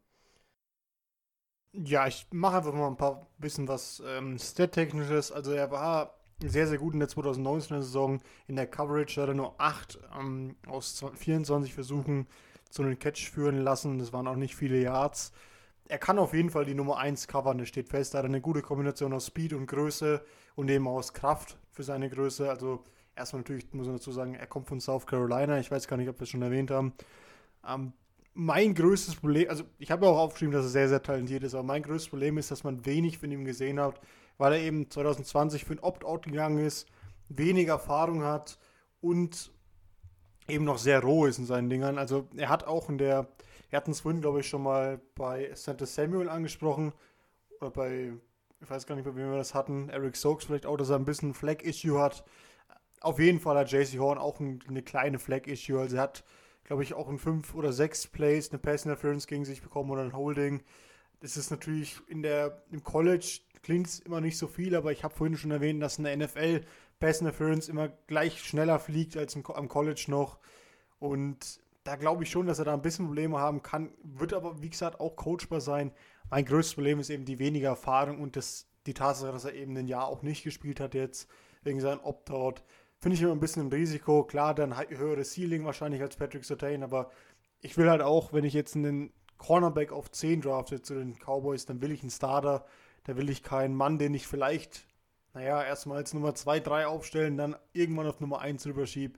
Ja, 1.74 2.08
ich 2.08 2.28
mache 2.32 2.58
einfach 2.58 2.74
mal 2.74 2.88
ein 2.88 2.98
paar 2.98 3.28
bisschen 3.38 3.68
was 3.68 4.02
ähm, 4.06 4.40
Stat-Technisches. 4.40 5.32
Also 5.32 5.52
er 5.52 5.70
war 5.70 6.18
sehr, 6.42 6.68
sehr 6.68 6.78
gut 6.78 6.94
in 6.94 7.00
der 7.00 7.10
2019er 7.10 7.82
Saison. 7.82 8.20
In 8.48 8.56
der 8.56 8.68
Coverage 8.68 9.22
hat 9.22 9.30
er 9.30 9.36
nur 9.36 9.60
8 9.60 10.00
ähm, 10.20 10.56
aus 10.68 11.04
24 11.16 11.74
Versuchen 11.74 12.28
zu 12.70 12.84
einem 12.84 13.00
Catch 13.00 13.30
führen 13.30 13.60
lassen. 13.60 14.00
Das 14.00 14.14
waren 14.14 14.28
auch 14.28 14.36
nicht 14.36 14.56
viele 14.56 14.80
Yards. 14.80 15.32
Er 15.88 15.98
kann 15.98 16.20
auf 16.20 16.34
jeden 16.34 16.50
Fall 16.50 16.66
die 16.66 16.74
Nummer 16.74 16.98
1 16.98 17.28
covern, 17.28 17.58
das 17.58 17.70
steht 17.70 17.90
fest. 17.90 18.14
Er 18.14 18.20
hat 18.20 18.26
eine 18.26 18.42
gute 18.42 18.62
Kombination 18.62 19.14
aus 19.14 19.28
Speed 19.28 19.54
und 19.54 19.68
Größe 19.68 20.24
und 20.56 20.70
eben 20.70 20.88
aus 20.88 21.14
Kraft 21.14 21.58
für 21.72 21.84
seine 21.84 22.10
Größe. 22.10 22.50
Also 22.50 22.84
erstmal 23.16 23.42
natürlich 23.42 23.74
muss 23.74 23.88
man 23.88 23.96
dazu 23.96 24.12
sagen, 24.12 24.36
er 24.36 24.48
kommt 24.48 24.68
von 24.68 24.82
South 24.82 25.08
Carolina. 25.08 25.60
Ich 25.60 25.72
weiß 25.72 25.88
gar 25.88 25.98
nicht, 25.98 26.10
ob 26.10 26.20
wir 26.20 26.24
es 26.24 26.30
schon 26.30 26.42
erwähnt 26.42 26.72
haben. 26.72 26.94
Ähm, 27.66 27.94
mein 28.40 28.76
größtes 28.76 29.16
Problem, 29.16 29.50
also 29.50 29.64
ich 29.80 29.90
habe 29.90 30.08
auch 30.08 30.20
aufgeschrieben, 30.20 30.54
dass 30.54 30.66
er 30.66 30.70
sehr, 30.70 30.90
sehr 30.90 31.02
talentiert 31.02 31.42
ist, 31.42 31.56
aber 31.56 31.64
mein 31.64 31.82
größtes 31.82 32.10
Problem 32.10 32.38
ist, 32.38 32.52
dass 32.52 32.64
man 32.64 32.86
wenig 32.86 33.18
von 33.18 33.32
ihm 33.32 33.46
gesehen 33.46 33.80
hat, 33.80 34.00
weil 34.38 34.54
er 34.54 34.60
eben 34.60 34.92
2020 34.92 35.66
für 35.66 35.74
ein 35.74 35.80
Opt-out 35.80 36.26
gegangen 36.26 36.60
ist, 36.60 36.88
wenig 37.30 37.68
Erfahrung 37.68 38.24
hat 38.24 38.60
und 39.02 39.52
eben 40.48 40.66
noch 40.66 40.78
sehr 40.78 41.02
roh 41.02 41.26
ist 41.26 41.40
in 41.40 41.48
seinen 41.48 41.68
Dingern. 41.68 41.98
Also 41.98 42.28
er 42.36 42.50
hat 42.50 42.68
auch 42.68 42.90
in 42.90 43.00
der, 43.00 43.28
wir 43.72 43.78
hatten 43.78 43.90
es 43.90 44.02
vorhin, 44.02 44.22
glaube 44.22 44.42
ich, 44.42 44.48
schon 44.48 44.62
mal 44.62 45.02
bei 45.16 45.50
Santa 45.56 45.88
Samuel 45.88 46.30
angesprochen, 46.30 46.94
oder 47.60 47.72
bei, 47.72 48.14
ich 48.62 48.70
weiß 48.70 48.86
gar 48.86 48.94
nicht, 48.94 49.06
bei 49.06 49.16
wem 49.16 49.32
wir 49.32 49.38
das 49.38 49.56
hatten, 49.56 49.90
Eric 49.90 50.16
Stokes 50.16 50.46
vielleicht 50.46 50.68
auch, 50.68 50.78
dass 50.78 50.92
er 50.92 50.98
ein 50.98 51.06
bisschen 51.06 51.34
Flag-Issue 51.34 52.00
hat. 52.00 52.24
Auf 53.02 53.20
jeden 53.20 53.40
Fall 53.40 53.58
hat 53.58 53.72
JC 53.72 53.98
Horn 53.98 54.20
auch 54.20 54.40
ein, 54.40 54.60
eine 54.68 54.84
kleine 54.84 55.18
Flag-Issue, 55.18 55.80
also 55.80 55.96
er 55.96 56.04
hat 56.04 56.24
glaube 56.68 56.84
ich, 56.84 56.94
auch 56.94 57.10
in 57.10 57.18
fünf 57.18 57.56
oder 57.56 57.74
sechs 57.74 58.06
Plays 58.06 58.52
eine 58.52 58.60
Pass 58.60 58.86
Interference 58.86 59.26
gegen 59.26 59.46
sich 59.46 59.62
bekommen 59.62 59.90
oder 59.90 60.04
ein 60.04 60.16
Holding. 60.16 60.62
Das 61.22 61.38
ist 61.38 61.50
natürlich 61.50 61.98
in 62.08 62.22
der, 62.22 62.62
im 62.72 62.84
College 62.84 63.40
klingt 63.64 63.88
es 63.88 64.00
immer 64.00 64.22
nicht 64.22 64.38
so 64.38 64.48
viel, 64.48 64.76
aber 64.76 64.92
ich 64.92 65.04
habe 65.04 65.16
vorhin 65.16 65.38
schon 65.38 65.52
erwähnt, 65.52 65.82
dass 65.82 65.98
in 65.98 66.04
der 66.04 66.16
NFL 66.16 66.62
Pass 67.00 67.22
Interference 67.22 67.70
immer 67.70 67.88
gleich 67.88 68.44
schneller 68.44 68.80
fliegt 68.80 69.18
als 69.18 69.36
im, 69.36 69.46
am 69.48 69.70
College 69.70 70.06
noch. 70.10 70.40
Und 71.00 71.60
da 71.86 71.96
glaube 71.96 72.24
ich 72.24 72.30
schon, 72.30 72.48
dass 72.48 72.60
er 72.60 72.66
da 72.66 72.74
ein 72.74 72.82
bisschen 72.82 73.06
Probleme 73.06 73.40
haben 73.40 73.64
kann, 73.64 73.92
wird 74.04 74.34
aber, 74.34 74.62
wie 74.62 74.70
gesagt, 74.70 75.00
auch 75.00 75.16
coachbar 75.16 75.62
sein. 75.62 75.94
Mein 76.30 76.44
größtes 76.44 76.76
Problem 76.76 77.00
ist 77.00 77.10
eben 77.10 77.24
die 77.24 77.40
weniger 77.40 77.70
Erfahrung 77.70 78.20
und 78.20 78.36
das, 78.36 78.68
die 78.86 78.94
Tatsache, 78.94 79.32
dass 79.32 79.46
er 79.46 79.54
eben 79.54 79.78
ein 79.78 79.88
Jahr 79.88 80.08
auch 80.08 80.22
nicht 80.22 80.44
gespielt 80.44 80.82
hat 80.82 80.96
jetzt, 80.96 81.30
wegen 81.64 81.80
seinem 81.80 82.02
Opt-out. 82.02 82.62
Finde 83.00 83.16
ich 83.16 83.22
immer 83.22 83.34
ein 83.34 83.40
bisschen 83.40 83.68
ein 83.68 83.72
Risiko. 83.72 84.24
Klar, 84.24 84.56
dann 84.56 84.78
höheres 84.78 85.34
Ceiling 85.34 85.66
wahrscheinlich 85.66 86.02
als 86.02 86.16
Patrick 86.16 86.44
Sertain, 86.46 86.84
aber 86.84 87.12
ich 87.60 87.78
will 87.78 87.90
halt 87.90 88.02
auch, 88.02 88.34
wenn 88.34 88.44
ich 88.44 88.54
jetzt 88.54 88.76
einen 88.76 89.12
Cornerback 89.38 89.92
auf 89.92 90.12
10 90.12 90.42
drafte 90.42 90.82
zu 90.82 90.96
den 90.96 91.18
Cowboys, 91.20 91.66
dann 91.66 91.82
will 91.82 91.92
ich 91.92 92.02
einen 92.02 92.12
Starter. 92.12 92.66
Da 93.04 93.16
will 93.16 93.30
ich 93.30 93.44
keinen 93.44 93.76
Mann, 93.76 94.00
den 94.00 94.14
ich 94.14 94.28
vielleicht, 94.28 94.86
naja, 95.34 95.64
erstmal 95.64 95.98
als 95.98 96.14
Nummer 96.14 96.36
2, 96.36 96.60
3 96.60 96.88
aufstellen, 96.88 97.38
dann 97.38 97.56
irgendwann 97.74 98.08
auf 98.08 98.20
Nummer 98.20 98.42
1 98.42 98.66
rüberschiebe. 98.66 99.18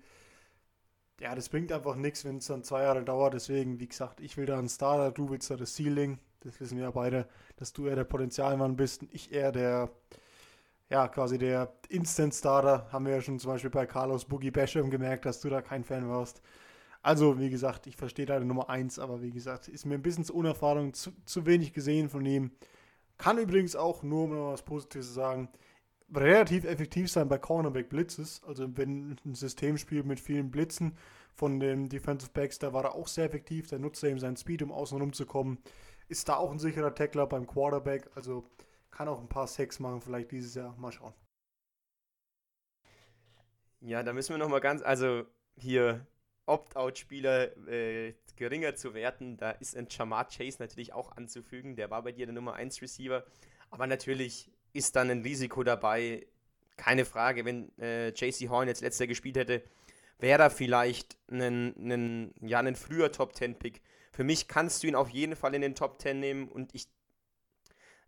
Ja, 1.21 1.35
das 1.35 1.49
bringt 1.49 1.71
einfach 1.71 1.95
nichts, 1.95 2.23
wenn 2.23 2.37
es 2.37 2.47
dann 2.47 2.63
zwei 2.63 2.83
Jahre 2.83 3.03
dauert. 3.03 3.33
Deswegen, 3.33 3.79
wie 3.79 3.87
gesagt, 3.87 4.21
ich 4.21 4.37
will 4.37 4.45
da 4.45 4.57
einen 4.57 4.69
Starter, 4.69 5.11
du 5.11 5.29
willst 5.29 5.49
da 5.49 5.57
das 5.57 5.75
Ceiling. 5.75 6.19
Das 6.41 6.59
wissen 6.61 6.77
wir 6.77 6.85
ja 6.85 6.91
beide, 6.91 7.27
dass 7.57 7.73
du 7.73 7.87
eher 7.87 7.95
der 7.95 8.05
Potenzialmann 8.05 8.77
bist 8.77 9.01
und 9.01 9.13
ich 9.13 9.33
eher 9.33 9.51
der, 9.51 9.89
ja, 10.89 11.07
quasi 11.07 11.37
der 11.37 11.73
Instant-Starter. 11.89 12.91
Haben 12.91 13.05
wir 13.05 13.13
ja 13.13 13.21
schon 13.21 13.39
zum 13.39 13.51
Beispiel 13.51 13.69
bei 13.69 13.85
Carlos 13.85 14.25
Boogie 14.25 14.51
Basham 14.51 14.89
gemerkt, 14.89 15.25
dass 15.25 15.39
du 15.39 15.49
da 15.49 15.61
kein 15.61 15.83
Fan 15.83 16.09
warst. 16.09 16.41
Also, 17.01 17.39
wie 17.39 17.49
gesagt, 17.49 17.87
ich 17.87 17.95
verstehe 17.95 18.25
deine 18.25 18.45
Nummer 18.45 18.69
1, 18.69 18.99
aber 18.99 19.21
wie 19.21 19.31
gesagt, 19.31 19.67
ist 19.67 19.85
mir 19.85 19.95
ein 19.95 20.01
bisschen 20.01 20.25
zu 20.25 20.35
unerfahrung, 20.35 20.93
zu, 20.93 21.11
zu 21.25 21.45
wenig 21.45 21.73
gesehen 21.73 22.09
von 22.09 22.25
ihm. 22.25 22.51
Kann 23.17 23.37
übrigens 23.37 23.75
auch, 23.75 24.03
nur 24.03 24.25
um 24.25 24.31
noch 24.31 24.51
was 24.51 24.63
Positives 24.63 25.07
zu 25.07 25.13
sagen, 25.13 25.49
relativ 26.13 26.65
effektiv 26.65 27.09
sein 27.09 27.29
bei 27.29 27.37
Cornerback 27.37 27.89
Blitzes. 27.89 28.41
Also, 28.45 28.75
wenn 28.77 29.17
ein 29.25 29.35
System 29.35 29.77
spielt 29.77 30.05
mit 30.05 30.19
vielen 30.19 30.51
Blitzen 30.51 30.97
von 31.35 31.59
den 31.59 31.87
Defensive 31.87 32.31
Backs, 32.33 32.59
da 32.59 32.73
war 32.73 32.83
er 32.83 32.95
auch 32.95 33.07
sehr 33.07 33.25
effektiv. 33.25 33.67
Da 33.67 33.77
nutzt 33.77 34.03
eben 34.03 34.19
seinen 34.19 34.37
Speed, 34.37 34.63
um 34.63 34.71
außen 34.71 34.99
rumzukommen. 34.99 35.59
Ist 36.09 36.27
da 36.27 36.35
auch 36.35 36.51
ein 36.51 36.59
sicherer 36.59 36.95
Tackler 36.95 37.27
beim 37.27 37.47
Quarterback. 37.47 38.09
Also, 38.15 38.43
kann 38.91 39.07
auch 39.07 39.19
ein 39.19 39.29
paar 39.29 39.47
Sex 39.47 39.79
machen, 39.79 40.01
vielleicht 40.01 40.31
dieses 40.31 40.55
Jahr. 40.55 40.75
Mal 40.77 40.91
schauen. 40.91 41.13
Ja, 43.81 44.03
da 44.03 44.13
müssen 44.13 44.33
wir 44.33 44.37
nochmal 44.37 44.59
ganz, 44.59 44.81
also 44.81 45.25
hier 45.55 46.05
Opt-out-Spieler 46.45 47.55
äh, 47.67 48.13
geringer 48.35 48.75
zu 48.75 48.93
werten, 48.93 49.37
da 49.37 49.51
ist 49.51 49.77
ein 49.77 49.87
Jamar 49.89 50.27
Chase 50.27 50.57
natürlich 50.59 50.93
auch 50.93 51.15
anzufügen. 51.15 51.75
Der 51.75 51.89
war 51.91 52.01
bei 52.01 52.11
dir 52.11 52.25
der 52.25 52.33
Nummer 52.33 52.53
1 52.53 52.81
Receiver. 52.81 53.23
Aber 53.69 53.87
natürlich 53.87 54.51
ist 54.73 54.95
dann 54.95 55.09
ein 55.11 55.21
Risiko 55.21 55.63
dabei. 55.63 56.25
Keine 56.75 57.05
Frage, 57.05 57.45
wenn 57.45 57.71
äh, 57.77 58.09
JC 58.09 58.49
Horn 58.49 58.67
jetzt 58.67 58.81
letzter 58.81 59.05
gespielt 59.05 59.37
hätte, 59.37 59.61
wäre 60.17 60.43
er 60.43 60.49
vielleicht 60.49 61.17
ein, 61.29 62.33
ja, 62.41 62.59
ein 62.59 62.75
früher 62.75 63.11
Top 63.11 63.35
10 63.35 63.59
Pick. 63.59 63.81
Für 64.11 64.23
mich 64.23 64.47
kannst 64.47 64.81
du 64.81 64.87
ihn 64.87 64.95
auf 64.95 65.09
jeden 65.09 65.35
Fall 65.35 65.53
in 65.53 65.61
den 65.61 65.75
Top 65.75 66.01
10 66.01 66.19
nehmen 66.19 66.47
und 66.47 66.73
ich 66.73 66.87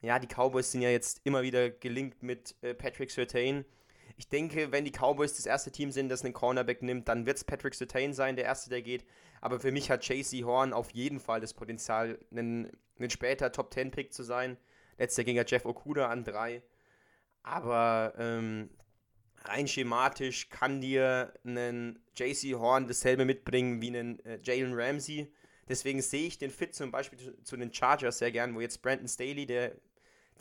ja, 0.01 0.19
die 0.19 0.27
Cowboys 0.27 0.71
sind 0.71 0.81
ja 0.81 0.89
jetzt 0.89 1.21
immer 1.23 1.43
wieder 1.43 1.69
gelinkt 1.69 2.23
mit 2.23 2.55
äh, 2.61 2.73
Patrick 2.73 3.11
Sertain. 3.11 3.65
Ich 4.17 4.27
denke, 4.29 4.71
wenn 4.71 4.85
die 4.85 4.91
Cowboys 4.91 5.35
das 5.35 5.45
erste 5.45 5.71
Team 5.71 5.91
sind, 5.91 6.09
das 6.09 6.23
einen 6.23 6.33
Cornerback 6.33 6.81
nimmt, 6.81 7.07
dann 7.07 7.25
wird 7.25 7.37
es 7.37 7.43
Patrick 7.43 7.73
Sertain 7.73 8.13
sein, 8.13 8.35
der 8.35 8.45
erste, 8.45 8.69
der 8.69 8.81
geht. 8.81 9.05
Aber 9.41 9.59
für 9.59 9.71
mich 9.71 9.89
hat 9.89 10.07
JC 10.07 10.43
Horn 10.43 10.73
auf 10.73 10.91
jeden 10.91 11.19
Fall 11.19 11.39
das 11.39 11.53
Potenzial, 11.53 12.19
ein, 12.31 12.71
ein 12.99 13.09
später 13.09 13.51
Top 13.51 13.73
10 13.73 13.91
Pick 13.91 14.13
zu 14.13 14.23
sein. 14.23 14.57
Letzter 14.97 15.23
ging 15.23 15.35
ja 15.35 15.43
Jeff 15.45 15.65
Okuda 15.65 16.07
an 16.09 16.23
drei. 16.23 16.61
Aber 17.43 18.13
ähm, 18.17 18.69
rein 19.45 19.67
schematisch 19.67 20.49
kann 20.49 20.81
dir 20.81 21.33
ein 21.43 21.99
JC 22.15 22.53
Horn 22.55 22.87
dasselbe 22.87 23.25
mitbringen 23.25 23.81
wie 23.81 23.97
ein 23.97 24.23
äh, 24.25 24.39
Jalen 24.43 24.73
Ramsey. 24.73 25.31
Deswegen 25.67 26.01
sehe 26.01 26.27
ich 26.27 26.37
den 26.37 26.51
Fit 26.51 26.75
zum 26.75 26.91
Beispiel 26.91 27.17
zu, 27.17 27.43
zu, 27.43 27.57
den 27.57 27.73
Chargers 27.73 28.19
sehr 28.19 28.31
gern, 28.31 28.53
wo 28.53 28.61
jetzt 28.61 28.81
Brandon 28.81 29.07
Staley, 29.07 29.45
der 29.45 29.75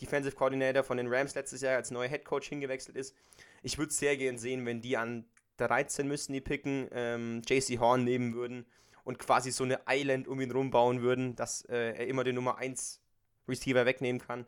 Defensive 0.01 0.35
Coordinator 0.35 0.83
von 0.83 0.97
den 0.97 1.13
Rams 1.13 1.35
letztes 1.35 1.61
Jahr 1.61 1.77
als 1.77 1.91
neuer 1.91 2.09
Head 2.09 2.25
Coach 2.25 2.49
hingewechselt 2.49 2.97
ist. 2.97 3.15
Ich 3.63 3.79
würde 3.79 3.93
sehr 3.93 4.17
gern 4.17 4.39
sehen, 4.39 4.65
wenn 4.67 4.81
die 4.81 4.97
an 4.97 5.25
13 5.59 6.09
müssten 6.09 6.33
die 6.33 6.41
picken, 6.41 6.89
ähm, 6.93 7.43
JC 7.47 7.79
Horn 7.79 8.05
nehmen 8.05 8.35
würden 8.35 8.65
und 9.05 9.19
quasi 9.19 9.51
so 9.51 9.65
eine 9.65 9.81
Island 9.89 10.29
um 10.29 10.41
ihn 10.41 10.51
rumbauen 10.51 11.03
würden, 11.03 11.37
dass 11.37 11.63
äh, 11.67 11.93
er 11.93 12.07
immer 12.07 12.25
den 12.25 12.35
Nummer 12.35 12.59
1 12.59 13.01
Receiver 13.49 13.85
wegnehmen 13.85 14.21
kann. 14.21 14.47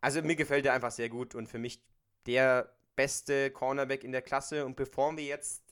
Also 0.00 0.22
mir 0.22 0.36
gefällt 0.36 0.66
er 0.66 0.72
einfach 0.72 0.90
sehr 0.90 1.08
gut 1.08 1.34
und 1.34 1.48
für 1.48 1.58
mich 1.58 1.80
der 2.26 2.72
beste 2.96 3.50
Cornerback 3.50 4.02
in 4.02 4.12
der 4.12 4.22
Klasse. 4.22 4.64
Und 4.66 4.76
bevor 4.76 5.16
wir 5.16 5.24
jetzt 5.24 5.62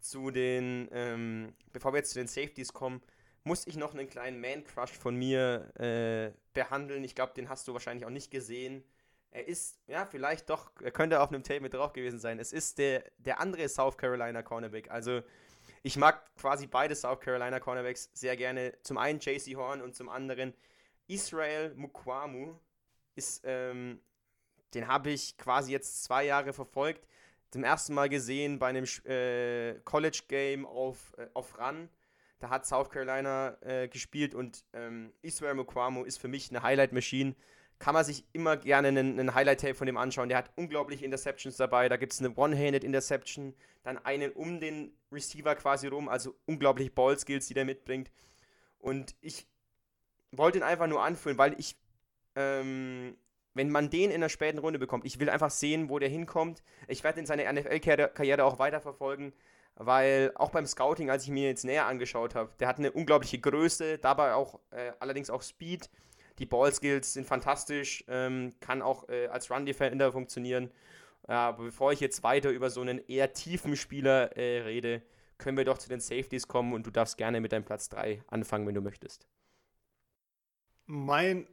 zu 0.00 0.30
den, 0.30 0.88
ähm, 0.92 1.54
bevor 1.72 1.92
wir 1.92 1.98
jetzt 1.98 2.10
zu 2.10 2.18
den 2.18 2.26
Safeties 2.26 2.72
kommen, 2.72 3.02
muss 3.44 3.66
ich 3.66 3.76
noch 3.76 3.94
einen 3.94 4.08
kleinen 4.08 4.40
Man-Crush 4.40 4.92
von 4.92 5.16
mir 5.16 5.70
äh, 5.78 6.32
behandeln. 6.52 7.04
Ich 7.04 7.14
glaube, 7.14 7.32
den 7.34 7.48
hast 7.48 7.66
du 7.68 7.72
wahrscheinlich 7.72 8.04
auch 8.04 8.10
nicht 8.10 8.30
gesehen. 8.30 8.84
Er 9.30 9.46
ist, 9.46 9.78
ja, 9.86 10.04
vielleicht 10.06 10.50
doch, 10.50 10.72
er 10.82 10.90
könnte 10.90 11.20
auf 11.20 11.30
einem 11.30 11.42
Tape 11.42 11.60
mit 11.60 11.72
drauf 11.72 11.92
gewesen 11.92 12.18
sein. 12.18 12.38
Es 12.38 12.52
ist 12.52 12.78
der, 12.78 13.04
der 13.18 13.40
andere 13.40 13.68
South 13.68 13.96
Carolina 13.96 14.42
Cornerback. 14.42 14.90
Also, 14.90 15.22
ich 15.82 15.96
mag 15.96 16.34
quasi 16.36 16.66
beide 16.66 16.94
South 16.94 17.20
Carolina 17.20 17.60
Cornerbacks 17.60 18.10
sehr 18.12 18.36
gerne. 18.36 18.74
Zum 18.82 18.98
einen 18.98 19.20
JC 19.20 19.56
Horn 19.56 19.80
und 19.80 19.94
zum 19.94 20.08
anderen 20.08 20.52
Israel 21.06 21.74
Mukwamu. 21.74 22.54
Ist, 23.14 23.42
ähm, 23.44 24.00
den 24.74 24.86
habe 24.86 25.10
ich 25.10 25.36
quasi 25.36 25.72
jetzt 25.72 26.04
zwei 26.04 26.24
Jahre 26.24 26.52
verfolgt. 26.52 27.06
Zum 27.50 27.64
ersten 27.64 27.94
Mal 27.94 28.08
gesehen 28.08 28.58
bei 28.58 28.68
einem 28.68 28.84
äh, 29.04 29.80
College 29.84 30.22
Game 30.28 30.66
auf, 30.66 31.14
äh, 31.16 31.26
auf 31.34 31.58
Run. 31.58 31.88
Da 32.40 32.50
hat 32.50 32.66
South 32.66 32.90
Carolina 32.90 33.56
äh, 33.60 33.88
gespielt 33.88 34.34
und 34.34 34.64
ähm, 34.72 35.12
Israel 35.22 35.54
Mukwamu 35.54 36.04
ist 36.04 36.18
für 36.18 36.28
mich 36.28 36.50
eine 36.50 36.62
Highlight-Machine. 36.62 37.34
Kann 37.78 37.94
man 37.94 38.04
sich 38.04 38.24
immer 38.32 38.56
gerne 38.56 38.88
einen, 38.88 39.18
einen 39.18 39.34
Highlight-Tape 39.34 39.74
von 39.74 39.86
dem 39.86 39.96
anschauen. 39.96 40.28
Der 40.28 40.38
hat 40.38 40.50
unglaubliche 40.56 41.04
Interceptions 41.04 41.56
dabei. 41.56 41.88
Da 41.88 41.96
gibt 41.96 42.12
es 42.12 42.20
eine 42.20 42.34
One-Handed 42.34 42.84
Interception, 42.84 43.54
dann 43.82 43.98
einen 43.98 44.32
um 44.32 44.60
den 44.60 44.92
Receiver 45.12 45.54
quasi 45.54 45.86
rum, 45.86 46.08
also 46.08 46.34
unglaubliche 46.46 46.90
Ball-Skills, 46.90 47.46
die 47.46 47.54
der 47.54 47.64
mitbringt. 47.64 48.10
Und 48.78 49.14
ich 49.20 49.46
wollte 50.32 50.58
ihn 50.58 50.64
einfach 50.64 50.86
nur 50.86 51.02
anfühlen, 51.02 51.38
weil 51.38 51.58
ich 51.58 51.76
ähm, 52.36 53.16
wenn 53.54 53.70
man 53.70 53.90
den 53.90 54.10
in 54.10 54.20
der 54.20 54.28
späten 54.28 54.58
Runde 54.58 54.78
bekommt, 54.78 55.04
ich 55.04 55.18
will 55.18 55.28
einfach 55.28 55.50
sehen, 55.50 55.88
wo 55.88 55.98
der 55.98 56.08
hinkommt. 56.08 56.62
Ich 56.88 57.02
werde 57.02 57.20
in 57.20 57.26
seine 57.26 57.52
NFL-Karriere 57.52 58.44
auch 58.44 58.58
weiterverfolgen, 58.58 59.32
weil 59.76 60.32
auch 60.34 60.50
beim 60.50 60.66
Scouting, 60.66 61.10
als 61.10 61.24
ich 61.24 61.30
mir 61.30 61.48
jetzt 61.48 61.64
näher 61.64 61.86
angeschaut 61.86 62.34
habe, 62.34 62.52
der 62.60 62.68
hat 62.68 62.78
eine 62.78 62.92
unglaubliche 62.92 63.38
Größe, 63.38 63.98
dabei 63.98 64.34
auch 64.34 64.60
äh, 64.70 64.92
allerdings 65.00 65.30
auch 65.30 65.42
Speed. 65.42 65.90
Die 66.38 66.46
Ballskills 66.46 67.12
sind 67.12 67.26
fantastisch, 67.26 68.04
ähm, 68.08 68.52
kann 68.60 68.82
auch 68.82 69.08
äh, 69.08 69.26
als 69.28 69.50
Run-Defender 69.50 70.12
funktionieren. 70.12 70.70
aber 71.24 71.64
bevor 71.64 71.92
ich 71.92 72.00
jetzt 72.00 72.22
weiter 72.22 72.50
über 72.50 72.70
so 72.70 72.80
einen 72.80 72.98
eher 73.06 73.32
tiefen 73.32 73.76
Spieler 73.76 74.36
äh, 74.36 74.62
rede, 74.62 75.02
können 75.40 75.56
wir 75.56 75.64
doch 75.64 75.78
zu 75.78 75.88
den 75.88 76.00
Safeties 76.00 76.46
kommen 76.46 76.72
und 76.72 76.86
du 76.86 76.90
darfst 76.90 77.16
gerne 77.16 77.40
mit 77.40 77.52
deinem 77.52 77.64
Platz 77.64 77.88
3 77.88 78.22
anfangen, 78.28 78.66
wenn 78.66 78.74
du 78.74 78.80
möchtest. 78.80 79.26
Mein 80.86 81.46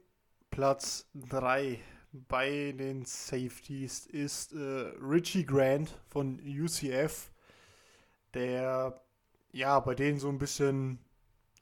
Platz 0.50 1.08
3 1.14 1.78
bei 2.12 2.72
den 2.72 3.04
Safeties 3.04 4.06
ist 4.06 4.52
äh, 4.52 4.56
Richie 4.56 5.44
Grant 5.44 6.00
von 6.08 6.40
UCF, 6.40 7.30
der 8.34 9.00
ja 9.52 9.80
bei 9.80 9.94
denen 9.94 10.18
so 10.18 10.28
ein 10.28 10.38
bisschen 10.38 10.98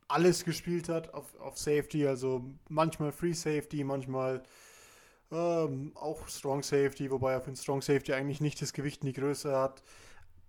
alles 0.08 0.44
gespielt 0.44 0.88
hat 0.88 1.14
auf, 1.14 1.38
auf 1.40 1.58
Safety, 1.58 2.06
also 2.06 2.44
manchmal 2.68 3.12
Free 3.12 3.32
Safety, 3.32 3.84
manchmal 3.84 4.42
ähm, 5.32 5.92
auch 5.94 6.28
Strong 6.28 6.62
Safety, 6.62 7.10
wobei 7.10 7.32
er 7.32 7.40
für 7.40 7.50
den 7.50 7.56
Strong 7.56 7.82
Safety 7.82 8.12
eigentlich 8.12 8.40
nicht 8.40 8.60
das 8.62 8.72
Gewicht 8.72 9.02
in 9.02 9.08
die 9.08 9.20
Größe 9.20 9.56
hat. 9.56 9.82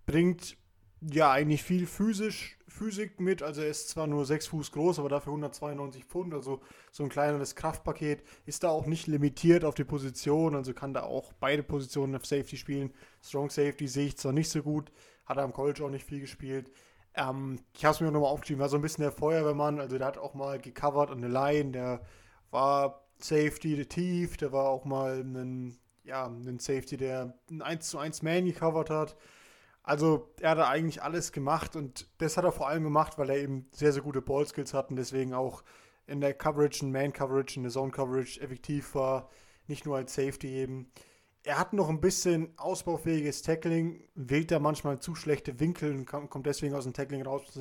Bringt 0.06 0.56
ja 1.00 1.30
eigentlich 1.30 1.62
viel 1.62 1.86
physisch, 1.86 2.58
Physik 2.68 3.20
mit. 3.20 3.42
Also 3.42 3.62
er 3.62 3.68
ist 3.68 3.88
zwar 3.88 4.06
nur 4.06 4.24
6 4.24 4.46
Fuß 4.48 4.72
groß, 4.72 4.98
aber 4.98 5.08
dafür 5.08 5.32
192 5.32 6.04
Pfund. 6.04 6.34
Also 6.34 6.60
so 6.92 7.02
ein 7.02 7.08
kleineres 7.08 7.54
Kraftpaket. 7.54 8.22
Ist 8.46 8.64
da 8.64 8.68
auch 8.68 8.86
nicht 8.86 9.06
limitiert 9.06 9.64
auf 9.64 9.74
die 9.74 9.84
Position. 9.84 10.54
Also 10.54 10.72
kann 10.74 10.94
da 10.94 11.02
auch 11.02 11.32
beide 11.40 11.62
Positionen 11.62 12.14
auf 12.14 12.26
Safety 12.26 12.56
spielen. 12.56 12.92
Strong 13.22 13.50
Safety 13.50 13.88
sehe 13.88 14.06
ich 14.06 14.16
zwar 14.16 14.32
nicht 14.32 14.50
so 14.50 14.62
gut. 14.62 14.92
Hat 15.26 15.36
er 15.36 15.44
am 15.44 15.52
College 15.52 15.84
auch 15.84 15.90
nicht 15.90 16.06
viel 16.06 16.20
gespielt. 16.20 16.70
Ähm, 17.14 17.58
ich 17.74 17.84
habe 17.84 17.94
es 17.94 18.00
mir 18.00 18.10
nochmal 18.10 18.30
aufgeschrieben. 18.30 18.60
War 18.60 18.68
so 18.68 18.76
ein 18.76 18.82
bisschen 18.82 19.02
der 19.02 19.12
Feuerwehrmann. 19.12 19.80
Also 19.80 19.98
der 19.98 20.06
hat 20.06 20.18
auch 20.18 20.34
mal 20.34 20.58
gecovert 20.58 21.10
an 21.10 21.20
der 21.20 21.30
Line. 21.30 21.72
Der 21.72 22.02
war 22.50 23.04
Safety 23.18 23.84
tief. 23.86 24.36
Der 24.36 24.52
war 24.52 24.68
auch 24.68 24.84
mal 24.84 25.20
ein, 25.20 25.78
ja, 26.04 26.30
Safety, 26.58 26.96
der 26.96 27.34
ein 27.50 27.62
1 27.62 27.88
zu 27.88 27.98
1 27.98 28.22
Man 28.22 28.46
gecovert 28.46 28.90
hat. 28.90 29.16
Also 29.88 30.28
er 30.38 30.50
hat 30.50 30.58
eigentlich 30.58 31.02
alles 31.02 31.32
gemacht 31.32 31.74
und 31.74 32.06
das 32.18 32.36
hat 32.36 32.44
er 32.44 32.52
vor 32.52 32.68
allem 32.68 32.84
gemacht, 32.84 33.16
weil 33.16 33.30
er 33.30 33.38
eben 33.38 33.64
sehr, 33.72 33.90
sehr 33.90 34.02
gute 34.02 34.20
Ballskills 34.20 34.74
hat 34.74 34.90
und 34.90 34.96
deswegen 34.96 35.32
auch 35.32 35.64
in 36.06 36.20
der 36.20 36.34
Coverage, 36.34 36.84
in 36.84 36.92
Man-Coverage, 36.92 37.56
in 37.56 37.62
der 37.62 37.72
Zone-Coverage 37.72 38.38
effektiv 38.42 38.94
war, 38.94 39.30
nicht 39.66 39.86
nur 39.86 39.96
als 39.96 40.14
Safety 40.14 40.48
eben. 40.48 40.92
Er 41.42 41.58
hat 41.58 41.72
noch 41.72 41.88
ein 41.88 42.02
bisschen 42.02 42.52
ausbaufähiges 42.58 43.40
Tackling, 43.40 44.04
wählt 44.14 44.50
da 44.50 44.58
manchmal 44.58 45.00
zu 45.00 45.14
schlechte 45.14 45.58
Winkel 45.58 45.94
und 45.94 46.04
kommt 46.04 46.44
deswegen 46.44 46.74
aus 46.74 46.84
dem 46.84 46.92
Tackling 46.92 47.22
raus, 47.22 47.58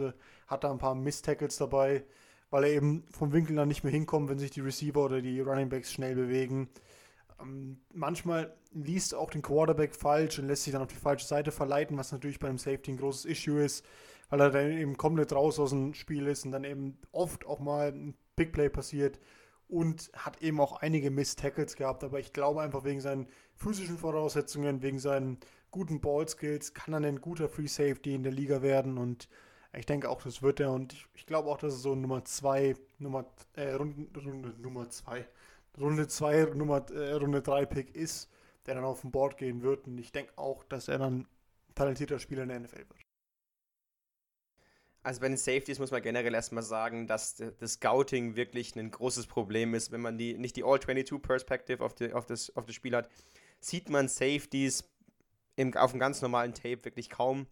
hat 0.48 0.66
da 0.66 0.70
ein 0.70 0.80
paar 0.80 0.96
Miss-Tackles 0.96 1.56
dabei, 1.56 2.04
weil 2.50 2.66
er 2.66 2.72
eben 2.72 3.06
vom 3.10 3.32
Winkel 3.32 3.56
dann 3.56 3.70
nicht 3.70 3.86
mehr 3.86 3.94
hinkommt, 3.94 4.28
wenn 4.28 4.38
sich 4.38 4.52
die 4.52 4.60
Receiver 4.60 5.06
oder 5.06 5.22
die 5.22 5.40
Running 5.40 5.70
Backs 5.70 5.94
schnell 5.94 6.16
bewegen. 6.16 6.68
Ähm, 7.42 7.80
manchmal 7.94 8.56
liest 8.72 9.16
auch 9.16 9.30
den 9.30 9.42
Quarterback 9.42 9.96
falsch 9.96 10.40
und 10.40 10.48
lässt 10.48 10.64
sich 10.64 10.74
dann 10.74 10.82
auf 10.82 10.88
die 10.88 10.96
falsche 10.96 11.26
Seite 11.26 11.52
verleiten, 11.52 11.98
was 11.98 12.12
natürlich 12.12 12.40
bei 12.40 12.48
einem 12.48 12.58
Safety 12.58 12.92
ein 12.92 12.98
großes 12.98 13.26
Issue 13.26 13.64
ist, 13.64 13.86
weil 14.30 14.42
er 14.42 14.52
dann 14.52 14.72
eben 14.72 14.98
komplett 14.98 15.34
raus 15.34 15.60
aus 15.60 15.72
dem 15.72 15.94
Spiel 15.94 16.28
ist 16.28 16.46
und 16.46 16.52
dann 16.52 16.64
eben 16.64 16.98
oft 17.12 17.46
auch 17.46 17.60
mal 17.60 17.92
ein 17.92 18.16
Big 18.36 18.52
Play 18.52 18.70
passiert 18.70 19.20
und 19.68 20.12
hat 20.14 20.42
eben 20.42 20.60
auch 20.60 20.82
einige 20.82 21.12
Miss-Tackles 21.12 21.76
gehabt, 21.76 22.04
aber 22.04 22.20
ich 22.20 22.34
glaube 22.34 22.62
einfach 22.62 22.84
wegen 22.84 23.02
seinen 23.02 23.28
physischen 23.56 23.98
Voraussetzungen, 23.98 24.82
wegen 24.82 25.00
seinen 25.00 25.40
guten 25.72 26.00
Ball-Skills 26.00 26.74
kann 26.74 26.94
er 26.94 27.08
ein 27.08 27.22
guter 27.22 27.50
Free 27.50 27.68
Safety 27.68 28.16
in 28.16 28.24
der 28.24 28.32
Liga 28.32 28.62
werden 28.62 28.98
und 28.98 29.28
ich 29.74 29.86
denke 29.86 30.10
auch, 30.10 30.22
das 30.22 30.42
wird 30.42 30.60
er. 30.60 30.72
Und 30.72 30.94
ich, 30.94 31.06
ich 31.14 31.26
glaube 31.26 31.50
auch, 31.50 31.58
dass 31.58 31.74
es 31.74 31.82
so 31.82 31.96
Nummer 31.96 32.24
2, 32.24 32.76
Nummer, 33.00 33.26
äh, 33.54 33.74
Runde, 33.74 34.08
Runde 34.20 34.54
Nummer 34.60 34.90
2, 34.90 35.28
Runde 35.80 36.08
2, 36.08 36.54
Nummer 36.56 36.90
äh, 36.92 37.14
Runde 37.14 37.42
3 37.42 37.66
Pick 37.66 37.96
ist, 37.96 38.30
der 38.66 38.76
dann 38.76 38.84
auf 38.84 39.02
dem 39.02 39.12
Board 39.12 39.38
gehen 39.38 39.62
wird. 39.62 39.88
Und 39.88 39.98
ich 39.98 40.12
denke 40.12 40.34
auch, 40.38 40.64
dass 40.64 40.88
er 40.88 40.98
dann 40.98 41.28
talentierter 41.76 42.20
Spieler 42.20 42.44
in 42.44 42.50
der 42.50 42.60
NFL 42.60 42.80
wird. 42.80 43.08
Also 45.04 45.22
bei 45.22 45.30
den 45.30 45.38
Safeties 45.38 45.80
muss 45.80 45.92
man 45.92 46.02
generell 46.02 46.34
erstmal 46.34 46.64
sagen, 46.64 47.08
dass 47.08 47.36
das 47.36 47.74
Scouting 47.74 48.36
wirklich 48.36 48.76
ein 48.76 48.92
großes 48.92 49.28
Problem 49.28 49.74
ist. 49.74 49.92
Wenn 49.92 50.02
man 50.02 50.18
die, 50.18 50.38
nicht 50.38 50.58
die 50.58 50.66
All-22-Perspective 50.66 51.82
auf, 51.82 51.96
auf, 52.14 52.26
das, 52.26 52.54
auf 52.58 52.66
das 52.66 52.76
Spiel 52.76 52.94
hat, 52.94 53.10
sieht 53.62 53.90
man 53.90 54.10
Safeties 54.10 54.84
im, 55.56 55.74
auf 55.76 55.92
einem 55.92 56.02
ganz 56.02 56.22
normalen 56.22 56.54
Tape 56.54 56.84
wirklich 56.84 57.10
kaum. 57.10 57.48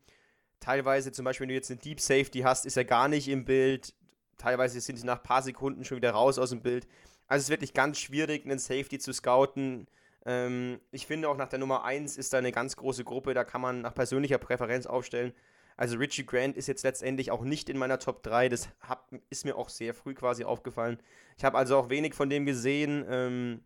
Teilweise, 0.59 1.13
zum 1.13 1.23
Beispiel, 1.23 1.43
wenn 1.43 1.49
du 1.49 1.55
jetzt 1.55 1.71
eine 1.71 1.80
Deep 1.80 2.01
Safety 2.01 2.39
hast, 2.39 2.65
ist 2.65 2.76
er 2.76 2.84
gar 2.86 3.07
nicht 3.07 3.28
im 3.30 3.45
Bild. 3.45 3.93
Teilweise 4.38 4.82
sind 4.82 4.97
sie 4.97 5.05
nach 5.05 5.19
ein 5.19 5.23
paar 5.23 5.41
Sekunden 5.41 5.86
schon 5.86 5.97
wieder 5.97 6.11
raus 6.11 6.38
aus 6.38 6.49
dem 6.49 6.61
Bild. 6.61 6.88
Also 7.28 7.41
es 7.41 7.45
ist 7.45 7.49
wirklich 7.49 7.73
ganz 7.73 7.99
schwierig, 7.99 8.45
einen 8.45 8.59
Safety 8.59 8.99
zu 8.99 9.13
scouten. 9.13 9.88
Ähm, 10.26 10.80
ich 10.91 11.07
finde 11.07 11.30
auch 11.30 11.38
nach 11.38 11.49
der 11.49 11.59
Nummer 11.59 11.84
1 11.84 12.17
ist 12.17 12.34
da 12.34 12.38
eine 12.38 12.51
ganz 12.51 12.76
große 12.76 13.03
Gruppe, 13.03 13.34
da 13.34 13.43
kann 13.43 13.61
man 13.61 13.82
nach 13.82 13.93
persönlicher 13.93 14.38
Präferenz 14.38 14.86
aufstellen. 14.86 15.34
Also 15.78 15.97
Richie 15.97 16.26
Grant 16.26 16.55
ist 16.55 16.67
jetzt 16.67 16.84
letztendlich 16.84 17.32
auch 17.32 17.43
nicht 17.43 17.69
in 17.69 17.78
meiner 17.78 17.99
Top 17.99 18.23
3, 18.23 18.49
das 18.49 18.69
hab, 18.80 19.11
ist 19.30 19.43
mir 19.43 19.57
auch 19.57 19.69
sehr 19.69 19.93
früh 19.93 20.13
quasi 20.13 20.45
aufgefallen. 20.45 20.99
Ich 21.38 21.43
habe 21.43 21.57
also 21.57 21.78
auch 21.78 21.89
wenig 21.89 22.13
von 22.13 22.30
dem 22.30 22.45
gesehen. 22.45 23.05
Ähm, 23.09 23.61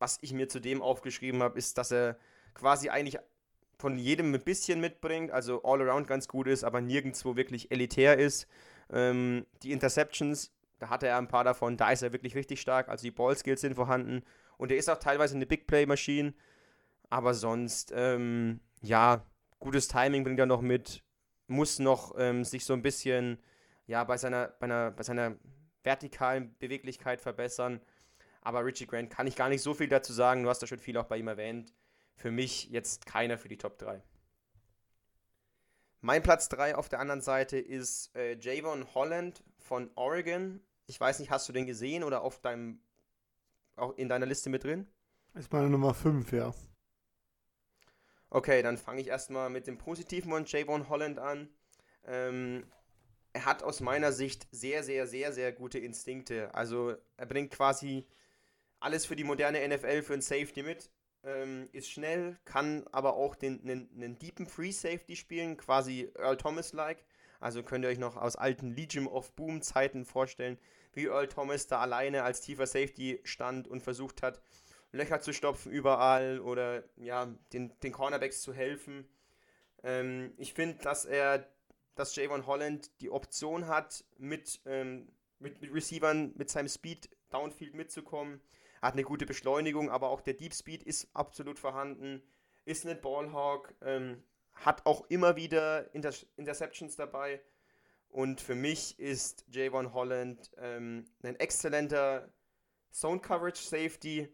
was 0.00 0.18
ich 0.22 0.32
mir 0.32 0.48
zu 0.48 0.60
dem 0.60 0.82
aufgeschrieben 0.82 1.42
habe, 1.42 1.58
ist, 1.58 1.78
dass 1.78 1.92
er 1.92 2.16
quasi 2.54 2.88
eigentlich 2.88 3.18
von 3.78 3.98
jedem 3.98 4.34
ein 4.34 4.40
bisschen 4.42 4.80
mitbringt, 4.80 5.30
also 5.30 5.62
all 5.62 5.80
around 5.80 6.08
ganz 6.08 6.26
gut 6.26 6.48
ist, 6.48 6.64
aber 6.64 6.80
nirgendwo 6.80 7.36
wirklich 7.36 7.70
elitär 7.70 8.18
ist. 8.18 8.48
Ähm, 8.90 9.46
die 9.62 9.72
Interceptions 9.72 10.52
da 10.80 10.88
hatte 10.88 11.06
er 11.06 11.18
ein 11.18 11.28
paar 11.28 11.44
davon, 11.44 11.76
da 11.76 11.90
ist 11.90 12.02
er 12.02 12.12
wirklich 12.12 12.34
richtig 12.34 12.60
stark. 12.60 12.88
Also 12.88 13.02
die 13.02 13.10
Ballskills 13.10 13.60
sind 13.60 13.74
vorhanden. 13.74 14.22
Und 14.56 14.72
er 14.72 14.78
ist 14.78 14.88
auch 14.88 14.98
teilweise 14.98 15.36
eine 15.36 15.46
Big 15.46 15.66
Play-Maschine. 15.66 16.34
Aber 17.10 17.34
sonst, 17.34 17.92
ähm, 17.94 18.60
ja, 18.80 19.24
gutes 19.58 19.88
Timing 19.88 20.24
bringt 20.24 20.40
er 20.40 20.46
noch 20.46 20.62
mit. 20.62 21.04
Muss 21.46 21.78
noch 21.78 22.14
ähm, 22.18 22.44
sich 22.44 22.64
so 22.64 22.72
ein 22.72 22.80
bisschen, 22.80 23.38
ja, 23.86 24.04
bei 24.04 24.16
seiner, 24.16 24.48
bei, 24.58 24.64
einer, 24.64 24.90
bei 24.90 25.02
seiner 25.02 25.36
vertikalen 25.84 26.56
Beweglichkeit 26.58 27.20
verbessern. 27.20 27.80
Aber 28.40 28.64
Richie 28.64 28.86
Grant 28.86 29.10
kann 29.10 29.26
ich 29.26 29.36
gar 29.36 29.50
nicht 29.50 29.62
so 29.62 29.74
viel 29.74 29.88
dazu 29.88 30.14
sagen. 30.14 30.42
Du 30.42 30.48
hast 30.48 30.62
da 30.62 30.66
schon 30.66 30.78
viel 30.78 30.96
auch 30.96 31.04
bei 31.04 31.18
ihm 31.18 31.28
erwähnt. 31.28 31.74
Für 32.16 32.30
mich 32.30 32.70
jetzt 32.70 33.04
keiner 33.04 33.36
für 33.36 33.48
die 33.48 33.58
Top 33.58 33.78
3. 33.78 34.02
Mein 36.00 36.22
Platz 36.22 36.48
3 36.48 36.76
auf 36.76 36.88
der 36.88 37.00
anderen 37.00 37.20
Seite 37.20 37.58
ist 37.58 38.16
äh, 38.16 38.38
Javon 38.40 38.94
Holland 38.94 39.44
von 39.58 39.90
Oregon. 39.96 40.62
Ich 40.90 41.00
weiß 41.00 41.20
nicht, 41.20 41.30
hast 41.30 41.48
du 41.48 41.52
den 41.52 41.66
gesehen 41.66 42.02
oder 42.02 42.22
auf 42.22 42.40
deinem, 42.40 42.80
auch 43.76 43.96
in 43.96 44.08
deiner 44.08 44.26
Liste 44.26 44.50
mit 44.50 44.64
drin? 44.64 44.88
Ist 45.34 45.52
meine 45.52 45.70
Nummer 45.70 45.94
5, 45.94 46.32
ja. 46.32 46.52
Okay, 48.28 48.60
dann 48.62 48.76
fange 48.76 49.00
ich 49.00 49.06
erstmal 49.06 49.50
mit 49.50 49.68
dem 49.68 49.78
Positiven 49.78 50.32
von 50.32 50.44
Javon 50.46 50.88
Holland 50.88 51.20
an. 51.20 51.48
Ähm, 52.04 52.66
er 53.32 53.44
hat 53.44 53.62
aus 53.62 53.80
meiner 53.80 54.10
Sicht 54.10 54.48
sehr, 54.50 54.82
sehr, 54.82 55.06
sehr, 55.06 55.32
sehr 55.32 55.52
gute 55.52 55.78
Instinkte. 55.78 56.52
Also 56.56 56.96
er 57.16 57.26
bringt 57.26 57.52
quasi 57.52 58.04
alles 58.80 59.06
für 59.06 59.14
die 59.14 59.22
moderne 59.22 59.66
NFL 59.68 60.02
für 60.02 60.14
ein 60.14 60.22
Safety 60.22 60.64
mit. 60.64 60.90
Ähm, 61.22 61.68
ist 61.70 61.88
schnell, 61.88 62.36
kann 62.44 62.84
aber 62.90 63.14
auch 63.14 63.36
den, 63.36 63.60
einen, 63.60 63.88
einen 63.94 64.18
deepen 64.18 64.46
Free 64.46 64.72
Safety 64.72 65.14
spielen, 65.14 65.56
quasi 65.56 66.10
Earl 66.16 66.36
Thomas-like. 66.36 67.04
Also 67.38 67.62
könnt 67.62 67.84
ihr 67.84 67.90
euch 67.90 67.98
noch 67.98 68.16
aus 68.16 68.34
alten 68.34 68.74
Legion 68.74 69.06
of 69.06 69.32
Boom 69.36 69.62
Zeiten 69.62 70.04
vorstellen, 70.04 70.58
wie 70.92 71.06
Earl 71.06 71.28
Thomas 71.28 71.66
da 71.66 71.80
alleine 71.80 72.22
als 72.22 72.40
tiefer 72.40 72.66
Safety 72.66 73.20
stand 73.24 73.68
und 73.68 73.82
versucht 73.82 74.22
hat, 74.22 74.40
Löcher 74.92 75.20
zu 75.20 75.32
stopfen 75.32 75.70
überall 75.70 76.40
oder 76.40 76.82
ja, 76.96 77.26
den, 77.52 77.72
den 77.80 77.92
Cornerbacks 77.92 78.42
zu 78.42 78.52
helfen. 78.52 79.08
Ähm, 79.82 80.32
ich 80.36 80.52
finde, 80.54 80.82
dass 80.82 81.04
er, 81.04 81.48
dass 81.94 82.16
Javon 82.16 82.46
Holland 82.46 82.90
die 83.00 83.10
Option 83.10 83.68
hat, 83.68 84.04
mit, 84.18 84.60
ähm, 84.66 85.08
mit, 85.38 85.60
mit 85.60 85.72
Receivern, 85.72 86.32
mit 86.36 86.50
seinem 86.50 86.68
Speed 86.68 87.08
Downfield 87.30 87.74
mitzukommen. 87.74 88.40
Hat 88.82 88.94
eine 88.94 89.04
gute 89.04 89.26
Beschleunigung, 89.26 89.90
aber 89.90 90.08
auch 90.08 90.20
der 90.20 90.34
Deep 90.34 90.54
Speed 90.54 90.82
ist 90.82 91.08
absolut 91.14 91.58
vorhanden. 91.58 92.22
Ist 92.64 92.86
ein 92.86 93.00
Ballhawk, 93.00 93.74
ähm, 93.82 94.22
hat 94.54 94.84
auch 94.86 95.08
immer 95.08 95.36
wieder 95.36 95.94
Inter 95.94 96.12
Interceptions 96.36 96.96
dabei. 96.96 97.40
Und 98.10 98.40
für 98.40 98.54
mich 98.54 98.98
ist 98.98 99.44
Javon 99.48 99.94
Holland 99.94 100.50
ähm, 100.58 101.06
ein 101.22 101.36
exzellenter 101.36 102.28
Zone 102.90 103.20
Coverage 103.20 103.62
Safety 103.62 104.28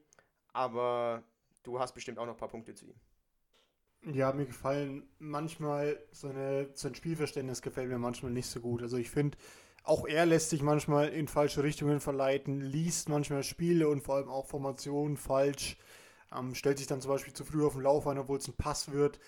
aber 0.57 1.23
du 1.63 1.79
hast 1.79 1.93
bestimmt 1.93 2.19
auch 2.19 2.25
noch 2.25 2.33
ein 2.33 2.39
paar 2.39 2.49
Punkte 2.49 2.75
zu 2.75 2.87
ihm. 2.87 4.15
Ja, 4.15 4.33
mir 4.33 4.47
gefallen 4.47 5.07
manchmal 5.19 5.99
seine, 6.13 6.71
sein 6.75 6.95
Spielverständnis 6.95 7.61
gefällt 7.61 7.89
mir 7.89 7.99
manchmal 7.99 8.33
nicht 8.33 8.47
so 8.47 8.61
gut. 8.61 8.83
Also 8.83 8.97
ich 8.97 9.11
finde, 9.11 9.37
auch 9.83 10.07
er 10.07 10.25
lässt 10.25 10.51
sich 10.51 10.63
manchmal 10.63 11.09
in 11.09 11.29
falsche 11.29 11.63
Richtungen 11.63 12.01
verleiten, 12.01 12.61
liest 12.61 13.09
manchmal 13.09 13.43
Spiele 13.43 13.89
und 13.89 14.01
vor 14.01 14.17
allem 14.17 14.29
auch 14.31 14.47
Formationen 14.47 15.17
falsch, 15.17 15.77
ähm, 16.35 16.55
stellt 16.55 16.79
sich 16.79 16.87
dann 16.87 17.03
zum 17.03 17.11
Beispiel 17.11 17.35
zu 17.35 17.45
früh 17.45 17.65
auf 17.65 17.75
den 17.75 17.83
Lauf 17.83 18.07
ein, 18.07 18.19
obwohl 18.19 18.39
es 18.39 18.49
ein 18.49 18.57
Pass 18.57 18.93
wird. 18.93 19.21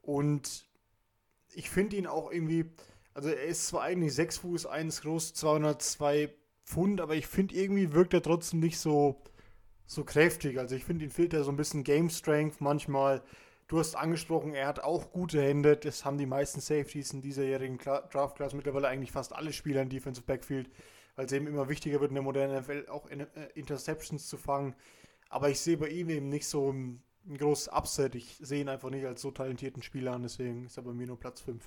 Und 0.00 0.64
ich 1.54 1.70
finde 1.70 1.96
ihn 1.96 2.08
auch 2.08 2.32
irgendwie, 2.32 2.72
also 3.14 3.28
er 3.28 3.44
ist 3.44 3.66
zwar 3.66 3.82
eigentlich 3.82 4.14
6 4.14 4.38
Fuß 4.38 4.66
1 4.66 5.02
groß, 5.02 5.34
202 5.34 6.32
Pfund, 6.64 7.00
aber 7.00 7.14
ich 7.14 7.26
finde 7.26 7.54
irgendwie 7.54 7.92
wirkt 7.92 8.14
er 8.14 8.22
trotzdem 8.22 8.60
nicht 8.60 8.78
so 8.78 9.22
so 9.92 10.04
kräftig. 10.04 10.58
Also 10.58 10.74
ich 10.74 10.84
finde, 10.84 11.04
ihn 11.04 11.10
fehlt 11.10 11.32
ja 11.32 11.42
so 11.42 11.50
ein 11.50 11.56
bisschen 11.56 11.84
Game 11.84 12.10
Strength 12.10 12.60
manchmal. 12.60 13.22
Du 13.68 13.78
hast 13.78 13.94
angesprochen, 13.94 14.54
er 14.54 14.66
hat 14.66 14.80
auch 14.80 15.12
gute 15.12 15.40
Hände. 15.42 15.76
Das 15.76 16.04
haben 16.04 16.18
die 16.18 16.26
meisten 16.26 16.60
Safeties 16.60 17.12
in 17.12 17.22
dieser 17.22 17.44
jährigen 17.44 17.78
Draft 17.78 18.36
Class 18.36 18.54
mittlerweile 18.54 18.88
eigentlich 18.88 19.12
fast 19.12 19.34
alle 19.34 19.52
Spieler 19.52 19.82
im 19.82 19.88
Defensive 19.88 20.26
Backfield, 20.26 20.70
weil 21.16 21.26
es 21.26 21.32
eben 21.32 21.46
immer 21.46 21.68
wichtiger 21.68 22.00
wird 22.00 22.10
in 22.10 22.16
der 22.16 22.24
modernen 22.24 22.60
NFL 22.60 22.86
auch 22.88 23.06
in, 23.06 23.20
äh, 23.20 23.26
Interceptions 23.54 24.28
zu 24.28 24.36
fangen. 24.36 24.74
Aber 25.28 25.48
ich 25.48 25.60
sehe 25.60 25.76
bei 25.76 25.88
ihm 25.88 26.10
eben 26.10 26.28
nicht 26.28 26.46
so 26.46 26.70
ein, 26.70 27.02
ein 27.26 27.38
großes 27.38 27.68
Upset. 27.68 28.14
Ich 28.14 28.38
sehe 28.40 28.60
ihn 28.60 28.68
einfach 28.68 28.90
nicht 28.90 29.06
als 29.06 29.22
so 29.22 29.30
talentierten 29.30 29.82
Spieler 29.82 30.12
an, 30.12 30.22
deswegen 30.22 30.66
ist 30.66 30.76
er 30.76 30.82
bei 30.82 30.92
mir 30.92 31.06
nur 31.06 31.18
Platz 31.18 31.40
5. 31.40 31.66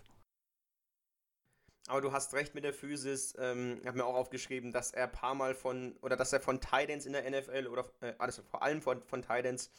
Aber 1.88 2.02
du 2.02 2.12
hast 2.12 2.34
recht 2.34 2.56
mit 2.56 2.64
der 2.64 2.74
Physis. 2.74 3.36
Ähm, 3.38 3.78
ich 3.82 3.88
habe 3.88 3.98
mir 3.98 4.06
auch 4.06 4.16
aufgeschrieben, 4.16 4.72
dass 4.72 4.92
er 4.92 5.08
paar 5.08 5.36
Mal 5.36 5.54
von, 5.54 5.96
oder 6.02 6.16
dass 6.16 6.34
er 6.34 6.40
von 6.40 6.60
Titans 6.60 7.06
in 7.06 7.14
der 7.14 7.30
NFL, 7.30 7.68
oder 7.68 7.86
äh, 8.02 8.14
also 8.18 8.42
vor 8.42 8.64
allem 8.64 8.82
von, 8.82 9.04
von 9.04 9.22
Titans, 9.22 9.70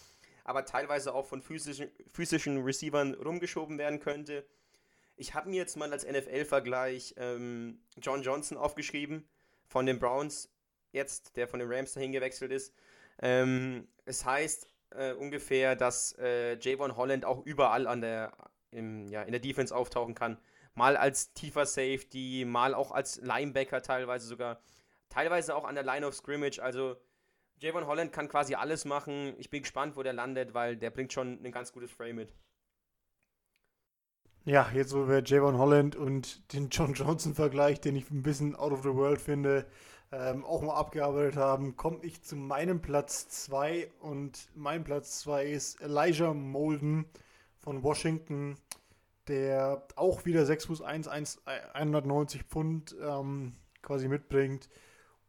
aber 0.45 0.65
teilweise 0.65 1.13
auch 1.13 1.27
von 1.27 1.43
physischen, 1.43 1.91
physischen 2.13 2.63
Receivern 2.63 3.15
rumgeschoben 3.15 3.79
werden 3.79 3.99
könnte. 3.99 4.47
Ich 5.17 5.35
habe 5.35 5.51
mir 5.51 5.57
jetzt 5.57 5.77
mal 5.77 5.91
als 5.91 6.07
NFL-Vergleich 6.07 7.15
ähm, 7.17 7.81
John 8.01 8.23
Johnson 8.23 8.57
aufgeschrieben, 8.57 9.29
von 9.67 9.87
den 9.87 9.99
Browns 9.99 10.49
jetzt, 10.93 11.37
der 11.37 11.49
von 11.49 11.59
den 11.59 11.73
Rams 11.73 11.95
dahin 11.95 12.13
gewechselt 12.13 12.53
ist. 12.53 12.73
Ähm, 13.21 13.89
es 14.05 14.25
heißt 14.25 14.69
äh, 14.91 15.13
ungefähr, 15.15 15.75
dass 15.75 16.17
äh, 16.19 16.57
Javon 16.61 16.97
Holland 16.97 17.25
auch 17.25 17.45
überall 17.45 17.89
an 17.89 18.01
der, 18.01 18.33
im, 18.71 19.09
ja, 19.09 19.23
in 19.23 19.33
der 19.33 19.41
Defense 19.41 19.75
auftauchen 19.75 20.15
kann 20.15 20.39
mal 20.77 20.97
als 20.97 21.33
tiefer 21.33 21.67
Safety, 21.67 22.45
mal 22.47 22.75
auch 22.75 22.93
als 22.93 23.21
Linebacker 23.21 23.83
teilweise 23.83 24.27
sogar, 24.27 24.61
teilweise 25.09 25.57
auch 25.57 25.65
an 25.65 25.75
der 25.75 25.85
Line 25.85 26.07
of 26.07 26.15
Scrimmage. 26.15 26.61
Also 26.63 26.97
Javon 27.59 27.87
Holland 27.87 28.13
kann 28.13 28.29
quasi 28.29 28.55
alles 28.55 28.85
machen. 28.85 29.35
Ich 29.39 29.51
bin 29.51 29.63
gespannt, 29.63 29.97
wo 29.97 30.03
der 30.03 30.13
landet, 30.13 30.55
weil 30.55 30.77
der 30.77 30.91
bringt 30.91 31.13
schon 31.13 31.43
ein 31.43 31.53
ganz 31.53 31.73
gutes 31.73 31.91
Frame 31.91 32.17
mit. 32.17 32.33
Ja, 34.45 34.71
jetzt 34.73 34.95
wo 34.95 35.09
wir 35.09 35.25
Javon 35.25 35.59
Holland 35.59 35.97
und 35.97 36.53
den 36.53 36.69
John 36.69 36.93
Johnson-Vergleich, 36.93 37.81
den 37.81 37.97
ich 37.97 38.11
ein 38.11 38.23
bisschen 38.23 38.55
out 38.55 38.73
of 38.73 38.83
the 38.83 38.95
world 38.95 39.21
finde, 39.21 39.67
ähm, 40.13 40.45
auch 40.45 40.63
mal 40.63 40.77
abgearbeitet 40.77 41.37
haben, 41.37 41.77
komme 41.77 41.99
ich 42.03 42.23
zu 42.23 42.37
meinem 42.37 42.81
Platz 42.81 43.29
2 43.29 43.91
und 44.01 44.49
mein 44.55 44.85
Platz 44.85 45.21
2 45.21 45.47
ist 45.47 45.81
Elijah 45.81 46.33
Molden 46.33 47.07
von 47.59 47.83
Washington 47.83 48.57
der 49.29 49.87
auch 49.97 50.25
wieder 50.25 50.47
6 50.47 50.67
Fuß 50.67 50.83
1, 50.83 51.09
1 51.09 51.43
190 51.75 52.45
Pfund 52.45 52.97
ähm, 53.01 53.55
quasi 53.83 54.09
mitbringt. 54.09 54.69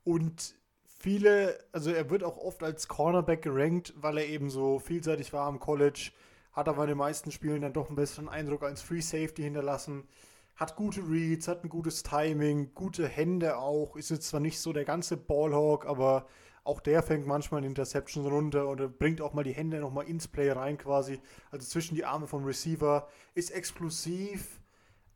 Und 0.04 0.56
viele, 0.84 1.60
also 1.72 1.92
er 1.92 2.10
wird 2.10 2.24
auch 2.24 2.38
oft 2.38 2.64
als 2.64 2.88
Cornerback 2.88 3.42
gerankt, 3.42 3.94
weil 3.98 4.18
er 4.18 4.28
eben 4.28 4.50
so 4.50 4.80
vielseitig 4.80 5.34
war 5.34 5.48
am 5.48 5.60
College, 5.60 6.12
hat 6.52 6.68
aber 6.68 6.84
in 6.84 6.90
den 6.90 6.98
meisten 6.98 7.32
Spielen 7.32 7.62
dann 7.62 7.74
doch 7.74 7.88
einen 7.88 7.96
besseren 7.96 8.30
Eindruck 8.30 8.64
als 8.64 8.82
Free 8.82 9.02
Safety 9.02 9.44
hinterlassen. 9.44 10.08
Hat 10.56 10.76
gute 10.76 11.02
Reads, 11.02 11.48
hat 11.48 11.64
ein 11.64 11.70
gutes 11.70 12.02
Timing, 12.02 12.74
gute 12.74 13.08
Hände 13.08 13.58
auch. 13.58 13.96
Ist 13.96 14.10
jetzt 14.10 14.30
zwar 14.30 14.40
nicht 14.40 14.60
so 14.60 14.74
der 14.74 14.86
ganze 14.86 15.16
Ballhawk, 15.16 15.86
aber 15.86 16.28
auch 16.68 16.82
der 16.82 17.02
fängt 17.02 17.26
manchmal 17.26 17.62
in 17.64 17.70
Interceptions 17.70 18.28
runter 18.30 18.68
oder 18.68 18.90
bringt 18.90 19.22
auch 19.22 19.34
mal 19.34 19.44
die 19.44 19.54
Hände 19.54 19.80
nochmal 19.80 20.06
ins 20.06 20.28
Play 20.28 20.52
rein 20.52 20.78
quasi, 20.78 21.20
also 21.50 21.66
zwischen 21.66 21.96
die 21.96 22.04
Arme 22.04 22.28
vom 22.28 22.44
Receiver. 22.44 23.08
Ist 23.36 23.52
explosiv, 23.52 24.60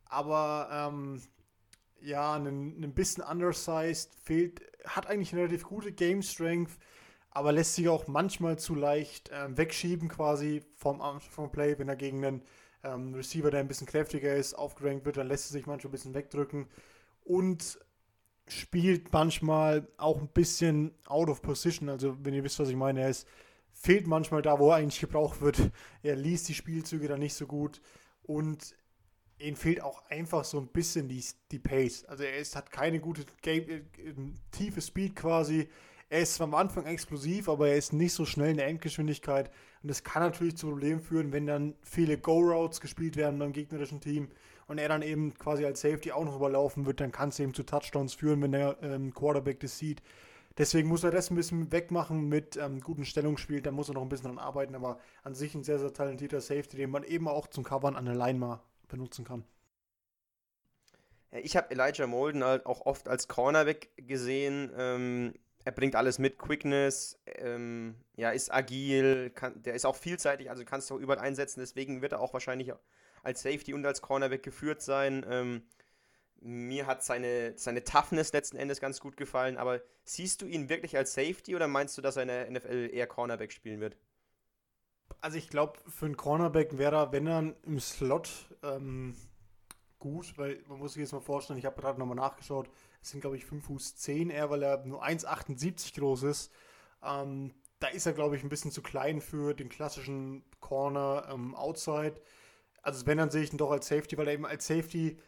aber 0.06 0.68
ähm, 0.72 1.20
ja, 2.00 2.34
ein, 2.34 2.82
ein 2.82 2.94
bisschen 2.94 3.22
undersized, 3.22 4.14
fehlt, 4.14 4.62
hat 4.86 5.06
eigentlich 5.06 5.32
eine 5.32 5.42
relativ 5.42 5.64
gute 5.64 5.92
Game 5.92 6.22
Strength, 6.22 6.78
aber 7.30 7.52
lässt 7.52 7.74
sich 7.74 7.88
auch 7.88 8.06
manchmal 8.06 8.58
zu 8.58 8.74
leicht 8.74 9.30
ähm, 9.32 9.58
wegschieben 9.58 10.08
quasi 10.08 10.62
vom, 10.76 11.02
vom 11.20 11.52
Play, 11.52 11.78
wenn 11.78 11.88
er 11.88 11.96
gegen 11.96 12.24
einen 12.24 12.42
ähm, 12.82 13.14
Receiver, 13.14 13.50
der 13.50 13.60
ein 13.60 13.68
bisschen 13.68 13.86
kräftiger 13.86 14.34
ist, 14.34 14.54
aufgerankt 14.54 15.04
wird, 15.04 15.18
dann 15.18 15.28
lässt 15.28 15.50
er 15.50 15.52
sich 15.52 15.66
manchmal 15.66 15.90
ein 15.90 15.92
bisschen 15.92 16.14
wegdrücken. 16.14 16.66
Und 17.24 17.78
spielt 18.48 19.12
manchmal 19.12 19.88
auch 19.96 20.20
ein 20.20 20.28
bisschen 20.28 20.92
out 21.06 21.28
of 21.28 21.42
position. 21.42 21.88
Also, 21.88 22.16
wenn 22.24 22.34
ihr 22.34 22.44
wisst, 22.44 22.58
was 22.58 22.68
ich 22.68 22.76
meine, 22.76 23.02
er 23.02 23.08
ist, 23.08 23.26
fehlt 23.72 24.06
manchmal 24.06 24.42
da, 24.42 24.58
wo 24.58 24.70
er 24.70 24.76
eigentlich 24.76 25.00
gebraucht 25.00 25.40
wird. 25.40 25.70
Er 26.02 26.16
liest 26.16 26.48
die 26.48 26.54
Spielzüge 26.54 27.06
dann 27.06 27.20
nicht 27.20 27.34
so 27.34 27.46
gut 27.46 27.80
und 28.24 28.74
ihm 29.38 29.54
fehlt 29.54 29.80
auch 29.80 30.04
einfach 30.10 30.44
so 30.44 30.58
ein 30.58 30.66
bisschen 30.66 31.08
die, 31.08 31.24
die 31.50 31.58
Pace. 31.58 32.04
Also, 32.06 32.24
er 32.24 32.38
ist, 32.38 32.56
hat 32.56 32.70
keine 32.70 33.00
gute 33.00 33.24
äh, 33.44 33.82
tiefe 34.50 34.80
Speed 34.80 35.16
quasi. 35.16 35.68
Er 36.12 36.20
ist 36.20 36.38
am 36.42 36.54
Anfang 36.54 36.84
explosiv, 36.84 37.48
aber 37.48 37.68
er 37.68 37.76
ist 37.76 37.94
nicht 37.94 38.12
so 38.12 38.26
schnell 38.26 38.50
in 38.50 38.58
der 38.58 38.66
Endgeschwindigkeit. 38.66 39.50
Und 39.82 39.88
das 39.88 40.04
kann 40.04 40.22
natürlich 40.22 40.58
zu 40.58 40.68
Problemen 40.68 41.00
führen, 41.00 41.32
wenn 41.32 41.46
dann 41.46 41.74
viele 41.80 42.18
Go-Routes 42.18 42.82
gespielt 42.82 43.16
werden 43.16 43.38
beim 43.38 43.54
gegnerischen 43.54 43.98
Team 44.02 44.28
und 44.66 44.76
er 44.76 44.90
dann 44.90 45.00
eben 45.00 45.32
quasi 45.32 45.64
als 45.64 45.80
Safety 45.80 46.12
auch 46.12 46.26
noch 46.26 46.36
überlaufen 46.36 46.84
wird, 46.84 47.00
dann 47.00 47.12
kann 47.12 47.30
es 47.30 47.40
eben 47.40 47.54
zu 47.54 47.62
Touchdowns 47.62 48.12
führen, 48.12 48.42
wenn 48.42 48.52
der 48.52 48.76
ähm, 48.82 49.14
Quarterback 49.14 49.60
das 49.60 49.78
sieht. 49.78 50.02
Deswegen 50.58 50.86
muss 50.86 51.02
er 51.02 51.12
das 51.12 51.30
ein 51.30 51.34
bisschen 51.34 51.72
wegmachen 51.72 52.28
mit 52.28 52.58
ähm, 52.58 52.80
guten 52.80 53.06
Stellungsspiel, 53.06 53.62
da 53.62 53.70
muss 53.70 53.88
er 53.88 53.94
noch 53.94 54.02
ein 54.02 54.10
bisschen 54.10 54.26
dran 54.26 54.38
arbeiten, 54.38 54.74
aber 54.74 54.98
an 55.22 55.34
sich 55.34 55.54
ein 55.54 55.64
sehr, 55.64 55.78
sehr 55.78 55.94
talentierter 55.94 56.42
Safety, 56.42 56.76
den 56.76 56.90
man 56.90 57.04
eben 57.04 57.26
auch 57.26 57.46
zum 57.46 57.64
Covern 57.64 57.96
an 57.96 58.04
der 58.04 58.16
Line 58.16 58.38
mal 58.38 58.62
benutzen 58.86 59.24
kann. 59.24 59.44
Ich 61.30 61.56
habe 61.56 61.70
Elijah 61.70 62.06
Molden 62.06 62.44
halt 62.44 62.66
auch 62.66 62.84
oft 62.84 63.08
als 63.08 63.26
Cornerback 63.26 63.90
gesehen. 63.96 64.70
Ähm, 64.76 65.32
er 65.64 65.72
bringt 65.72 65.94
alles 65.94 66.18
mit, 66.18 66.38
Quickness, 66.38 67.20
ähm, 67.26 67.94
ja, 68.16 68.30
ist 68.30 68.52
agil, 68.52 69.30
kann, 69.30 69.62
der 69.62 69.74
ist 69.74 69.84
auch 69.84 69.96
vielseitig, 69.96 70.50
also 70.50 70.64
kannst 70.64 70.90
du 70.90 70.94
auch 70.94 70.98
überall 70.98 71.20
einsetzen, 71.20 71.60
deswegen 71.60 72.02
wird 72.02 72.12
er 72.12 72.20
auch 72.20 72.32
wahrscheinlich 72.32 72.72
als 73.22 73.42
Safety 73.42 73.74
und 73.74 73.86
als 73.86 74.02
Cornerback 74.02 74.42
geführt 74.42 74.82
sein. 74.82 75.24
Ähm, 75.28 75.62
mir 76.40 76.86
hat 76.86 77.04
seine, 77.04 77.56
seine 77.56 77.84
Toughness 77.84 78.32
letzten 78.32 78.56
Endes 78.56 78.80
ganz 78.80 78.98
gut 78.98 79.16
gefallen, 79.16 79.56
aber 79.56 79.80
siehst 80.04 80.42
du 80.42 80.46
ihn 80.46 80.68
wirklich 80.68 80.96
als 80.96 81.14
Safety 81.14 81.54
oder 81.54 81.68
meinst 81.68 81.96
du, 81.96 82.02
dass 82.02 82.16
er 82.16 82.22
in 82.22 82.28
der 82.28 82.50
NFL 82.50 82.90
eher 82.92 83.06
Cornerback 83.06 83.52
spielen 83.52 83.80
wird? 83.80 83.96
Also 85.20 85.38
ich 85.38 85.48
glaube, 85.48 85.78
für 85.88 86.06
einen 86.06 86.16
Cornerback 86.16 86.78
wäre 86.78 86.96
er, 86.96 87.12
wenn 87.12 87.28
er 87.28 87.54
im 87.62 87.78
Slot 87.78 88.48
ähm, 88.64 89.14
gut, 90.00 90.36
weil 90.36 90.60
man 90.66 90.78
muss 90.78 90.94
sich 90.94 91.00
jetzt 91.00 91.12
mal 91.12 91.20
vorstellen, 91.20 91.60
ich 91.60 91.64
habe 91.64 91.80
gerade 91.80 91.98
nochmal 91.98 92.16
nachgeschaut, 92.16 92.68
es 92.68 92.91
sind 93.02 93.20
glaube 93.20 93.36
ich 93.36 93.44
5 93.44 93.64
Fuß 93.64 93.96
10 93.96 94.30
eher, 94.30 94.50
weil 94.50 94.62
er 94.62 94.84
nur 94.84 95.04
1,78 95.04 95.98
groß 95.98 96.22
ist. 96.24 96.52
Ähm, 97.02 97.52
da 97.80 97.88
ist 97.88 98.06
er 98.06 98.12
glaube 98.12 98.36
ich 98.36 98.42
ein 98.42 98.48
bisschen 98.48 98.70
zu 98.70 98.82
klein 98.82 99.20
für 99.20 99.54
den 99.54 99.68
klassischen 99.68 100.44
Corner 100.60 101.28
ähm, 101.32 101.54
Outside. 101.54 102.14
Also 102.82 103.06
wenn, 103.06 103.18
dann 103.18 103.30
sehe 103.30 103.42
ich 103.42 103.52
ihn 103.52 103.58
doch 103.58 103.70
als 103.70 103.88
Safety, 103.88 104.16
weil 104.18 104.28
er 104.28 104.34
eben 104.34 104.46
als 104.46 104.66
Safety 104.66 105.18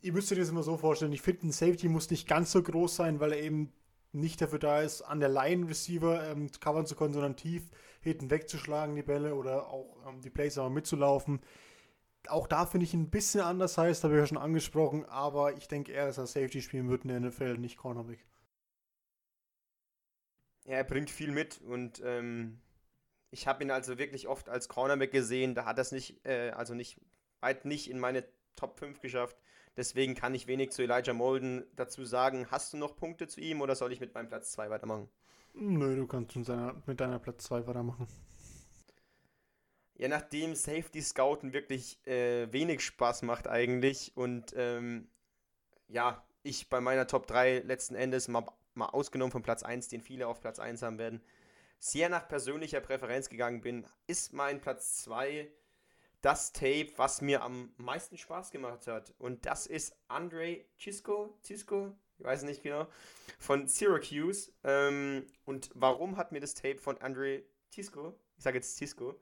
ihr 0.00 0.12
müsst 0.12 0.30
euch 0.32 0.38
das 0.38 0.48
immer 0.48 0.62
so 0.62 0.76
vorstellen, 0.76 1.12
ich 1.12 1.22
finde, 1.22 1.48
ein 1.48 1.52
Safety 1.52 1.88
muss 1.88 2.10
nicht 2.10 2.28
ganz 2.28 2.52
so 2.52 2.62
groß 2.62 2.96
sein, 2.96 3.20
weil 3.20 3.32
er 3.32 3.42
eben 3.42 3.72
nicht 4.12 4.40
dafür 4.40 4.58
da 4.58 4.80
ist, 4.80 5.02
an 5.02 5.20
der 5.20 5.28
Line 5.28 5.68
Receiver 5.68 6.30
ähm, 6.30 6.50
covern 6.60 6.86
zu 6.86 6.94
können, 6.94 7.12
sondern 7.12 7.36
tief 7.36 7.70
hinten 8.00 8.30
wegzuschlagen, 8.30 8.94
die 8.96 9.02
Bälle 9.02 9.34
oder 9.34 9.68
auch 9.68 9.96
ähm, 10.08 10.20
die 10.22 10.30
Plays 10.30 10.56
aber 10.56 10.70
mitzulaufen. 10.70 11.40
Auch 12.28 12.46
da 12.46 12.66
finde 12.66 12.84
ich 12.84 12.94
ein 12.94 13.10
bisschen 13.10 13.40
anders 13.40 13.78
heißt, 13.78 14.04
habe 14.04 14.14
ich 14.14 14.20
ja 14.20 14.26
schon 14.26 14.38
angesprochen, 14.38 15.04
aber 15.06 15.56
ich 15.56 15.68
denke 15.68 15.92
eher, 15.92 16.06
dass 16.06 16.18
er 16.18 16.26
Safety 16.26 16.62
spielen 16.62 16.88
wird 16.88 17.04
in 17.04 17.08
der 17.08 17.20
NFL, 17.20 17.58
nicht 17.58 17.76
Cornerback. 17.76 18.24
Ja, 20.64 20.76
er 20.76 20.84
bringt 20.84 21.10
viel 21.10 21.30
mit 21.30 21.60
und 21.62 22.02
ähm, 22.04 22.60
ich 23.30 23.46
habe 23.46 23.64
ihn 23.64 23.70
also 23.70 23.98
wirklich 23.98 24.28
oft 24.28 24.48
als 24.48 24.68
Cornerback 24.68 25.12
gesehen. 25.12 25.54
Da 25.54 25.64
hat 25.64 25.78
er 25.78 25.82
es 25.82 25.92
nicht, 25.92 26.24
äh, 26.26 26.50
also 26.50 26.74
nicht 26.74 27.00
weit 27.40 27.64
nicht 27.64 27.90
in 27.90 27.98
meine 27.98 28.24
Top 28.56 28.78
5 28.78 29.00
geschafft. 29.00 29.36
Deswegen 29.76 30.14
kann 30.14 30.34
ich 30.34 30.46
wenig 30.46 30.72
zu 30.72 30.82
Elijah 30.82 31.12
Molden 31.12 31.64
dazu 31.76 32.04
sagen. 32.04 32.50
Hast 32.50 32.72
du 32.72 32.76
noch 32.76 32.96
Punkte 32.96 33.28
zu 33.28 33.40
ihm 33.40 33.60
oder 33.60 33.76
soll 33.76 33.92
ich 33.92 34.00
mit 34.00 34.12
meinem 34.14 34.28
Platz 34.28 34.52
2 34.52 34.70
weitermachen? 34.70 35.08
Nö, 35.54 35.96
du 35.96 36.06
kannst 36.06 36.36
mit 36.36 36.48
deiner, 36.48 36.74
mit 36.86 37.00
deiner 37.00 37.18
Platz 37.18 37.44
2 37.44 37.66
weitermachen. 37.66 38.06
Ja, 39.98 40.06
nachdem 40.08 40.54
Safety 40.54 41.02
Scouten 41.02 41.52
wirklich 41.52 41.98
äh, 42.06 42.50
wenig 42.52 42.82
Spaß 42.82 43.22
macht 43.22 43.48
eigentlich 43.48 44.12
und 44.16 44.54
ähm, 44.56 45.08
ja, 45.88 46.24
ich 46.44 46.68
bei 46.68 46.80
meiner 46.80 47.08
Top 47.08 47.26
3 47.26 47.60
letzten 47.60 47.96
Endes 47.96 48.28
mal, 48.28 48.46
mal 48.74 48.86
ausgenommen 48.86 49.32
von 49.32 49.42
Platz 49.42 49.64
1, 49.64 49.88
den 49.88 50.00
viele 50.00 50.28
auf 50.28 50.40
Platz 50.40 50.60
1 50.60 50.82
haben 50.82 50.98
werden, 50.98 51.20
sehr 51.80 52.08
nach 52.08 52.28
persönlicher 52.28 52.80
Präferenz 52.80 53.28
gegangen 53.28 53.60
bin, 53.60 53.86
ist 54.06 54.32
mein 54.32 54.60
Platz 54.60 55.02
2 55.02 55.50
das 56.20 56.52
Tape, 56.52 56.92
was 56.96 57.20
mir 57.20 57.42
am 57.42 57.72
meisten 57.76 58.18
Spaß 58.18 58.50
gemacht 58.52 58.86
hat. 58.86 59.14
Und 59.18 59.46
das 59.46 59.66
ist 59.66 59.96
Andre 60.08 60.64
Cisco, 60.78 61.38
Cisco, 61.44 61.92
ich 62.18 62.24
weiß 62.24 62.42
nicht 62.42 62.62
genau, 62.62 62.86
von 63.38 63.66
Syracuse. 63.68 64.52
Ähm, 64.62 65.26
und 65.44 65.70
warum 65.74 66.16
hat 66.16 66.32
mir 66.32 66.40
das 66.40 66.54
Tape 66.54 66.78
von 66.78 66.98
Andre 66.98 67.42
Cisco, 67.72 68.14
ich 68.36 68.44
sage 68.44 68.58
jetzt 68.58 68.76
Cisco, 68.76 69.20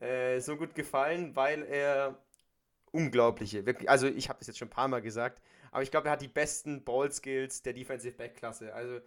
äh, 0.00 0.40
so 0.40 0.56
gut 0.56 0.74
gefallen? 0.74 1.34
Weil 1.36 1.62
er 1.64 2.18
unglaubliche, 2.92 3.66
wirklich, 3.66 3.90
also 3.90 4.06
ich 4.06 4.28
habe 4.28 4.38
das 4.38 4.48
jetzt 4.48 4.58
schon 4.58 4.68
ein 4.68 4.70
paar 4.70 4.88
Mal 4.88 5.02
gesagt, 5.02 5.42
aber 5.70 5.82
ich 5.82 5.90
glaube, 5.90 6.08
er 6.08 6.12
hat 6.12 6.22
die 6.22 6.28
besten 6.28 6.84
Ball-Skills 6.84 7.62
der 7.62 7.74
Defensive 7.74 8.16
Back-Klasse. 8.16 8.72
Also 8.72 9.00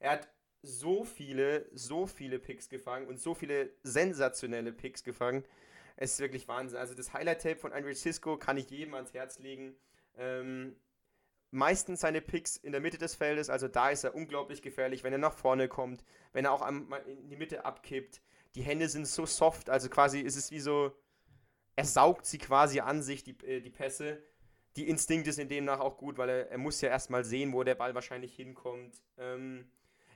er 0.00 0.12
hat 0.12 0.28
so 0.62 1.04
viele, 1.04 1.68
so 1.72 2.06
viele 2.06 2.38
Picks 2.38 2.68
gefangen 2.68 3.06
und 3.06 3.20
so 3.20 3.34
viele 3.34 3.70
sensationelle 3.82 4.72
Picks 4.72 5.04
gefangen. 5.04 5.44
Es 5.96 6.14
ist 6.14 6.20
wirklich 6.20 6.48
Wahnsinn. 6.48 6.78
Also 6.78 6.94
das 6.94 7.12
Highlight-Tape 7.12 7.56
von 7.56 7.72
Andre 7.72 7.94
Cisco 7.94 8.36
kann 8.36 8.56
ich 8.56 8.70
jedem 8.70 8.94
ans 8.94 9.14
Herz 9.14 9.38
legen. 9.38 9.76
Ähm, 10.18 10.76
meistens 11.50 12.00
seine 12.00 12.20
Picks 12.20 12.56
in 12.56 12.72
der 12.72 12.80
Mitte 12.80 12.98
des 12.98 13.14
Feldes, 13.14 13.48
also 13.48 13.68
da 13.68 13.90
ist 13.90 14.04
er 14.04 14.14
unglaublich 14.14 14.62
gefährlich, 14.62 15.04
wenn 15.04 15.12
er 15.12 15.18
nach 15.18 15.32
vorne 15.32 15.68
kommt, 15.68 16.04
wenn 16.32 16.44
er 16.44 16.52
auch 16.52 16.66
in 16.68 17.28
die 17.28 17.36
Mitte 17.36 17.64
abkippt. 17.64 18.20
Die 18.56 18.62
Hände 18.62 18.88
sind 18.88 19.06
so 19.06 19.26
soft, 19.26 19.70
also 19.70 19.88
quasi 19.90 20.20
ist 20.20 20.36
es 20.36 20.50
wie 20.50 20.60
so, 20.60 20.92
er 21.76 21.84
saugt 21.84 22.24
sie 22.24 22.38
quasi 22.38 22.80
an 22.80 23.02
sich, 23.02 23.22
die, 23.22 23.36
äh, 23.46 23.60
die 23.60 23.70
Pässe. 23.70 24.22
Die 24.76 24.88
Instinkte 24.88 25.32
sind 25.32 25.50
demnach 25.50 25.78
auch 25.78 25.98
gut, 25.98 26.16
weil 26.18 26.28
er, 26.28 26.50
er 26.50 26.58
muss 26.58 26.80
ja 26.80 26.88
erstmal 26.88 27.22
sehen, 27.24 27.52
wo 27.52 27.62
der 27.62 27.74
Ball 27.74 27.94
wahrscheinlich 27.94 28.34
hinkommt. 28.34 29.02
Ähm, 29.18 29.70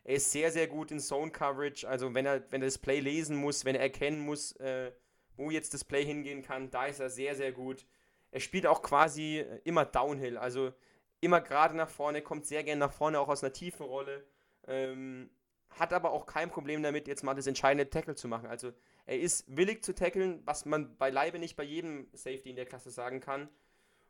er 0.05 0.15
ist 0.15 0.33
sehr, 0.33 0.51
sehr 0.51 0.67
gut 0.67 0.91
in 0.91 1.01
Zone 1.01 1.31
Coverage, 1.31 1.87
also 1.87 2.15
wenn 2.15 2.25
er, 2.25 2.51
wenn 2.51 2.63
er 2.63 2.67
das 2.67 2.79
Play 2.79 3.01
lesen 3.01 3.37
muss, 3.37 3.67
wenn 3.67 3.75
er 3.75 3.83
erkennen 3.83 4.21
muss, 4.21 4.53
äh, 4.53 4.91
wo 5.37 5.51
jetzt 5.51 5.75
das 5.75 5.85
Play 5.85 6.05
hingehen 6.05 6.43
kann, 6.43 6.71
da 6.71 6.87
ist 6.87 7.01
er 7.01 7.11
sehr, 7.11 7.37
sehr 7.37 7.53
gut. 7.53 7.87
Er 8.31 8.41
spielt 8.41 8.67
auch 8.67 8.81
quasi 8.81 9.41
äh, 9.41 9.61
immer 9.65 9.85
Downhill, 9.85 10.39
also 10.39 10.73
immer 11.21 11.43
gerade 11.43 11.77
nach 11.77 11.91
vorne, 11.91 12.23
kommt 12.23 12.47
sehr 12.47 12.65
gerne 12.65 12.81
nach 12.81 12.93
vorne, 12.93 13.21
auch 13.21 13.29
aus 13.29 13.45
einer 13.45 13.53
tiefen 13.53 13.85
Rolle. 13.85 14.25
Ähm, 14.67 15.31
hat 15.79 15.93
aber 15.93 16.13
auch 16.13 16.27
kein 16.27 16.51
Problem 16.51 16.83
damit, 16.83 17.07
jetzt 17.09 17.23
mal 17.23 17.35
das 17.35 17.47
entscheidende 17.47 17.89
Tackle 17.89 18.15
zu 18.15 18.29
machen. 18.29 18.49
Also 18.49 18.73
er 19.07 19.21
ist 19.21 19.45
willig 19.55 19.85
zu 19.85 19.95
tackeln, 19.95 20.43
was 20.45 20.65
man 20.65 20.97
beileibe 20.97 21.39
nicht 21.39 21.57
bei 21.57 21.63
jedem 21.63 22.09
Safety 22.13 22.51
in 22.51 22.57
der 22.57 22.67
Klasse 22.67 22.91
sagen 22.91 23.21
kann. 23.21 23.49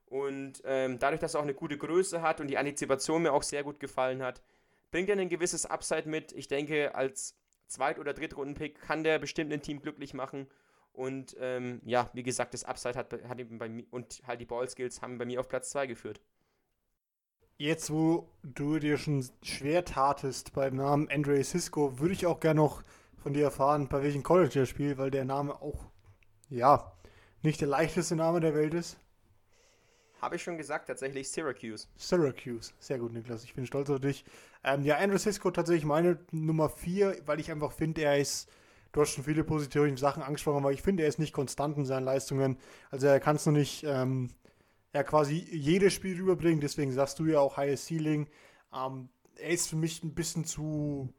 Und 0.07 0.63
ähm, 0.65 0.99
dadurch, 0.99 1.21
dass 1.21 1.35
er 1.35 1.41
auch 1.41 1.45
eine 1.45 1.55
gute 1.55 1.79
Größe 1.79 2.23
hat 2.23 2.41
und 2.41 2.49
die 2.49 2.59
Antizipation 2.59 3.23
mir 3.23 3.33
auch 3.33 3.45
sehr 3.45 3.63
gut 3.63 3.79
gefallen 3.79 4.23
hat, 4.23 4.43
bringt 4.91 5.09
er 5.09 5.17
ein 5.17 5.29
gewisses 5.29 5.67
Upside 5.67 6.09
mit. 6.09 6.33
Ich 6.33 6.49
denke, 6.49 6.95
als 6.95 7.37
Zweit- 7.69 7.99
oder 7.99 8.13
Drittrunden-Pick 8.13 8.81
kann 8.81 9.05
der 9.05 9.21
bestimmt 9.21 9.53
ein 9.53 9.63
Team 9.63 9.81
glücklich 9.81 10.13
machen. 10.13 10.49
Und 10.93 11.37
ähm, 11.39 11.81
ja, 11.85 12.11
wie 12.13 12.25
gesagt, 12.25 12.55
das 12.55 12.65
Upside 12.65 12.99
hat, 12.99 13.13
hat 13.13 13.39
eben 13.39 13.59
bei 13.59 13.69
mir 13.69 13.85
und 13.91 14.23
halt 14.27 14.41
die 14.41 14.47
Ballskills 14.47 15.01
haben 15.01 15.19
bei 15.19 15.25
mir 15.25 15.39
auf 15.39 15.49
Platz 15.49 15.71
2 15.71 15.87
geführt. 15.87 16.21
Jetzt, 17.61 17.93
wo 17.93 18.27
du 18.43 18.79
dir 18.79 18.97
schon 18.97 19.23
schwer 19.43 19.85
tatest 19.85 20.55
beim 20.55 20.77
Namen 20.77 21.11
Andre 21.11 21.45
Cisco, 21.45 21.99
würde 21.99 22.15
ich 22.15 22.25
auch 22.25 22.41
gerne 22.41 22.59
noch 22.59 22.83
von 23.23 23.35
dir 23.35 23.45
erfahren, 23.45 23.87
bei 23.87 24.03
welchem 24.03 24.23
College 24.23 24.61
er 24.61 24.65
spielt, 24.65 24.97
weil 24.97 25.11
der 25.11 25.27
Name 25.27 25.61
auch, 25.61 25.85
ja, 26.49 26.91
nicht 27.43 27.61
der 27.61 27.69
leichteste 27.69 28.17
Name 28.17 28.41
der 28.41 28.55
Welt 28.55 28.73
ist. 28.73 28.97
Habe 30.23 30.37
ich 30.37 30.43
schon 30.43 30.57
gesagt, 30.57 30.87
tatsächlich 30.87 31.29
Syracuse. 31.29 31.87
Syracuse, 31.99 32.73
sehr 32.79 32.99
gut, 32.99 33.13
Niklas, 33.13 33.45
ich 33.45 33.53
bin 33.53 33.67
stolz 33.67 33.91
auf 33.91 34.01
dich. 34.01 34.25
Ähm, 34.65 34.83
ja, 34.83 34.97
Andre 34.97 35.19
Cisco 35.19 35.51
tatsächlich 35.51 35.85
meine 35.85 36.19
Nummer 36.31 36.71
4, 36.71 37.19
weil 37.27 37.41
ich 37.41 37.51
einfach 37.51 37.73
finde, 37.73 38.01
er 38.01 38.17
ist 38.17 38.49
du 38.93 39.03
hast 39.03 39.11
schon 39.11 39.25
viele 39.25 39.45
positive 39.45 39.99
Sachen 39.99 40.23
angesprochen, 40.23 40.61
aber 40.61 40.73
ich 40.73 40.81
finde, 40.81 41.03
er 41.03 41.11
ist 41.11 41.19
nicht 41.19 41.35
konstant 41.35 41.77
in 41.77 41.85
seinen 41.85 42.05
Leistungen. 42.05 42.57
Also 42.91 43.07
er 43.07 43.21
kann 43.21 43.37
es 43.37 43.45
noch 43.45 43.53
nicht 43.53 43.85
ähm, 43.87 44.31
ja, 44.95 45.03
quasi 45.03 45.47
jedes 45.51 45.93
Spiel 45.93 46.17
rüberbringen, 46.17 46.61
deswegen 46.61 46.93
sagst 46.93 47.19
du 47.19 47.27
ja 47.27 47.41
auch 47.41 47.57
Highest 47.57 47.87
Ceiling. 47.87 48.29
Ähm, 48.75 49.09
er 49.37 49.51
ist 49.51 49.69
für 49.69 49.77
mich 49.77 50.03
ein 50.03 50.15
bisschen 50.15 50.45
zu, 50.45 51.13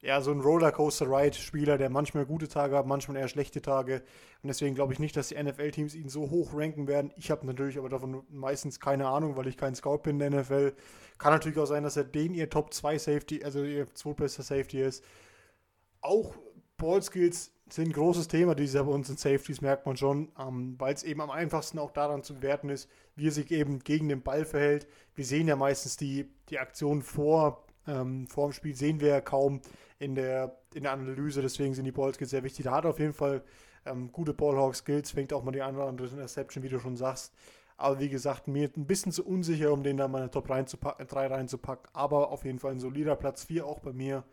ja, 0.00 0.20
so 0.20 0.32
ein 0.32 0.40
Rollercoaster-Ride-Spieler, 0.40 1.78
der 1.78 1.90
manchmal 1.90 2.26
gute 2.26 2.48
Tage 2.48 2.76
hat, 2.76 2.86
manchmal 2.86 3.18
eher 3.18 3.28
schlechte 3.28 3.60
Tage. 3.60 4.02
Und 4.42 4.48
deswegen 4.48 4.74
glaube 4.74 4.92
ich 4.92 4.98
nicht, 4.98 5.16
dass 5.16 5.28
die 5.28 5.42
NFL-Teams 5.42 5.94
ihn 5.94 6.08
so 6.08 6.30
hoch 6.30 6.54
ranken 6.54 6.88
werden. 6.88 7.12
Ich 7.16 7.30
habe 7.30 7.46
natürlich 7.46 7.78
aber 7.78 7.88
davon 7.88 8.24
meistens 8.30 8.80
keine 8.80 9.06
Ahnung, 9.08 9.36
weil 9.36 9.46
ich 9.46 9.56
kein 9.56 9.74
Scout 9.74 9.98
bin 9.98 10.18
in 10.18 10.30
der 10.30 10.40
NFL. 10.40 10.74
Kann 11.18 11.32
natürlich 11.32 11.58
auch 11.58 11.66
sein, 11.66 11.84
dass 11.84 11.96
er 11.96 12.04
den 12.04 12.34
ihr 12.34 12.50
Top 12.50 12.72
2 12.72 12.98
Safety, 12.98 13.44
also 13.44 13.62
ihr 13.62 13.94
zweitbester 13.94 14.42
Safety 14.42 14.82
ist. 14.82 15.04
Auch 16.00 16.34
Ballskills 16.78 17.52
sind 17.74 17.88
ein 17.88 17.92
großes 17.92 18.28
Thema 18.28 18.54
dieses 18.54 18.74
Jahr 18.74 18.84
bei 18.84 18.92
uns 18.92 19.08
in 19.08 19.16
Safeties, 19.16 19.60
merkt 19.60 19.86
man 19.86 19.96
schon, 19.96 20.30
ähm, 20.38 20.74
weil 20.78 20.94
es 20.94 21.02
eben 21.02 21.20
am 21.20 21.30
einfachsten 21.30 21.78
auch 21.78 21.90
daran 21.90 22.22
zu 22.22 22.34
bewerten 22.34 22.68
ist, 22.68 22.90
wie 23.16 23.28
er 23.28 23.32
sich 23.32 23.50
eben 23.50 23.78
gegen 23.80 24.08
den 24.08 24.22
Ball 24.22 24.44
verhält. 24.44 24.86
Wir 25.14 25.24
sehen 25.24 25.48
ja 25.48 25.56
meistens 25.56 25.96
die, 25.96 26.28
die 26.50 26.58
Aktion 26.58 27.02
vor, 27.02 27.64
ähm, 27.86 28.26
vor 28.26 28.48
dem 28.48 28.52
Spiel, 28.52 28.74
sehen 28.74 29.00
wir 29.00 29.08
ja 29.08 29.20
kaum 29.20 29.60
in 29.98 30.14
der, 30.14 30.58
in 30.74 30.82
der 30.82 30.92
Analyse, 30.92 31.42
deswegen 31.42 31.74
sind 31.74 31.84
die 31.84 31.92
Ballskills 31.92 32.30
sehr 32.30 32.42
wichtig. 32.42 32.64
Da 32.64 32.72
hat 32.72 32.84
er 32.84 32.90
auf 32.90 32.98
jeden 32.98 33.14
Fall 33.14 33.42
ähm, 33.86 34.12
gute 34.12 34.34
Ballhawk-Skills, 34.34 35.12
fängt 35.12 35.32
auch 35.32 35.42
mal 35.42 35.52
die 35.52 35.62
eine 35.62 35.82
andere 35.82 36.08
Interception, 36.08 36.62
wie 36.62 36.68
du 36.68 36.78
schon 36.78 36.96
sagst. 36.96 37.32
Aber 37.76 37.98
wie 38.00 38.08
gesagt, 38.08 38.48
mir 38.48 38.70
ein 38.76 38.86
bisschen 38.86 39.12
zu 39.12 39.24
unsicher, 39.24 39.72
um 39.72 39.82
den 39.82 39.96
da 39.96 40.08
meine 40.08 40.30
Top 40.30 40.46
3 40.46 41.26
reinzupacken. 41.26 41.90
Aber 41.94 42.30
auf 42.30 42.44
jeden 42.44 42.58
Fall 42.58 42.72
ein 42.72 42.80
solider 42.80 43.16
Platz 43.16 43.44
4 43.44 43.66
auch 43.66 43.80
bei 43.80 43.92
mir. 43.92 44.24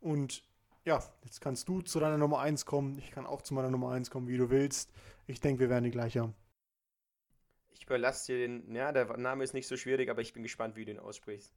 Und 0.00 0.42
ja, 0.84 1.02
jetzt 1.24 1.40
kannst 1.40 1.68
du 1.68 1.80
zu 1.80 2.00
deiner 2.00 2.18
Nummer 2.18 2.40
1 2.40 2.66
kommen. 2.66 2.98
Ich 2.98 3.10
kann 3.10 3.26
auch 3.26 3.42
zu 3.42 3.54
meiner 3.54 3.70
Nummer 3.70 3.92
1 3.92 4.10
kommen, 4.10 4.28
wie 4.28 4.36
du 4.36 4.50
willst. 4.50 4.90
Ich 5.26 5.40
denke, 5.40 5.60
wir 5.60 5.70
werden 5.70 5.84
die 5.84 5.90
gleich 5.90 6.16
haben. 6.18 6.34
Ich 7.70 7.84
überlasse 7.84 8.32
dir 8.32 8.46
den. 8.46 8.74
Ja, 8.74 8.92
der 8.92 9.16
Name 9.16 9.44
ist 9.44 9.54
nicht 9.54 9.66
so 9.66 9.76
schwierig, 9.76 10.10
aber 10.10 10.20
ich 10.20 10.32
bin 10.32 10.42
gespannt, 10.42 10.76
wie 10.76 10.84
du 10.84 10.92
ihn 10.92 10.98
aussprichst. 10.98 11.52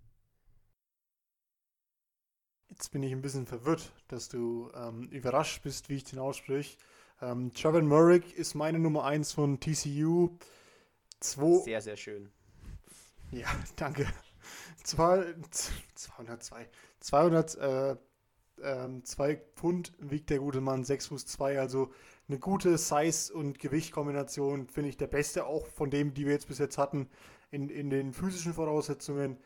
Jetzt 2.67 2.91
bin 2.91 3.03
ich 3.03 3.11
ein 3.11 3.21
bisschen 3.21 3.45
verwirrt, 3.45 3.91
dass 4.07 4.27
du 4.27 4.71
ähm, 4.75 5.07
überrascht 5.09 5.63
bist, 5.63 5.89
wie 5.89 5.95
ich 5.95 6.03
den 6.03 6.19
ausspreche. 6.19 6.77
Ähm, 7.21 7.53
Trevor 7.53 7.81
Murray 7.81 8.21
ist 8.35 8.55
meine 8.55 8.79
Nummer 8.79 9.05
1 9.05 9.31
von 9.31 9.59
TCU. 9.59 10.37
Zwei, 11.19 11.63
sehr, 11.63 11.81
sehr 11.81 11.95
schön. 11.95 12.31
Ja, 13.31 13.47
danke. 13.75 14.07
Zwei, 14.83 15.35
202. 15.95 16.69
200, 16.99 17.55
äh, 17.55 17.95
ähm, 18.63 19.03
zwei 19.03 19.41
Pfund 19.55 19.93
wiegt 19.99 20.29
der 20.29 20.39
gute 20.39 20.61
Mann, 20.61 20.83
6 20.83 21.07
Fuß 21.07 21.25
2, 21.25 21.59
also 21.59 21.91
eine 22.27 22.39
gute 22.39 22.77
Size- 22.77 23.33
und 23.33 23.59
Gewichtkombination, 23.59 24.67
finde 24.67 24.89
ich 24.89 24.97
der 24.97 25.07
beste, 25.07 25.45
auch 25.45 25.67
von 25.67 25.89
dem, 25.89 26.13
die 26.13 26.25
wir 26.25 26.33
jetzt 26.33 26.47
bis 26.47 26.59
jetzt 26.59 26.77
hatten 26.77 27.09
in, 27.51 27.69
in 27.69 27.89
den 27.89 28.13
physischen 28.13 28.53
Voraussetzungen. 28.53 29.37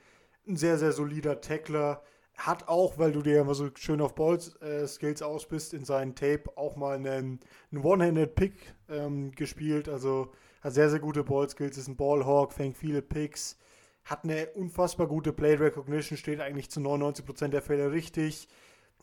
Ein 0.47 0.55
sehr, 0.55 0.78
sehr 0.78 0.91
solider 0.91 1.41
Tackler. 1.41 2.01
Hat 2.36 2.70
auch, 2.70 2.97
weil 2.97 3.12
du 3.12 3.22
dir 3.22 3.41
immer 3.41 3.53
so 3.53 3.70
schön 3.76 3.99
auf 3.99 4.16
Balls-Skills 4.16 5.22
äh, 5.22 5.24
aus 5.26 5.45
bist, 5.45 5.74
in 5.74 5.84
seinen 5.84 6.16
Tape 6.16 6.43
auch 6.55 6.78
mal 6.78 6.95
einen, 6.95 7.41
einen 7.72 7.84
One-Handed-Pick 7.84 8.53
ähm, 8.88 9.32
gespielt. 9.32 9.89
Also 9.89 10.32
hat 10.62 10.74
sehr, 10.74 10.89
sehr 10.89 10.99
gute 10.99 11.26
Ball-Skills, 11.26 11.78
ist 11.78 11.89
ein 11.89 11.97
Ballhawk, 11.97 12.53
fängt 12.53 12.78
viele 12.78 13.01
Picks, 13.01 13.57
hat 14.05 14.24
eine 14.24 14.47
unfassbar 14.51 15.07
gute 15.07 15.34
Play 15.34 15.55
Recognition, 15.55 16.18
steht 16.18 16.39
eigentlich 16.39 16.70
zu 16.70 16.80
99% 16.80 17.49
der 17.49 17.62
Fälle 17.62 17.91
richtig. 17.91 18.47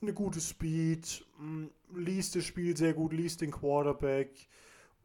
Eine 0.03 0.13
gute 0.13 0.41
Speed, 0.41 1.25
mm, 1.39 1.67
liest 1.95 2.37
das 2.37 2.45
Spiel 2.45 2.77
sehr 2.77 2.93
gut, 2.93 3.13
liest 3.13 3.41
den 3.41 3.51
Quarterback 3.51 4.31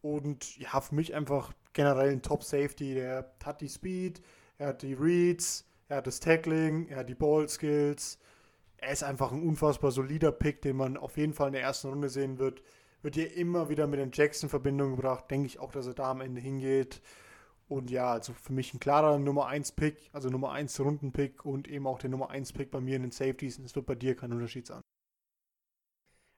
und 0.02 0.58
ja, 0.58 0.82
für 0.82 0.96
mich 0.96 1.14
einfach 1.14 1.54
generell 1.74 2.12
ein 2.12 2.22
Top 2.22 2.44
Safety. 2.44 2.96
Der 2.96 3.34
hat 3.44 3.62
die 3.62 3.70
Speed, 3.70 4.22
er 4.58 4.70
hat 4.70 4.82
die 4.82 4.94
Reads, 4.94 5.66
er 5.88 5.98
hat 5.98 6.08
das 6.08 6.20
Tackling, 6.20 6.88
er 6.88 6.98
hat 6.98 7.10
die 7.10 7.16
Ball 7.16 7.48
Skills. 7.48 8.18
Er 8.78 8.92
ist 8.92 9.04
einfach 9.04 9.32
ein 9.32 9.44
unfassbar 9.44 9.92
solider 9.92 10.32
Pick, 10.32 10.62
den 10.62 10.76
man 10.76 10.98
auf 10.98 11.18
jeden 11.18 11.34
Fall 11.34 11.48
in 11.48 11.54
der 11.54 11.62
ersten 11.62 11.89
Runde 11.89 12.10
sehen 12.10 12.39
wird. 12.39 12.64
Wird 13.02 13.16
hier 13.16 13.36
immer 13.36 13.70
wieder 13.70 13.88
mit 13.88 14.00
den 14.00 14.12
Jackson 14.14 14.48
in 14.48 14.50
Verbindung 14.50 14.96
gebracht. 14.96 15.30
Denke 15.30 15.48
ich 15.48 15.60
auch, 15.60 15.72
dass 15.72 15.88
er 15.88 15.94
da 15.94 16.12
am 16.12 16.22
Ende 16.22 16.42
hingeht. 16.42 17.02
Und 17.72 17.89
ja, 17.89 18.11
also 18.11 18.34
für 18.34 18.51
mich 18.51 18.74
ein 18.74 18.82
klarer 18.82 19.17
Nummer 19.17 19.47
1 19.47 19.72
Pick, 19.72 20.09
also 20.11 20.28
Nummer 20.28 20.51
1 20.51 20.78
Runden-Pick 20.82 21.45
und 21.45 21.69
eben 21.69 21.88
auch 21.88 21.99
der 21.99 22.09
Nummer 22.09 22.30
1 22.30 22.51
Pick 22.51 22.69
bei 22.69 22.82
mir 22.82 22.97
in 22.97 23.03
den 23.03 23.11
Safeties. 23.11 23.59
Es 23.59 23.78
wird 23.78 23.86
bei 23.86 23.95
dir 23.95 24.13
kein 24.13 24.34
Unterschied 24.34 24.67
sein. 24.67 24.82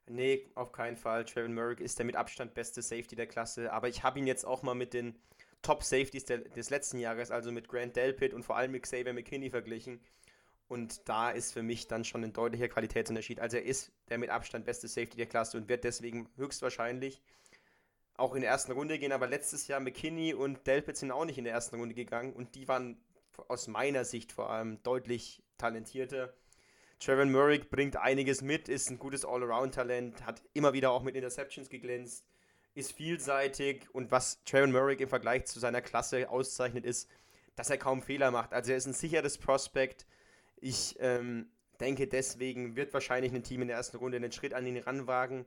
Nee, 0.05 0.47
auf 0.53 0.71
keinen 0.71 0.95
Fall. 0.95 1.25
Trevin 1.25 1.53
Merrick 1.53 1.79
ist 1.79 1.97
der 1.97 2.05
mit 2.05 2.15
Abstand 2.15 2.53
beste 2.53 2.83
Safety 2.83 3.15
der 3.15 3.25
Klasse. 3.25 3.73
Aber 3.73 3.89
ich 3.89 4.03
habe 4.03 4.19
ihn 4.19 4.27
jetzt 4.27 4.45
auch 4.45 4.61
mal 4.61 4.75
mit 4.75 4.93
den 4.93 5.15
Top 5.63 5.81
Safeties 5.81 6.25
der, 6.25 6.37
des 6.37 6.69
letzten 6.69 6.99
Jahres, 6.99 7.31
also 7.31 7.51
mit 7.51 7.67
Grant 7.67 7.95
Delpit 7.95 8.35
und 8.35 8.43
vor 8.43 8.55
allem 8.55 8.69
mit 8.69 8.83
Xavier 8.83 9.13
McKinney 9.13 9.49
verglichen. 9.49 10.01
Und 10.67 11.09
da 11.09 11.31
ist 11.31 11.51
für 11.51 11.63
mich 11.63 11.87
dann 11.87 12.05
schon 12.05 12.23
ein 12.23 12.33
deutlicher 12.33 12.67
Qualitätsunterschied. 12.67 13.39
Also 13.39 13.57
er 13.57 13.63
ist 13.63 13.91
der 14.09 14.19
mit 14.19 14.29
Abstand 14.29 14.65
beste 14.65 14.87
Safety 14.87 15.17
der 15.17 15.25
Klasse 15.25 15.57
und 15.57 15.67
wird 15.67 15.83
deswegen 15.83 16.29
höchstwahrscheinlich 16.35 17.23
auch 18.15 18.35
in 18.35 18.41
der 18.41 18.51
ersten 18.51 18.71
Runde 18.71 18.99
gehen. 18.99 19.11
Aber 19.11 19.27
letztes 19.27 19.67
Jahr 19.67 19.79
McKinney 19.79 20.33
und 20.33 20.65
Delpit 20.67 20.97
sind 20.97 21.11
auch 21.11 21.25
nicht 21.25 21.37
in 21.37 21.43
der 21.43 21.53
ersten 21.53 21.77
Runde 21.77 21.95
gegangen 21.95 22.33
und 22.33 22.55
die 22.55 22.67
waren 22.67 22.97
aus 23.47 23.67
meiner 23.67 24.05
Sicht 24.05 24.31
vor 24.31 24.49
allem 24.49 24.81
deutlich 24.83 25.43
talentierter. 25.57 26.33
Trevor 26.99 27.25
Murray 27.25 27.59
bringt 27.59 27.97
einiges 27.97 28.41
mit, 28.41 28.69
ist 28.69 28.89
ein 28.89 28.99
gutes 28.99 29.25
All-Around-Talent, 29.25 30.25
hat 30.25 30.41
immer 30.53 30.73
wieder 30.73 30.91
auch 30.91 31.03
mit 31.03 31.15
Interceptions 31.15 31.69
geglänzt, 31.69 32.25
ist 32.75 32.93
vielseitig 32.93 33.93
und 33.93 34.11
was 34.11 34.43
Trevor 34.45 34.67
Murray 34.67 34.95
im 34.95 35.09
Vergleich 35.09 35.45
zu 35.45 35.59
seiner 35.59 35.81
Klasse 35.81 36.29
auszeichnet, 36.29 36.85
ist, 36.85 37.09
dass 37.55 37.69
er 37.69 37.77
kaum 37.77 38.01
Fehler 38.01 38.31
macht. 38.31 38.53
Also 38.53 38.71
er 38.71 38.77
ist 38.77 38.85
ein 38.85 38.93
sicheres 38.93 39.37
Prospekt. 39.37 40.05
Ich 40.57 40.95
ähm, 40.99 41.47
denke, 41.79 42.07
deswegen 42.07 42.75
wird 42.75 42.93
wahrscheinlich 42.93 43.33
ein 43.33 43.43
Team 43.43 43.61
in 43.61 43.67
der 43.67 43.77
ersten 43.77 43.97
Runde 43.97 44.17
einen 44.17 44.31
Schritt 44.31 44.53
an 44.53 44.65
ihn 44.65 44.77
ranwagen. 44.77 45.45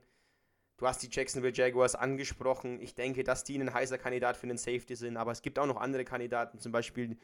Du 0.77 0.85
hast 0.85 1.01
die 1.01 1.09
Jacksonville 1.11 1.53
Jaguars 1.53 1.95
angesprochen. 1.95 2.79
Ich 2.81 2.93
denke, 2.93 3.23
dass 3.23 3.43
die 3.43 3.57
ein 3.57 3.73
heißer 3.73 3.97
Kandidat 3.97 4.37
für 4.37 4.43
einen 4.43 4.57
Safety 4.57 4.95
sind, 4.95 5.17
aber 5.17 5.31
es 5.31 5.41
gibt 5.41 5.57
auch 5.57 5.65
noch 5.65 5.77
andere 5.77 6.05
Kandidaten, 6.05 6.59
zum 6.59 6.71
Beispiel 6.71 7.17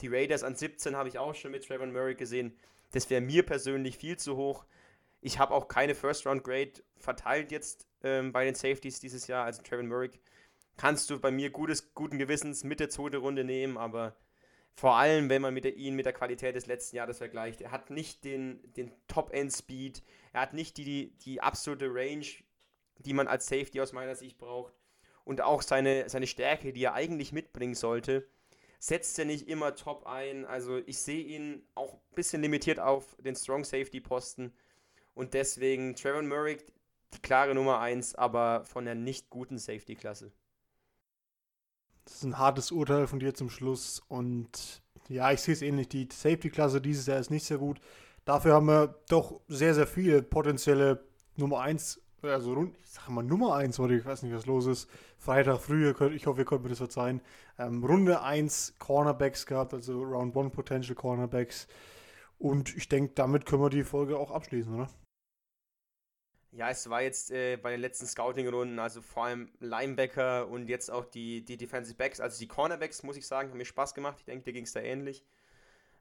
die 0.00 0.08
Raiders 0.08 0.42
an 0.44 0.54
17 0.54 0.96
habe 0.96 1.08
ich 1.08 1.18
auch 1.18 1.34
schon 1.34 1.50
mit 1.50 1.66
Trevor 1.66 1.86
Murray 1.86 2.14
gesehen. 2.14 2.56
Das 2.92 3.10
wäre 3.10 3.20
mir 3.20 3.44
persönlich 3.44 3.96
viel 3.96 4.16
zu 4.16 4.36
hoch. 4.36 4.64
Ich 5.20 5.38
habe 5.38 5.52
auch 5.52 5.68
keine 5.68 5.94
First-Round-Grade 5.94 6.72
verteilt 6.96 7.50
jetzt 7.50 7.86
ähm, 8.02 8.32
bei 8.32 8.44
den 8.44 8.54
Safeties 8.54 9.00
dieses 9.00 9.26
Jahr. 9.26 9.44
Also 9.44 9.62
Trevor 9.62 9.84
Murray 9.84 10.10
kannst 10.76 11.10
du 11.10 11.20
bei 11.20 11.30
mir 11.30 11.50
gutes, 11.50 11.92
guten 11.94 12.18
Gewissens 12.18 12.64
mit 12.64 12.80
der 12.80 12.88
zweiten 12.88 13.16
Runde 13.16 13.44
nehmen, 13.44 13.76
aber 13.76 14.16
vor 14.74 14.96
allem, 14.96 15.28
wenn 15.28 15.42
man 15.42 15.52
mit 15.52 15.64
der, 15.64 15.76
ihn 15.76 15.94
mit 15.94 16.06
der 16.06 16.14
Qualität 16.14 16.56
des 16.56 16.66
letzten 16.66 16.96
Jahres 16.96 17.18
vergleicht. 17.18 17.60
Er 17.60 17.70
hat 17.70 17.90
nicht 17.90 18.24
den, 18.24 18.60
den 18.72 18.90
Top-End-Speed, 19.08 20.02
er 20.32 20.40
hat 20.40 20.54
nicht 20.54 20.78
die, 20.78 21.12
die 21.18 21.42
absolute 21.42 21.92
Range, 21.92 22.24
die 23.04 23.12
man 23.12 23.28
als 23.28 23.46
Safety 23.46 23.80
aus 23.80 23.92
meiner 23.92 24.14
Sicht 24.14 24.38
braucht. 24.38 24.74
Und 25.24 25.40
auch 25.40 25.62
seine, 25.62 26.08
seine 26.08 26.26
Stärke, 26.26 26.72
die 26.72 26.84
er 26.84 26.94
eigentlich 26.94 27.32
mitbringen 27.32 27.74
sollte, 27.74 28.26
setzt 28.78 29.18
er 29.18 29.26
nicht 29.26 29.48
immer 29.48 29.74
top 29.74 30.06
ein. 30.06 30.44
Also 30.46 30.78
ich 30.86 30.98
sehe 30.98 31.22
ihn 31.22 31.62
auch 31.74 31.94
ein 31.94 32.14
bisschen 32.14 32.42
limitiert 32.42 32.80
auf 32.80 33.16
den 33.22 33.36
Strong 33.36 33.64
Safety 33.64 34.00
Posten. 34.00 34.52
Und 35.14 35.34
deswegen 35.34 35.94
Trevor 35.94 36.22
Murray 36.22 36.58
die 37.14 37.20
klare 37.20 37.54
Nummer 37.54 37.80
1, 37.80 38.14
aber 38.14 38.64
von 38.64 38.84
der 38.84 38.94
nicht 38.94 39.30
guten 39.30 39.58
Safety-Klasse. 39.58 40.32
Das 42.04 42.14
ist 42.14 42.24
ein 42.24 42.38
hartes 42.38 42.70
Urteil 42.70 43.06
von 43.06 43.20
dir 43.20 43.34
zum 43.34 43.50
Schluss. 43.50 44.00
Und 44.08 44.82
ja, 45.08 45.30
ich 45.32 45.40
sehe 45.40 45.54
es 45.54 45.62
ähnlich. 45.62 45.88
Die 45.88 46.08
Safety-Klasse 46.10 46.80
dieses 46.80 47.06
Jahr 47.06 47.18
ist 47.18 47.30
nicht 47.30 47.44
sehr 47.44 47.58
gut. 47.58 47.80
Dafür 48.24 48.54
haben 48.54 48.66
wir 48.66 49.00
doch 49.08 49.40
sehr, 49.48 49.74
sehr 49.74 49.86
viele 49.86 50.22
potenzielle 50.22 51.04
Nummer 51.36 51.60
1 51.60 52.00
also 52.22 52.64
ich 52.82 52.90
sage 52.90 53.12
mal 53.12 53.22
Nummer 53.22 53.54
1, 53.56 53.78
oder 53.80 53.94
ich 53.94 54.04
weiß 54.04 54.22
nicht, 54.22 54.34
was 54.34 54.46
los 54.46 54.66
ist. 54.66 54.88
Freitag 55.18 55.60
früh, 55.60 55.90
ich 56.14 56.26
hoffe, 56.26 56.40
ihr 56.40 56.44
könnt 56.44 56.62
mir 56.62 56.68
das 56.68 56.78
verzeihen. 56.78 57.20
Ähm, 57.58 57.84
Runde 57.84 58.22
1 58.22 58.76
Cornerbacks 58.78 59.46
gehabt, 59.46 59.74
also 59.74 60.02
Round 60.02 60.36
1 60.36 60.52
Potential 60.52 60.94
Cornerbacks. 60.94 61.66
Und 62.38 62.74
ich 62.76 62.88
denke, 62.88 63.12
damit 63.14 63.44
können 63.46 63.62
wir 63.62 63.70
die 63.70 63.84
Folge 63.84 64.18
auch 64.18 64.30
abschließen, 64.30 64.74
oder? 64.74 64.88
Ja, 66.52 66.68
es 66.70 66.90
war 66.90 67.02
jetzt 67.02 67.30
äh, 67.30 67.56
bei 67.56 67.70
den 67.70 67.80
letzten 67.80 68.06
Scouting-Runden, 68.06 68.78
also 68.80 69.02
vor 69.02 69.26
allem 69.26 69.52
Linebacker 69.60 70.48
und 70.48 70.68
jetzt 70.68 70.90
auch 70.90 71.04
die, 71.04 71.44
die 71.44 71.56
Defensive 71.56 71.96
Backs, 71.96 72.18
also 72.18 72.38
die 72.40 72.48
Cornerbacks, 72.48 73.04
muss 73.04 73.16
ich 73.16 73.26
sagen, 73.26 73.50
haben 73.50 73.58
mir 73.58 73.64
Spaß 73.64 73.94
gemacht. 73.94 74.16
Ich 74.18 74.24
denke, 74.24 74.44
dir 74.44 74.52
ging 74.52 74.64
es 74.64 74.72
da 74.72 74.80
ähnlich. 74.80 75.24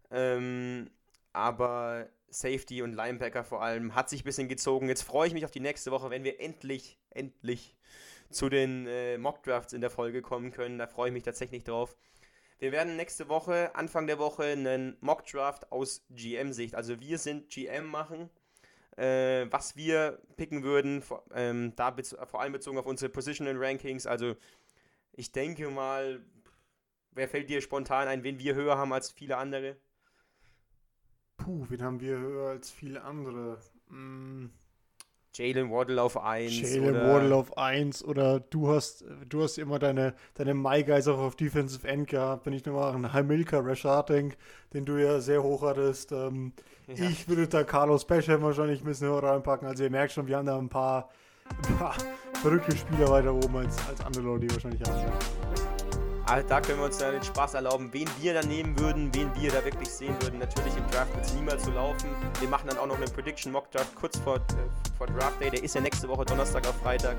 Ähm, 0.10 0.90
aber 1.34 2.10
Safety 2.30 2.82
und 2.82 2.94
Linebacker 2.94 3.44
vor 3.44 3.62
allem 3.62 3.96
hat 3.96 4.10
sich 4.10 4.22
ein 4.22 4.26
bisschen 4.26 4.50
gezogen. 4.50 4.88
Jetzt 4.88 5.04
freue 5.04 5.28
ich 5.28 5.34
mich 5.34 5.46
auf 5.46 5.52
die 5.52 5.60
nächste 5.60 5.92
Woche, 5.92 6.10
wenn 6.10 6.24
wir 6.24 6.40
endlich, 6.40 7.00
endlich 7.10 7.76
zu 8.30 8.50
den 8.50 8.88
äh, 8.88 9.18
Mock 9.18 9.44
Drafts 9.44 9.74
in 9.74 9.82
der 9.82 9.90
Folge 9.90 10.22
kommen 10.22 10.52
können. 10.52 10.78
Da 10.78 10.88
freue 10.88 11.10
ich 11.10 11.14
mich 11.14 11.24
tatsächlich 11.24 11.64
drauf. 11.64 11.96
Wir 12.60 12.72
werden 12.72 12.98
nächste 12.98 13.30
Woche, 13.30 13.74
Anfang 13.76 14.06
der 14.06 14.20
Woche, 14.20 14.44
einen 14.44 14.98
Mock 15.00 15.26
Draft 15.26 15.72
aus 15.72 16.06
GM-Sicht. 16.10 16.76
Also 16.76 17.00
wir 17.00 17.18
sind 17.18 17.50
GM 17.50 17.86
machen, 17.88 18.30
äh, 18.98 19.48
was 19.50 19.78
wir 19.78 20.22
picken 20.36 20.64
würden, 20.64 21.02
vor, 21.02 21.24
ähm, 21.34 21.74
da 21.76 21.96
vor 22.26 22.42
allem 22.42 22.52
bezogen 22.52 22.78
auf 22.78 22.86
unsere 22.86 23.10
Positional 23.10 23.56
Rankings. 23.58 24.06
Also 24.06 24.36
ich 25.14 25.32
denke 25.32 25.70
mal, 25.70 26.22
wer 27.12 27.30
fällt 27.30 27.50
dir 27.50 27.62
spontan 27.62 28.08
ein, 28.08 28.24
wen 28.24 28.40
wir 28.40 28.56
höher 28.56 28.78
haben 28.78 28.94
als 28.94 29.12
viele 29.12 29.38
andere? 29.38 29.78
Puh, 31.50 31.66
wen 31.70 31.82
haben 31.82 32.00
wir 32.00 32.16
höher 32.20 32.50
als 32.50 32.70
viele 32.70 33.02
andere? 33.02 33.58
Hm. 33.90 34.52
Jalen 35.34 35.72
Waddle 35.72 36.00
auf 36.00 36.22
1. 36.22 36.62
Jalen 36.62 36.94
Waddle 36.94 37.34
auf 37.34 37.58
1 37.58 38.04
oder 38.04 38.40
du 38.40 38.68
hast, 38.68 39.04
du 39.28 39.42
hast 39.42 39.58
immer 39.58 39.80
deine, 39.80 40.14
deine 40.36 40.54
My 40.54 40.84
Guys 40.84 41.08
auch 41.08 41.18
auf 41.18 41.36
Defensive 41.36 41.88
End 41.88 42.08
gehabt. 42.08 42.46
Wenn 42.46 42.54
ich 42.54 42.64
nochmal 42.66 42.94
an 42.94 43.14
Hamilka 43.14 43.62
Rashard 43.62 44.10
denke, 44.10 44.38
den 44.74 44.86
du 44.86 45.02
ja 45.02 45.22
sehr 45.22 45.42
hoch 45.42 45.64
hattest. 45.64 46.12
Ähm, 46.12 46.54
ja. 46.86 47.10
Ich 47.10 47.28
würde 47.28 47.48
da 47.48 47.64
Carlos 47.64 48.06
Basham 48.06 48.44
wahrscheinlich 48.44 48.82
ein 48.82 48.86
bisschen 48.86 49.08
höher 49.08 49.24
reinpacken. 49.24 49.68
Also 49.68 49.84
ihr 49.84 49.90
merkt 49.90 50.12
schon, 50.12 50.28
wir 50.28 50.38
haben 50.38 50.46
da 50.46 50.56
ein 50.56 50.70
paar, 50.70 51.10
ein 51.68 51.78
paar 51.78 51.96
verrückte 52.44 52.78
Spieler 52.78 53.10
weiter 53.10 53.34
oben 53.34 53.56
als, 53.56 53.76
als 53.88 54.02
andere 54.02 54.24
Leute, 54.24 54.46
die 54.46 54.54
wahrscheinlich 54.54 54.88
haben. 54.88 55.79
Also 56.30 56.48
da 56.48 56.62
können 56.62 56.78
wir 56.78 56.86
uns 56.86 57.00
dann 57.00 57.14
den 57.14 57.24
Spaß 57.24 57.56
erlauben, 57.56 57.90
wen 57.92 58.08
wir 58.20 58.36
da 58.36 58.44
nehmen 58.44 58.78
würden, 58.80 59.10
wen 59.16 59.32
wir 59.36 59.52
da 59.52 59.66
wirklich 59.66 59.90
sehen 59.90 60.16
würden. 60.22 60.38
Natürlich 60.38 60.78
im 60.78 60.88
Draft 60.92 61.12
wird 61.16 61.26
es 61.26 61.34
niemals 61.34 61.64
so 61.64 61.72
laufen. 61.72 62.08
Wir 62.40 62.48
machen 62.48 62.70
dann 62.70 62.78
auch 62.78 62.86
noch 62.86 62.98
einen 62.98 63.12
Prediction 63.12 63.52
Mock 63.52 63.72
Draft 63.72 63.96
kurz 63.96 64.20
vor, 64.20 64.36
äh, 64.36 64.96
vor 64.96 65.08
Draft 65.08 65.42
Day. 65.42 65.50
Der 65.50 65.64
ist 65.64 65.74
ja 65.74 65.82
nächste 65.82 66.08
Woche 66.08 66.26
Donnerstag 66.26 66.68
auf 66.68 66.76
Freitag. 66.84 67.18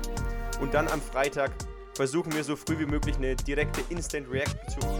Und 0.61 0.73
dann 0.73 0.87
am 0.87 1.01
Freitag 1.01 1.51
versuchen 1.93 2.33
wir 2.33 2.43
so 2.45 2.55
früh 2.55 2.79
wie 2.79 2.85
möglich 2.85 3.17
eine 3.17 3.35
direkte 3.35 3.81
Instant 3.89 4.31
React 4.31 4.55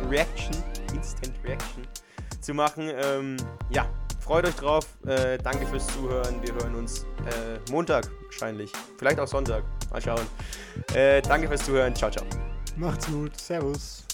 Reaction, 0.10 0.56
Instant 0.94 1.34
Reaction 1.46 1.88
zu 2.42 2.54
machen. 2.54 2.92
Ähm, 2.94 3.38
ja, 3.70 3.88
freut 4.20 4.46
euch 4.46 4.56
drauf. 4.56 4.88
Äh, 5.06 5.38
danke 5.38 5.66
fürs 5.68 5.88
Zuhören. 5.88 6.42
Wir 6.44 6.54
hören 6.54 6.76
uns 6.76 7.06
äh, 7.28 7.72
Montag 7.72 8.12
wahrscheinlich. 8.26 8.74
Vielleicht 8.98 9.22
auch 9.22 9.28
Sonntag. 9.28 9.64
Mal 9.90 10.02
schauen. 10.02 10.28
Äh, 10.94 11.22
danke 11.22 11.48
fürs 11.48 11.64
Zuhören. 11.64 11.96
Ciao, 11.96 12.12
ciao. 12.12 12.26
Macht's 12.78 13.08
gut. 13.08 13.40
Servus. 13.40 14.06